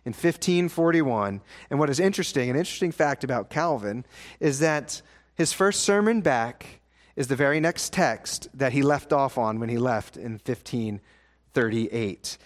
in 0.05 0.13
1541. 0.13 1.41
And 1.69 1.79
what 1.79 1.89
is 1.89 1.99
interesting, 1.99 2.49
an 2.49 2.55
interesting 2.55 2.91
fact 2.91 3.23
about 3.23 3.49
Calvin, 3.49 4.05
is 4.39 4.59
that 4.59 5.01
his 5.35 5.53
first 5.53 5.83
sermon 5.83 6.21
back 6.21 6.81
is 7.15 7.27
the 7.27 7.35
very 7.35 7.59
next 7.59 7.91
text 7.91 8.47
that 8.53 8.71
he 8.71 8.81
left 8.81 9.11
off 9.11 9.37
on 9.37 9.59
when 9.59 9.69
he 9.69 9.77
left 9.77 10.15
in 10.15 10.33
1538. 10.33 12.37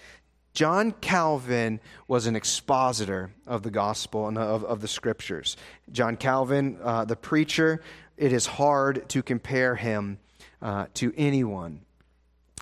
John 0.54 0.92
Calvin 0.92 1.80
was 2.08 2.26
an 2.26 2.36
expositor 2.36 3.32
of 3.48 3.64
the 3.64 3.72
gospel 3.72 4.28
and 4.28 4.38
of, 4.38 4.66
of 4.66 4.82
the 4.82 4.88
scriptures. 4.88 5.56
John 5.92 6.18
Calvin, 6.18 6.78
uh, 6.84 7.06
the 7.06 7.16
preacher, 7.16 7.82
it 8.18 8.34
is 8.34 8.46
hard 8.46 9.08
to 9.10 9.24
compare 9.24 9.76
him 9.76 10.20
uh, 10.62 10.88
to 10.96 11.14
anyone 11.18 11.82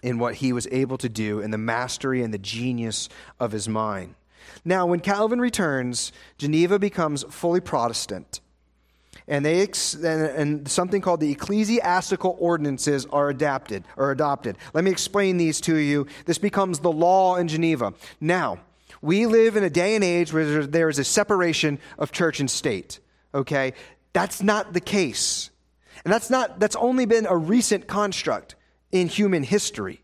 in 0.01 0.19
what 0.19 0.35
he 0.35 0.53
was 0.53 0.67
able 0.71 0.97
to 0.97 1.09
do 1.09 1.39
in 1.39 1.51
the 1.51 1.57
mastery 1.57 2.23
and 2.23 2.33
the 2.33 2.37
genius 2.37 3.09
of 3.39 3.51
his 3.51 3.67
mind. 3.67 4.15
Now, 4.63 4.85
when 4.85 4.99
Calvin 4.99 5.39
returns, 5.41 6.11
Geneva 6.37 6.79
becomes 6.79 7.23
fully 7.29 7.59
Protestant 7.59 8.39
and 9.29 9.45
they 9.45 9.61
ex- 9.61 9.93
and, 9.93 10.05
and 10.05 10.67
something 10.67 11.01
called 11.01 11.19
the 11.19 11.31
ecclesiastical 11.31 12.35
ordinances 12.39 13.05
are 13.05 13.29
adapted 13.29 13.85
or 13.95 14.11
adopted. 14.11 14.57
Let 14.73 14.83
me 14.83 14.91
explain 14.91 15.37
these 15.37 15.61
to 15.61 15.77
you. 15.77 16.07
This 16.25 16.39
becomes 16.39 16.79
the 16.79 16.91
law 16.91 17.35
in 17.35 17.47
Geneva. 17.47 17.93
Now, 18.19 18.59
we 19.01 19.27
live 19.27 19.55
in 19.55 19.63
a 19.63 19.69
day 19.69 19.95
and 19.95 20.03
age 20.03 20.33
where 20.33 20.65
there 20.65 20.89
is 20.89 20.99
a 20.99 21.03
separation 21.03 21.79
of 21.97 22.11
church 22.11 22.39
and 22.39 22.49
state. 22.49 22.99
Okay? 23.33 23.73
That's 24.13 24.41
not 24.41 24.73
the 24.73 24.81
case. 24.81 25.51
And 26.09 26.15
that's 26.15 26.31
not 26.31 26.59
that's 26.59 26.75
only 26.75 27.05
been 27.05 27.27
a 27.27 27.37
recent 27.37 27.85
construct 27.85 28.55
in 28.91 29.07
human 29.07 29.43
history. 29.43 30.01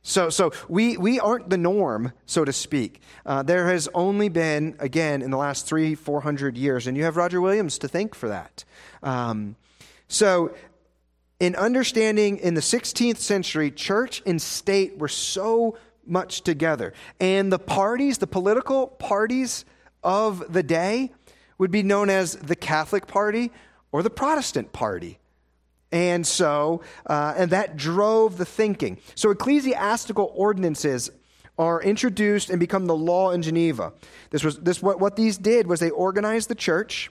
So, 0.00 0.30
so 0.30 0.52
we, 0.66 0.96
we 0.96 1.20
aren't 1.20 1.50
the 1.50 1.58
norm, 1.58 2.14
so 2.24 2.46
to 2.46 2.54
speak. 2.54 3.02
Uh, 3.26 3.42
there 3.42 3.68
has 3.68 3.86
only 3.92 4.30
been, 4.30 4.76
again, 4.78 5.20
in 5.20 5.30
the 5.30 5.36
last 5.36 5.66
three, 5.66 5.94
four 5.94 6.22
hundred 6.22 6.56
years, 6.56 6.86
and 6.86 6.96
you 6.96 7.04
have 7.04 7.18
Roger 7.18 7.38
Williams 7.38 7.76
to 7.80 7.88
thank 7.88 8.14
for 8.14 8.30
that. 8.30 8.64
Um, 9.02 9.56
so, 10.08 10.54
in 11.38 11.54
understanding 11.56 12.38
in 12.38 12.54
the 12.54 12.62
16th 12.62 13.18
century, 13.18 13.70
church 13.70 14.22
and 14.24 14.40
state 14.40 14.96
were 14.96 15.06
so 15.06 15.76
much 16.06 16.40
together. 16.40 16.94
And 17.20 17.52
the 17.52 17.58
parties, 17.58 18.16
the 18.16 18.26
political 18.26 18.86
parties 18.86 19.66
of 20.02 20.50
the 20.50 20.62
day, 20.62 21.12
would 21.58 21.70
be 21.70 21.82
known 21.82 22.08
as 22.08 22.36
the 22.36 22.56
Catholic 22.56 23.06
Party 23.06 23.52
or 23.92 24.02
the 24.02 24.08
Protestant 24.08 24.72
Party. 24.72 25.18
And 25.92 26.26
so, 26.26 26.82
uh, 27.06 27.34
and 27.36 27.50
that 27.50 27.76
drove 27.76 28.38
the 28.38 28.46
thinking. 28.46 28.98
So, 29.14 29.30
ecclesiastical 29.30 30.32
ordinances 30.34 31.10
are 31.58 31.82
introduced 31.82 32.48
and 32.48 32.58
become 32.58 32.86
the 32.86 32.96
law 32.96 33.30
in 33.30 33.42
Geneva. 33.42 33.92
This 34.30 34.42
was 34.42 34.58
this 34.58 34.82
what, 34.82 34.98
what 34.98 35.16
these 35.16 35.36
did 35.36 35.66
was 35.66 35.80
they 35.80 35.90
organized 35.90 36.48
the 36.48 36.54
church, 36.54 37.10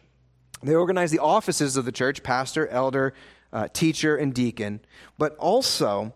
they 0.64 0.74
organized 0.74 1.14
the 1.14 1.20
offices 1.20 1.78
of 1.78 1.86
the 1.86 1.92
church, 1.92 2.24
pastor, 2.24 2.68
elder, 2.68 3.14
uh, 3.54 3.68
teacher, 3.72 4.16
and 4.18 4.34
deacon, 4.34 4.80
but 5.18 5.36
also 5.38 6.14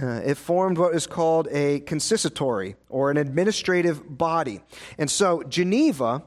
uh, 0.00 0.20
it 0.24 0.36
formed 0.36 0.78
what 0.78 0.94
is 0.94 1.06
called 1.06 1.48
a 1.50 1.80
consistory 1.80 2.76
or 2.88 3.10
an 3.10 3.16
administrative 3.16 4.16
body. 4.16 4.60
And 4.98 5.10
so, 5.10 5.42
Geneva, 5.42 6.22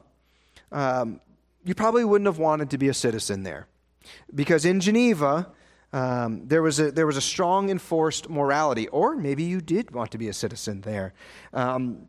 um, 0.70 1.20
you 1.64 1.74
probably 1.74 2.04
wouldn't 2.04 2.26
have 2.26 2.38
wanted 2.38 2.70
to 2.70 2.78
be 2.78 2.88
a 2.88 2.94
citizen 2.94 3.42
there. 3.42 3.68
Because 4.34 4.64
in 4.64 4.80
Geneva, 4.80 5.48
um, 5.92 6.46
there, 6.46 6.62
was 6.62 6.80
a, 6.80 6.90
there 6.90 7.06
was 7.06 7.16
a 7.16 7.22
strong 7.22 7.68
enforced 7.68 8.30
morality, 8.30 8.88
or 8.88 9.14
maybe 9.14 9.42
you 9.42 9.60
did 9.60 9.90
want 9.90 10.10
to 10.12 10.18
be 10.18 10.28
a 10.28 10.32
citizen 10.32 10.80
there. 10.80 11.12
Um, 11.52 12.08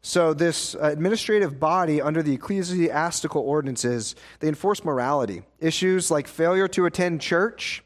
so, 0.00 0.32
this 0.32 0.74
administrative 0.74 1.58
body 1.58 2.00
under 2.00 2.22
the 2.22 2.32
ecclesiastical 2.32 3.42
ordinances, 3.42 4.14
they 4.40 4.48
enforce 4.48 4.84
morality. 4.84 5.42
Issues 5.60 6.10
like 6.10 6.28
failure 6.28 6.68
to 6.68 6.86
attend 6.86 7.20
church, 7.20 7.82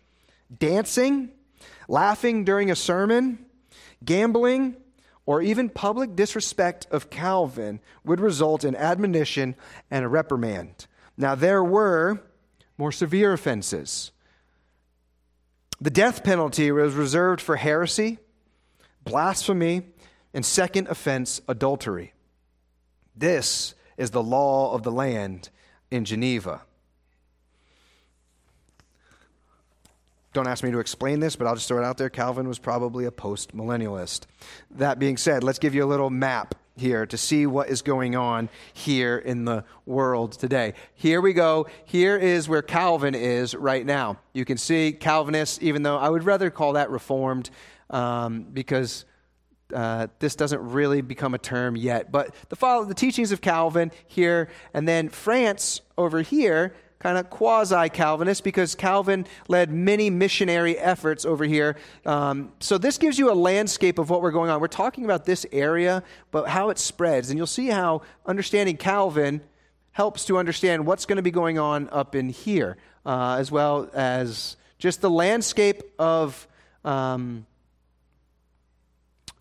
dancing, 0.57 1.31
laughing 1.89 2.45
during 2.45 2.71
a 2.71 2.77
sermon, 2.77 3.45
gambling, 4.05 4.77
or 5.25 5.41
even 5.41 5.69
public 5.69 6.15
disrespect 6.15 6.87
of 6.91 7.11
Calvin 7.11 7.81
would 8.05 8.21
result 8.21 8.63
in 8.63 8.77
admonition 8.77 9.55
and 9.91 10.05
a 10.05 10.09
reprimand. 10.09 10.87
Now, 11.17 11.35
there 11.35 11.65
were 11.65 12.21
more 12.77 12.93
severe 12.93 13.33
offenses 13.33 14.13
the 15.83 15.91
death 15.91 16.23
penalty 16.23 16.71
was 16.71 16.95
reserved 16.95 17.41
for 17.41 17.57
heresy, 17.57 18.19
blasphemy, 19.05 19.83
and 20.33 20.47
second 20.47 20.87
offense, 20.87 21.41
adultery. 21.49 22.13
This 23.17 23.75
is 23.97 24.13
the 24.13 24.23
law 24.23 24.75
of 24.75 24.85
the 24.85 24.93
land 24.93 25.51
in 25.91 26.05
Geneva. 26.05 26.63
Don't 30.33 30.47
ask 30.47 30.63
me 30.63 30.71
to 30.71 30.79
explain 30.79 31.19
this, 31.19 31.35
but 31.35 31.49
I'll 31.49 31.57
just 31.57 31.67
throw 31.67 31.79
it 31.79 31.85
out 31.85 31.99
there. 31.99 32.09
Calvin 32.09 32.47
was 32.47 32.61
probably 32.61 33.05
a 33.05 33.11
post 33.11 33.55
millennialist. 33.55 34.27
That 34.71 35.01
being 35.01 35.17
said, 35.17 35.43
let's 35.43 35.59
give 35.59 35.75
you 35.75 35.85
a 35.85 35.91
little 35.91 36.11
map 36.11 36.55
here 36.83 37.07
to 37.07 37.17
see 37.17 37.47
what 37.47 37.71
is 37.71 37.81
going 37.81 38.15
on 38.17 38.51
here 38.75 39.17
in 39.17 39.47
the 39.47 39.65
world 39.87 40.33
today. 40.33 40.75
Here 40.95 41.21
we 41.21 41.33
go. 41.33 41.69
Here 41.87 42.19
is 42.19 42.49
where 42.49 42.61
Calvin 42.61 43.15
is 43.15 43.55
right 43.55 43.87
now. 43.87 44.19
You 44.35 44.45
can 44.45 44.59
see 44.59 44.93
Calvinists, 44.93 45.59
even 45.63 45.85
though 45.85 45.97
I 45.97 46.11
would 46.11 46.25
rather 46.25 46.51
call 46.51 46.75
that 46.75 46.91
Reformed 46.91 47.49
um, 47.89 48.43
because. 48.53 49.07
Uh, 49.73 50.07
this 50.19 50.37
doesn't 50.37 50.61
really 50.61 51.01
become 51.01 51.33
a 51.33 51.39
term 51.39 51.77
yet, 51.77 52.13
but 52.13 52.35
the 52.51 52.57
follow 52.57 52.85
the 52.85 52.93
teachings 52.93 53.33
of 53.33 53.41
Calvin 53.41 53.91
here, 54.07 54.51
and 54.75 54.87
then 54.87 55.09
France 55.09 55.81
over 55.97 56.21
here 56.21 56.75
kind 57.03 57.19
of 57.19 57.29
quasi 57.31 57.89
Calvinist 57.89 58.45
because 58.45 58.77
Calvin 58.77 59.27
led 59.49 59.73
many 59.73 60.09
missionary 60.09 60.79
efforts 60.79 61.25
over 61.25 61.45
here. 61.45 61.77
Um, 62.07 62.53
so 62.61 62.79
this 62.79 62.97
gives 62.97 63.19
you 63.19 63.33
a 63.33 63.35
landscape 63.35 63.99
of 63.99 64.09
what 64.09 64.23
we're 64.23 64.31
going 64.31 64.51
on. 64.51 64.61
We're 64.61 64.69
talking 64.69 65.05
about 65.05 65.25
this 65.25 65.45
area, 65.51 66.05
but 66.31 66.49
how 66.49 66.71
it 66.71 66.79
spreads. 66.79 67.29
And 67.31 67.37
you'll 67.37 67.49
see 67.49 67.67
how 67.67 68.03
understanding 68.25 68.77
Calvin 68.77 69.41
helps 69.91 70.25
to 70.27 70.39
understand 70.39 70.87
what's 70.87 71.05
going 71.05 71.17
to 71.17 71.23
be 71.23 71.33
going 71.33 71.59
on 71.59 71.89
up 71.91 72.15
in 72.15 72.29
here, 72.29 72.77
uh, 73.05 73.37
as 73.37 73.51
well 73.51 73.91
as 73.93 74.57
just 74.79 75.01
the 75.01 75.11
landscape 75.11 75.83
of. 75.99 76.47
Um, 76.85 77.47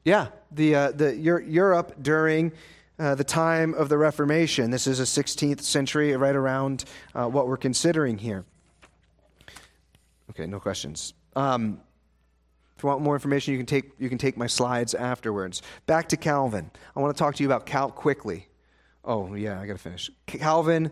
yeah, 0.03 0.30
the, 0.51 0.74
uh, 0.76 0.91
the 0.93 1.16
Europe 1.16 1.93
during 2.01 2.53
uh, 3.01 3.15
the 3.15 3.23
time 3.23 3.73
of 3.73 3.89
the 3.89 3.97
Reformation. 3.97 4.69
This 4.69 4.85
is 4.85 4.99
a 4.99 5.03
16th 5.03 5.61
century, 5.61 6.15
right 6.15 6.35
around 6.35 6.85
uh, 7.15 7.27
what 7.27 7.47
we're 7.47 7.57
considering 7.57 8.19
here. 8.19 8.45
Okay, 10.29 10.45
no 10.45 10.59
questions. 10.59 11.15
Um, 11.35 11.81
if 12.77 12.83
you 12.83 12.89
want 12.89 13.01
more 13.01 13.15
information, 13.15 13.53
you 13.53 13.57
can 13.57 13.65
take 13.65 13.91
you 13.97 14.07
can 14.07 14.19
take 14.19 14.37
my 14.37 14.45
slides 14.45 14.93
afterwards. 14.93 15.63
Back 15.87 16.09
to 16.09 16.17
Calvin. 16.17 16.69
I 16.95 16.99
want 16.99 17.15
to 17.15 17.19
talk 17.19 17.35
to 17.35 17.43
you 17.43 17.49
about 17.49 17.65
Cal 17.65 17.89
quickly. 17.89 18.47
Oh 19.03 19.33
yeah, 19.33 19.59
I 19.59 19.65
got 19.65 19.73
to 19.73 19.79
finish. 19.79 20.11
Calvin, 20.27 20.91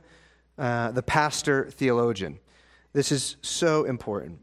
uh, 0.57 0.91
the 0.91 1.03
pastor 1.03 1.69
theologian. 1.69 2.39
This 2.91 3.11
is 3.11 3.37
so 3.41 3.83
important. 3.83 4.39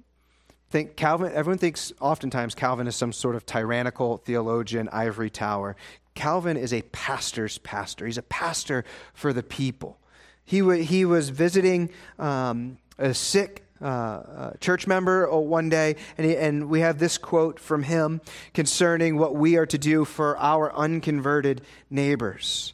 Think 0.71 0.95
Calvin. 0.95 1.33
Everyone 1.33 1.59
thinks 1.59 1.93
oftentimes 2.01 2.55
Calvin 2.55 2.87
is 2.87 2.95
some 2.95 3.13
sort 3.13 3.35
of 3.35 3.45
tyrannical 3.45 4.19
theologian, 4.19 4.89
ivory 4.93 5.31
tower. 5.31 5.77
Calvin 6.17 6.57
is 6.57 6.73
a 6.73 6.83
pastor's 6.83 7.59
pastor. 7.59 8.07
He's 8.07 8.19
a 8.19 8.23
pastor 8.23 8.85
for 9.15 9.33
the 9.33 9.45
people. 9.45 9.99
He, 10.45 10.59
w- 10.61 10.83
he 10.83 11.05
was 11.05 11.29
visiting 11.29 11.91
um, 12.19 12.79
a 12.99 13.15
sick 13.15 13.63
uh, 13.81 13.85
uh, 13.85 14.53
church 14.59 14.87
member 14.87 15.31
uh, 15.31 15.37
one 15.37 15.69
day, 15.69 15.97
and, 16.17 16.27
he, 16.27 16.37
and 16.37 16.69
we 16.69 16.81
have 16.81 16.99
this 16.99 17.19
quote 17.19 17.61
from 17.61 17.83
him 17.83 18.23
concerning 18.55 19.19
what 19.19 19.37
we 19.37 19.57
are 19.57 19.67
to 19.67 19.77
do 19.77 20.05
for 20.05 20.39
our 20.39 20.75
unconverted 20.75 21.61
neighbors. 21.91 22.73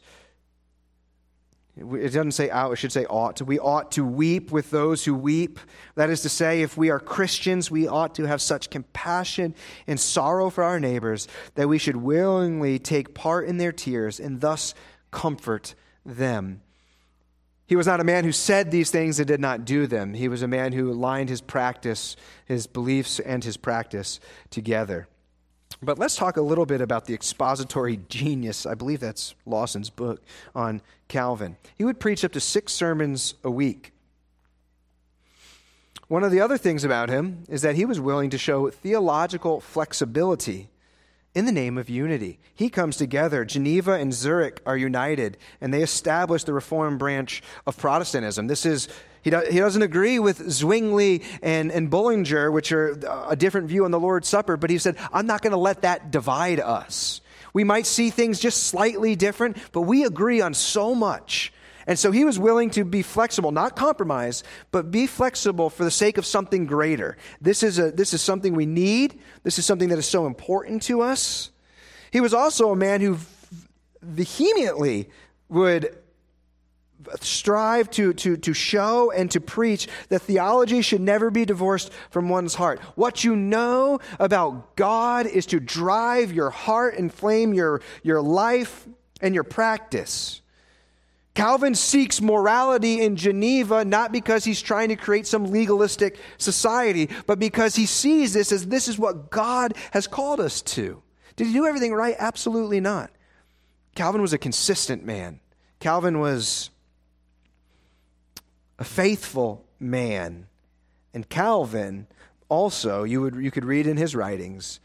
It 1.75 2.13
doesn't 2.13 2.33
say 2.33 2.51
out, 2.51 2.71
it 2.71 2.75
should 2.75 2.91
say 2.91 3.05
ought. 3.05 3.41
We 3.41 3.57
ought 3.57 3.91
to 3.93 4.05
weep 4.05 4.51
with 4.51 4.69
those 4.69 5.05
who 5.05 5.15
weep. 5.15 5.59
That 5.95 6.11
is 6.11 6.21
to 6.21 6.29
say, 6.29 6.61
if 6.61 6.77
we 6.77 6.91
are 6.91 6.99
Christians, 6.99 7.71
we 7.71 7.87
ought 7.87 8.13
to 8.15 8.25
have 8.25 8.43
such 8.43 8.69
compassion 8.69 9.55
and 9.87 9.99
sorrow 9.99 10.51
for 10.51 10.63
our 10.63 10.79
neighbors 10.79 11.27
that 11.55 11.67
we 11.67 11.79
should 11.79 11.95
willingly 11.95 12.77
take 12.77 13.15
part 13.15 13.47
in 13.47 13.57
their 13.57 13.71
tears 13.71 14.19
and 14.19 14.39
thus 14.39 14.75
comfort 15.09 15.73
them. 16.05 16.61
He 17.65 17.75
was 17.75 17.87
not 17.87 17.99
a 17.99 18.03
man 18.03 18.23
who 18.23 18.31
said 18.31 18.69
these 18.69 18.91
things 18.91 19.19
and 19.19 19.27
did 19.27 19.39
not 19.39 19.65
do 19.65 19.87
them. 19.87 20.13
He 20.13 20.27
was 20.27 20.43
a 20.43 20.47
man 20.47 20.73
who 20.73 20.91
aligned 20.91 21.29
his 21.29 21.41
practice, 21.41 22.15
his 22.45 22.67
beliefs, 22.67 23.19
and 23.19 23.43
his 23.43 23.57
practice 23.57 24.19
together. 24.51 25.07
But 25.81 25.99
let's 25.99 26.15
talk 26.15 26.37
a 26.37 26.41
little 26.41 26.65
bit 26.65 26.81
about 26.81 27.05
the 27.05 27.13
expository 27.13 27.97
genius. 28.09 28.65
I 28.65 28.75
believe 28.75 28.99
that's 28.99 29.35
Lawson's 29.45 29.89
book 29.89 30.21
on 30.55 30.81
Calvin. 31.07 31.57
He 31.77 31.83
would 31.83 31.99
preach 31.99 32.23
up 32.23 32.31
to 32.33 32.39
six 32.39 32.73
sermons 32.73 33.35
a 33.43 33.51
week. 33.51 33.91
One 36.07 36.23
of 36.23 36.31
the 36.31 36.41
other 36.41 36.57
things 36.57 36.83
about 36.83 37.09
him 37.09 37.43
is 37.49 37.61
that 37.61 37.75
he 37.75 37.85
was 37.85 37.99
willing 37.99 38.29
to 38.31 38.37
show 38.37 38.69
theological 38.69 39.61
flexibility 39.61 40.69
in 41.35 41.45
the 41.45 41.51
name 41.51 41.77
of 41.77 41.89
unity. 41.89 42.39
He 42.53 42.69
comes 42.69 42.97
together. 42.97 43.43
Geneva 43.45 43.93
and 43.93 44.13
Zurich 44.13 44.61
are 44.65 44.77
united, 44.77 45.37
and 45.59 45.73
they 45.73 45.81
establish 45.81 46.43
the 46.43 46.53
Reformed 46.53 46.99
branch 46.99 47.41
of 47.65 47.77
Protestantism. 47.77 48.47
This 48.47 48.65
is 48.65 48.87
he, 49.23 49.29
do, 49.29 49.41
he 49.49 49.57
doesn't 49.57 49.81
agree 49.81 50.19
with 50.19 50.51
Zwingli 50.51 51.23
and, 51.41 51.71
and 51.71 51.89
Bullinger, 51.89 52.51
which 52.51 52.71
are 52.73 52.99
uh, 53.07 53.27
a 53.29 53.35
different 53.35 53.67
view 53.67 53.85
on 53.85 53.91
the 53.91 53.99
Lord's 53.99 54.27
Supper, 54.27 54.57
but 54.57 54.69
he 54.69 54.77
said, 54.77 54.97
I'm 55.13 55.25
not 55.25 55.41
going 55.41 55.51
to 55.51 55.57
let 55.57 55.81
that 55.83 56.11
divide 56.11 56.59
us. 56.59 57.21
We 57.53 57.63
might 57.63 57.85
see 57.85 58.09
things 58.09 58.39
just 58.39 58.63
slightly 58.63 59.15
different, 59.15 59.57
but 59.71 59.81
we 59.81 60.03
agree 60.03 60.41
on 60.41 60.53
so 60.53 60.93
much. 60.93 61.53
And 61.87 61.99
so 61.99 62.11
he 62.11 62.23
was 62.23 62.39
willing 62.39 62.69
to 62.71 62.85
be 62.85 63.01
flexible, 63.01 63.51
not 63.51 63.75
compromise, 63.75 64.43
but 64.71 64.91
be 64.91 65.07
flexible 65.07 65.69
for 65.69 65.83
the 65.83 65.91
sake 65.91 66.17
of 66.17 66.25
something 66.25 66.65
greater. 66.65 67.17
This 67.41 67.63
is, 67.63 67.79
a, 67.79 67.91
this 67.91 68.13
is 68.13 68.21
something 68.21 68.55
we 68.55 68.65
need. 68.65 69.19
This 69.43 69.59
is 69.59 69.65
something 69.65 69.89
that 69.89 69.99
is 69.99 70.07
so 70.07 70.25
important 70.25 70.83
to 70.83 71.01
us. 71.01 71.51
He 72.11 72.21
was 72.21 72.33
also 72.33 72.71
a 72.71 72.75
man 72.75 73.01
who 73.01 73.17
vehemently 74.01 75.09
would 75.49 75.97
strive 77.21 77.89
to, 77.91 78.13
to, 78.13 78.37
to 78.37 78.53
show 78.53 79.11
and 79.11 79.29
to 79.31 79.41
preach 79.41 79.87
that 80.09 80.21
theology 80.21 80.81
should 80.81 81.01
never 81.01 81.29
be 81.29 81.45
divorced 81.45 81.91
from 82.09 82.29
one's 82.29 82.55
heart. 82.55 82.79
What 82.95 83.23
you 83.23 83.35
know 83.35 83.99
about 84.19 84.75
God 84.75 85.25
is 85.25 85.45
to 85.47 85.59
drive 85.59 86.31
your 86.31 86.49
heart, 86.49 86.95
inflame 86.95 87.53
your, 87.53 87.81
your 88.03 88.21
life 88.21 88.87
and 89.21 89.33
your 89.33 89.43
practice. 89.43 90.41
Calvin 91.35 91.73
seeks 91.73 92.21
morality 92.21 93.01
in 93.01 93.15
Geneva 93.15 93.83
not 93.83 94.11
because 94.11 94.43
he's 94.43 94.61
trying 94.61 94.89
to 94.89 94.95
create 94.95 95.25
some 95.25 95.45
legalistic 95.45 96.19
society, 96.37 97.09
but 97.25 97.39
because 97.39 97.75
he 97.75 97.87
sees 97.87 98.33
this 98.33 98.51
as 98.51 98.67
this 98.67 98.87
is 98.87 98.99
what 98.99 99.31
God 99.31 99.73
has 99.91 100.05
called 100.05 100.39
us 100.39 100.61
to. 100.61 101.01
Did 101.35 101.47
he 101.47 101.53
do 101.53 101.65
everything 101.65 101.93
right? 101.93 102.15
Absolutely 102.19 102.79
not. 102.79 103.09
Calvin 103.95 104.21
was 104.21 104.33
a 104.33 104.37
consistent 104.37 105.03
man. 105.03 105.39
Calvin 105.79 106.19
was 106.19 106.69
a 108.77 108.83
faithful 108.83 109.65
man. 109.79 110.47
And 111.13 111.27
Calvin 111.29 112.07
also, 112.47 113.03
you, 113.03 113.21
would, 113.21 113.35
you 113.35 113.49
could 113.49 113.65
read 113.65 113.87
in 113.87 113.97
his 113.97 114.15
writings, 114.15 114.79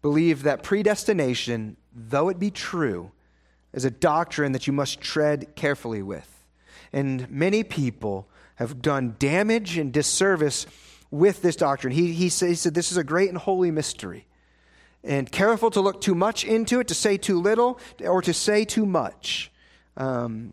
believed 0.00 0.42
that 0.44 0.62
predestination, 0.62 1.76
though 1.94 2.30
it 2.30 2.38
be 2.38 2.50
true, 2.50 3.12
is 3.72 3.84
a 3.84 3.90
doctrine 3.90 4.52
that 4.52 4.66
you 4.66 4.72
must 4.72 5.00
tread 5.00 5.54
carefully 5.56 6.02
with. 6.02 6.28
And 6.92 7.30
many 7.30 7.62
people 7.64 8.28
have 8.56 8.82
done 8.82 9.16
damage 9.18 9.78
and 9.78 9.92
disservice 9.92 10.66
with 11.10 11.42
this 11.42 11.56
doctrine. 11.56 11.92
He, 11.92 12.12
he, 12.12 12.28
said, 12.28 12.50
he 12.50 12.54
said, 12.54 12.74
This 12.74 12.90
is 12.90 12.96
a 12.96 13.04
great 13.04 13.28
and 13.28 13.38
holy 13.38 13.70
mystery. 13.70 14.26
And 15.04 15.30
careful 15.30 15.70
to 15.72 15.80
look 15.80 16.00
too 16.00 16.14
much 16.14 16.44
into 16.44 16.80
it, 16.80 16.88
to 16.88 16.94
say 16.94 17.16
too 17.16 17.40
little, 17.40 17.80
or 18.00 18.22
to 18.22 18.32
say 18.32 18.64
too 18.64 18.86
much. 18.86 19.50
Um, 19.96 20.52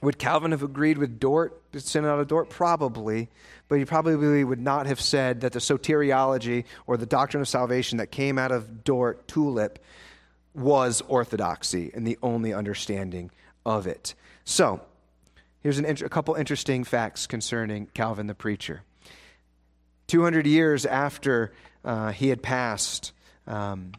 would 0.00 0.18
Calvin 0.18 0.52
have 0.52 0.62
agreed 0.62 0.98
with 0.98 1.20
Dort, 1.20 1.62
the 1.72 1.80
Synod 1.80 2.18
of 2.18 2.26
Dort? 2.26 2.48
Probably, 2.48 3.28
but 3.68 3.78
he 3.78 3.84
probably 3.84 4.42
would 4.44 4.60
not 4.60 4.86
have 4.86 5.00
said 5.00 5.42
that 5.42 5.52
the 5.52 5.58
soteriology 5.58 6.64
or 6.86 6.96
the 6.96 7.06
doctrine 7.06 7.40
of 7.40 7.48
salvation 7.48 7.98
that 7.98 8.10
came 8.10 8.38
out 8.38 8.50
of 8.50 8.82
Dort, 8.82 9.28
Tulip, 9.28 9.78
was 10.54 11.02
orthodoxy 11.08 11.90
and 11.94 12.06
the 12.06 12.18
only 12.22 12.52
understanding 12.52 13.30
of 13.64 13.86
it. 13.86 14.14
So, 14.44 14.80
here's 15.60 15.78
an, 15.78 15.84
a 15.86 16.08
couple 16.08 16.34
interesting 16.34 16.84
facts 16.84 17.26
concerning 17.26 17.86
Calvin 17.94 18.26
the 18.26 18.34
preacher. 18.34 18.82
200 20.08 20.46
years 20.46 20.84
after 20.84 21.52
uh, 21.84 22.12
he 22.12 22.28
had 22.28 22.42
passed, 22.42 23.12
um, 23.46 23.92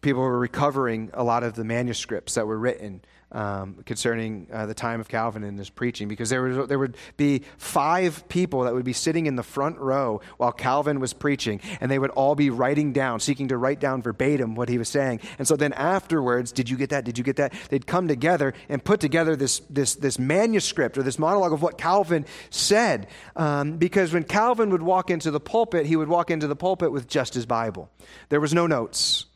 people 0.00 0.22
were 0.22 0.38
recovering 0.38 1.10
a 1.14 1.24
lot 1.24 1.42
of 1.42 1.54
the 1.54 1.64
manuscripts 1.64 2.34
that 2.34 2.46
were 2.46 2.58
written 2.58 3.02
um, 3.34 3.82
concerning 3.84 4.46
uh, 4.52 4.66
the 4.66 4.74
time 4.74 5.00
of 5.00 5.08
Calvin 5.08 5.44
and 5.44 5.58
his 5.58 5.68
preaching, 5.68 6.08
because 6.08 6.30
there, 6.30 6.42
was, 6.42 6.68
there 6.68 6.78
would 6.78 6.96
be 7.16 7.42
five 7.58 8.26
people 8.28 8.62
that 8.62 8.72
would 8.72 8.84
be 8.84 8.92
sitting 8.92 9.26
in 9.26 9.36
the 9.36 9.42
front 9.42 9.76
row 9.78 10.20
while 10.36 10.52
Calvin 10.52 11.00
was 11.00 11.12
preaching, 11.12 11.60
and 11.80 11.90
they 11.90 11.98
would 11.98 12.10
all 12.10 12.34
be 12.34 12.48
writing 12.50 12.92
down, 12.92 13.20
seeking 13.20 13.48
to 13.48 13.56
write 13.56 13.80
down 13.80 14.00
verbatim 14.02 14.54
what 14.54 14.68
he 14.68 14.78
was 14.78 14.88
saying. 14.88 15.20
And 15.38 15.46
so 15.46 15.56
then 15.56 15.72
afterwards, 15.72 16.52
did 16.52 16.70
you 16.70 16.76
get 16.76 16.90
that? 16.90 17.04
Did 17.04 17.18
you 17.18 17.24
get 17.24 17.36
that? 17.36 17.52
They'd 17.68 17.86
come 17.86 18.08
together 18.08 18.54
and 18.68 18.82
put 18.82 19.00
together 19.00 19.36
this, 19.36 19.60
this, 19.68 19.96
this 19.96 20.18
manuscript 20.18 20.96
or 20.96 21.02
this 21.02 21.18
monologue 21.18 21.52
of 21.52 21.62
what 21.62 21.76
Calvin 21.76 22.24
said. 22.50 23.08
Um, 23.36 23.76
because 23.76 24.12
when 24.12 24.24
Calvin 24.24 24.70
would 24.70 24.82
walk 24.82 25.10
into 25.10 25.30
the 25.30 25.40
pulpit, 25.40 25.86
he 25.86 25.96
would 25.96 26.08
walk 26.08 26.30
into 26.30 26.46
the 26.46 26.56
pulpit 26.56 26.92
with 26.92 27.08
just 27.08 27.34
his 27.34 27.46
Bible. 27.46 27.90
There 28.28 28.40
was 28.40 28.54
no 28.54 28.66
notes. 28.66 29.26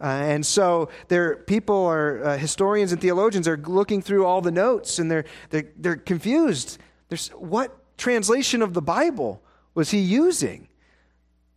Uh, 0.00 0.06
and 0.06 0.46
so 0.46 0.88
there, 1.08 1.36
people 1.36 1.84
are, 1.86 2.24
uh, 2.24 2.36
historians 2.38 2.92
and 2.92 3.00
theologians 3.00 3.46
are 3.46 3.58
looking 3.58 4.00
through 4.00 4.24
all 4.24 4.40
the 4.40 4.50
notes 4.50 4.98
and 4.98 5.10
they're, 5.10 5.24
they're, 5.50 5.68
they're 5.76 5.96
confused. 5.96 6.78
There's, 7.08 7.28
what 7.30 7.76
translation 7.98 8.62
of 8.62 8.72
the 8.72 8.82
Bible 8.82 9.42
was 9.74 9.90
he 9.90 9.98
using? 9.98 10.68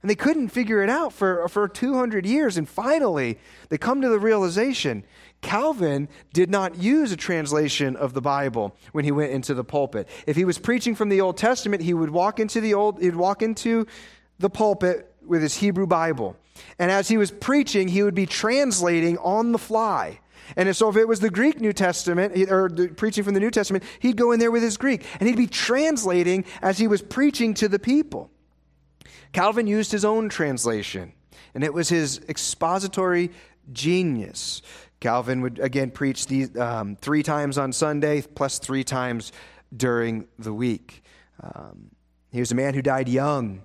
And 0.02 0.10
they 0.10 0.16
couldn't 0.16 0.50
figure 0.50 0.84
it 0.84 0.90
out 0.90 1.14
for, 1.14 1.48
for 1.48 1.70
200 1.70 2.26
years. 2.26 2.58
And 2.58 2.68
finally, 2.68 3.40
they 3.70 3.78
come 3.78 4.02
to 4.02 4.10
the 4.10 4.20
realization 4.20 5.06
Calvin 5.44 6.08
did 6.34 6.50
not 6.50 6.78
use 6.78 7.12
a 7.12 7.18
translation 7.18 7.96
of 7.96 8.14
the 8.14 8.22
Bible 8.22 8.76
when 8.94 9.06
he 9.06 9.12
went 9.12 9.32
into 9.32 9.54
the 9.54 9.64
pulpit. 9.64 10.08
If 10.26 10.36
he 10.36 10.46
was 10.46 10.58
preaching 10.58 10.96
from 10.96 11.10
the 11.10 11.22
Old 11.22 11.38
Testament, 11.38 11.84
he 11.84 11.94
would 11.94 12.10
walk 12.10 12.40
into 12.40 12.62
the 12.62 12.74
old, 12.74 13.02
he'd 13.02 13.16
walk 13.16 13.42
into 13.42 13.86
the 14.40 14.50
pulpit 14.50 15.14
with 15.26 15.42
his 15.42 15.58
Hebrew 15.58 15.86
Bible. 15.86 16.36
And 16.80 16.92
as 16.92 17.08
he 17.08 17.18
was 17.18 17.32
preaching, 17.32 17.88
he 17.88 18.04
would 18.04 18.16
be 18.16 18.26
translating 18.26 19.18
on 19.20 19.52
the 19.52 19.58
fly. 19.58 20.20
And 20.56 20.76
so, 20.76 20.90
if 20.90 20.98
it 20.98 21.08
was 21.08 21.20
the 21.20 21.30
Greek 21.30 21.60
New 21.62 21.74
Testament, 21.74 22.38
or 22.52 22.70
preaching 22.96 23.24
from 23.24 23.34
the 23.34 23.40
New 23.40 23.52
Testament, 23.52 23.84
he'd 24.00 24.18
go 24.18 24.32
in 24.32 24.40
there 24.40 24.52
with 24.52 24.62
his 24.62 24.78
Greek 24.78 25.06
and 25.20 25.28
he'd 25.28 25.38
be 25.38 25.48
translating 25.48 26.46
as 26.62 26.78
he 26.78 26.88
was 26.88 27.02
preaching 27.02 27.54
to 27.56 27.68
the 27.68 27.80
people. 27.80 28.30
Calvin 29.32 29.68
used 29.68 29.92
his 29.92 30.06
own 30.06 30.30
translation, 30.30 31.14
and 31.56 31.64
it 31.64 31.74
was 31.74 31.90
his 31.90 32.20
expository 32.30 33.32
genius. 33.72 34.62
Calvin 35.00 35.42
would 35.42 35.60
again 35.60 35.92
preach 35.92 36.28
these, 36.28 36.56
um, 36.58 36.96
three 36.98 37.24
times 37.24 37.58
on 37.58 37.74
Sunday, 37.74 38.22
plus 38.22 38.60
three 38.60 38.84
times 38.84 39.32
during 39.76 40.28
the 40.38 40.54
week. 40.54 41.04
Um, 41.42 41.90
he 42.32 42.40
was 42.40 42.52
a 42.52 42.56
man 42.56 42.74
who 42.74 42.82
died 42.82 43.10
young. 43.10 43.64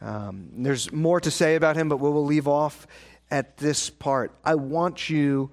Um, 0.00 0.50
there's 0.52 0.92
more 0.92 1.20
to 1.20 1.30
say 1.30 1.56
about 1.56 1.76
him, 1.76 1.88
but 1.88 1.98
we'll 1.98 2.24
leave 2.24 2.48
off 2.48 2.86
at 3.30 3.56
this 3.56 3.90
part. 3.90 4.32
I 4.44 4.54
want 4.54 5.10
you, 5.10 5.50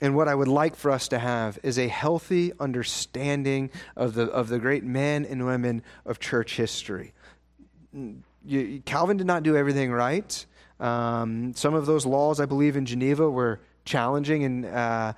and 0.00 0.16
what 0.16 0.28
I 0.28 0.34
would 0.34 0.48
like 0.48 0.76
for 0.76 0.90
us 0.90 1.08
to 1.08 1.18
have, 1.18 1.58
is 1.62 1.78
a 1.78 1.88
healthy 1.88 2.52
understanding 2.58 3.70
of 3.96 4.14
the, 4.14 4.24
of 4.24 4.48
the 4.48 4.58
great 4.58 4.84
men 4.84 5.24
and 5.24 5.46
women 5.46 5.82
of 6.04 6.18
church 6.18 6.56
history. 6.56 7.12
You, 8.44 8.82
Calvin 8.84 9.16
did 9.16 9.26
not 9.26 9.42
do 9.42 9.56
everything 9.56 9.92
right. 9.92 10.44
Um, 10.80 11.54
some 11.54 11.74
of 11.74 11.86
those 11.86 12.04
laws, 12.04 12.40
I 12.40 12.46
believe, 12.46 12.76
in 12.76 12.86
Geneva 12.86 13.30
were 13.30 13.60
challenging 13.84 14.44
and 14.44 14.66
uh, 14.66 15.12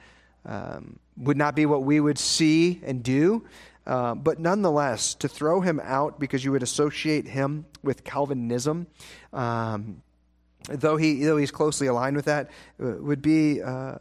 um, 0.45 0.99
would 1.17 1.37
not 1.37 1.55
be 1.55 1.67
what 1.67 1.83
we 1.83 1.99
would 2.01 2.19
see 2.19 2.81
and 2.85 3.03
do. 3.03 3.45
Uh, 3.87 4.15
but 4.15 4.41
nonetheless, 4.41 5.15
to 5.15 5.29
throw 5.29 5.61
him 5.61 5.81
out 5.83 6.19
because 6.19 6.45
you 6.45 6.51
would 6.51 6.63
associate 6.63 7.27
him 7.27 7.67
with 7.83 8.03
Calvinism, 8.03 8.89
um, 9.33 10.03
though, 10.69 10.97
he, 10.97 11.23
though 11.23 11.37
he's 11.37 11.53
closely 11.53 11.87
aligned 11.87 12.17
with 12.17 12.25
that, 12.25 12.51
uh, 12.83 12.95
would 12.99 13.23
be 13.23 13.63
uh, 13.63 13.95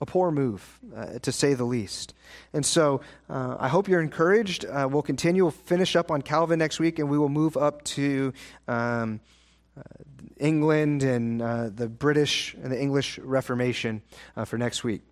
a 0.00 0.06
poor 0.06 0.30
move, 0.30 0.78
uh, 0.96 1.18
to 1.18 1.30
say 1.30 1.52
the 1.52 1.64
least. 1.64 2.14
And 2.54 2.64
so 2.64 3.02
uh, 3.28 3.56
I 3.58 3.68
hope 3.68 3.88
you're 3.88 4.00
encouraged. 4.00 4.64
we'll 4.64 5.02
continue, 5.02 5.44
we'll 5.44 5.50
finish 5.50 5.94
up 5.94 6.10
on 6.10 6.22
Calvin 6.22 6.58
next 6.58 6.80
week, 6.80 6.98
and 6.98 7.10
we 7.10 7.18
will 7.18 7.28
move 7.28 7.56
up 7.56 7.84
to. 7.84 8.32
Um, 8.66 9.20
England 10.40 11.02
and 11.02 11.40
the 11.76 11.88
British 11.88 12.54
and 12.54 12.70
the 12.70 12.80
English 12.80 13.18
Reformation 13.18 14.02
for 14.44 14.56
next 14.56 14.84
week. 14.84 15.07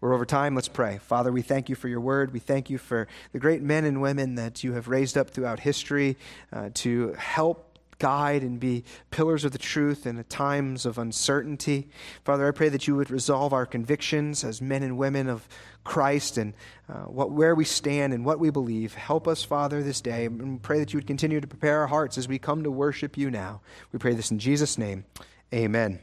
We're 0.00 0.14
over 0.14 0.24
time. 0.24 0.54
Let's 0.54 0.68
pray. 0.68 0.98
Father, 0.98 1.32
we 1.32 1.42
thank 1.42 1.68
you 1.68 1.74
for 1.74 1.88
your 1.88 2.00
word. 2.00 2.32
We 2.32 2.38
thank 2.38 2.70
you 2.70 2.78
for 2.78 3.08
the 3.32 3.38
great 3.38 3.62
men 3.62 3.84
and 3.84 4.00
women 4.00 4.36
that 4.36 4.62
you 4.62 4.74
have 4.74 4.88
raised 4.88 5.18
up 5.18 5.30
throughout 5.30 5.60
history 5.60 6.16
uh, 6.52 6.70
to 6.74 7.14
help 7.14 7.68
guide 7.98 8.42
and 8.42 8.60
be 8.60 8.84
pillars 9.10 9.44
of 9.44 9.52
the 9.52 9.58
truth 9.58 10.06
in 10.06 10.22
times 10.24 10.86
of 10.86 10.98
uncertainty. 10.98 11.88
Father, 12.24 12.46
I 12.46 12.52
pray 12.52 12.68
that 12.68 12.86
you 12.86 12.96
would 12.96 13.10
resolve 13.10 13.52
our 13.52 13.66
convictions 13.66 14.44
as 14.44 14.62
men 14.62 14.82
and 14.82 14.96
women 14.96 15.28
of 15.28 15.48
Christ 15.84 16.38
and 16.38 16.54
uh, 16.88 17.04
what, 17.04 17.30
where 17.30 17.54
we 17.54 17.64
stand 17.64 18.12
and 18.12 18.24
what 18.24 18.38
we 18.38 18.50
believe. 18.50 18.94
Help 18.94 19.26
us, 19.26 19.42
Father, 19.42 19.82
this 19.82 20.00
day. 20.00 20.26
And 20.26 20.62
pray 20.62 20.78
that 20.78 20.92
you 20.92 20.98
would 20.98 21.06
continue 21.06 21.40
to 21.40 21.46
prepare 21.46 21.80
our 21.80 21.86
hearts 21.86 22.18
as 22.18 22.28
we 22.28 22.38
come 22.38 22.62
to 22.64 22.70
worship 22.70 23.16
you 23.16 23.30
now. 23.30 23.60
We 23.92 23.98
pray 23.98 24.14
this 24.14 24.30
in 24.30 24.38
Jesus' 24.38 24.78
name. 24.78 25.04
Amen. 25.52 25.98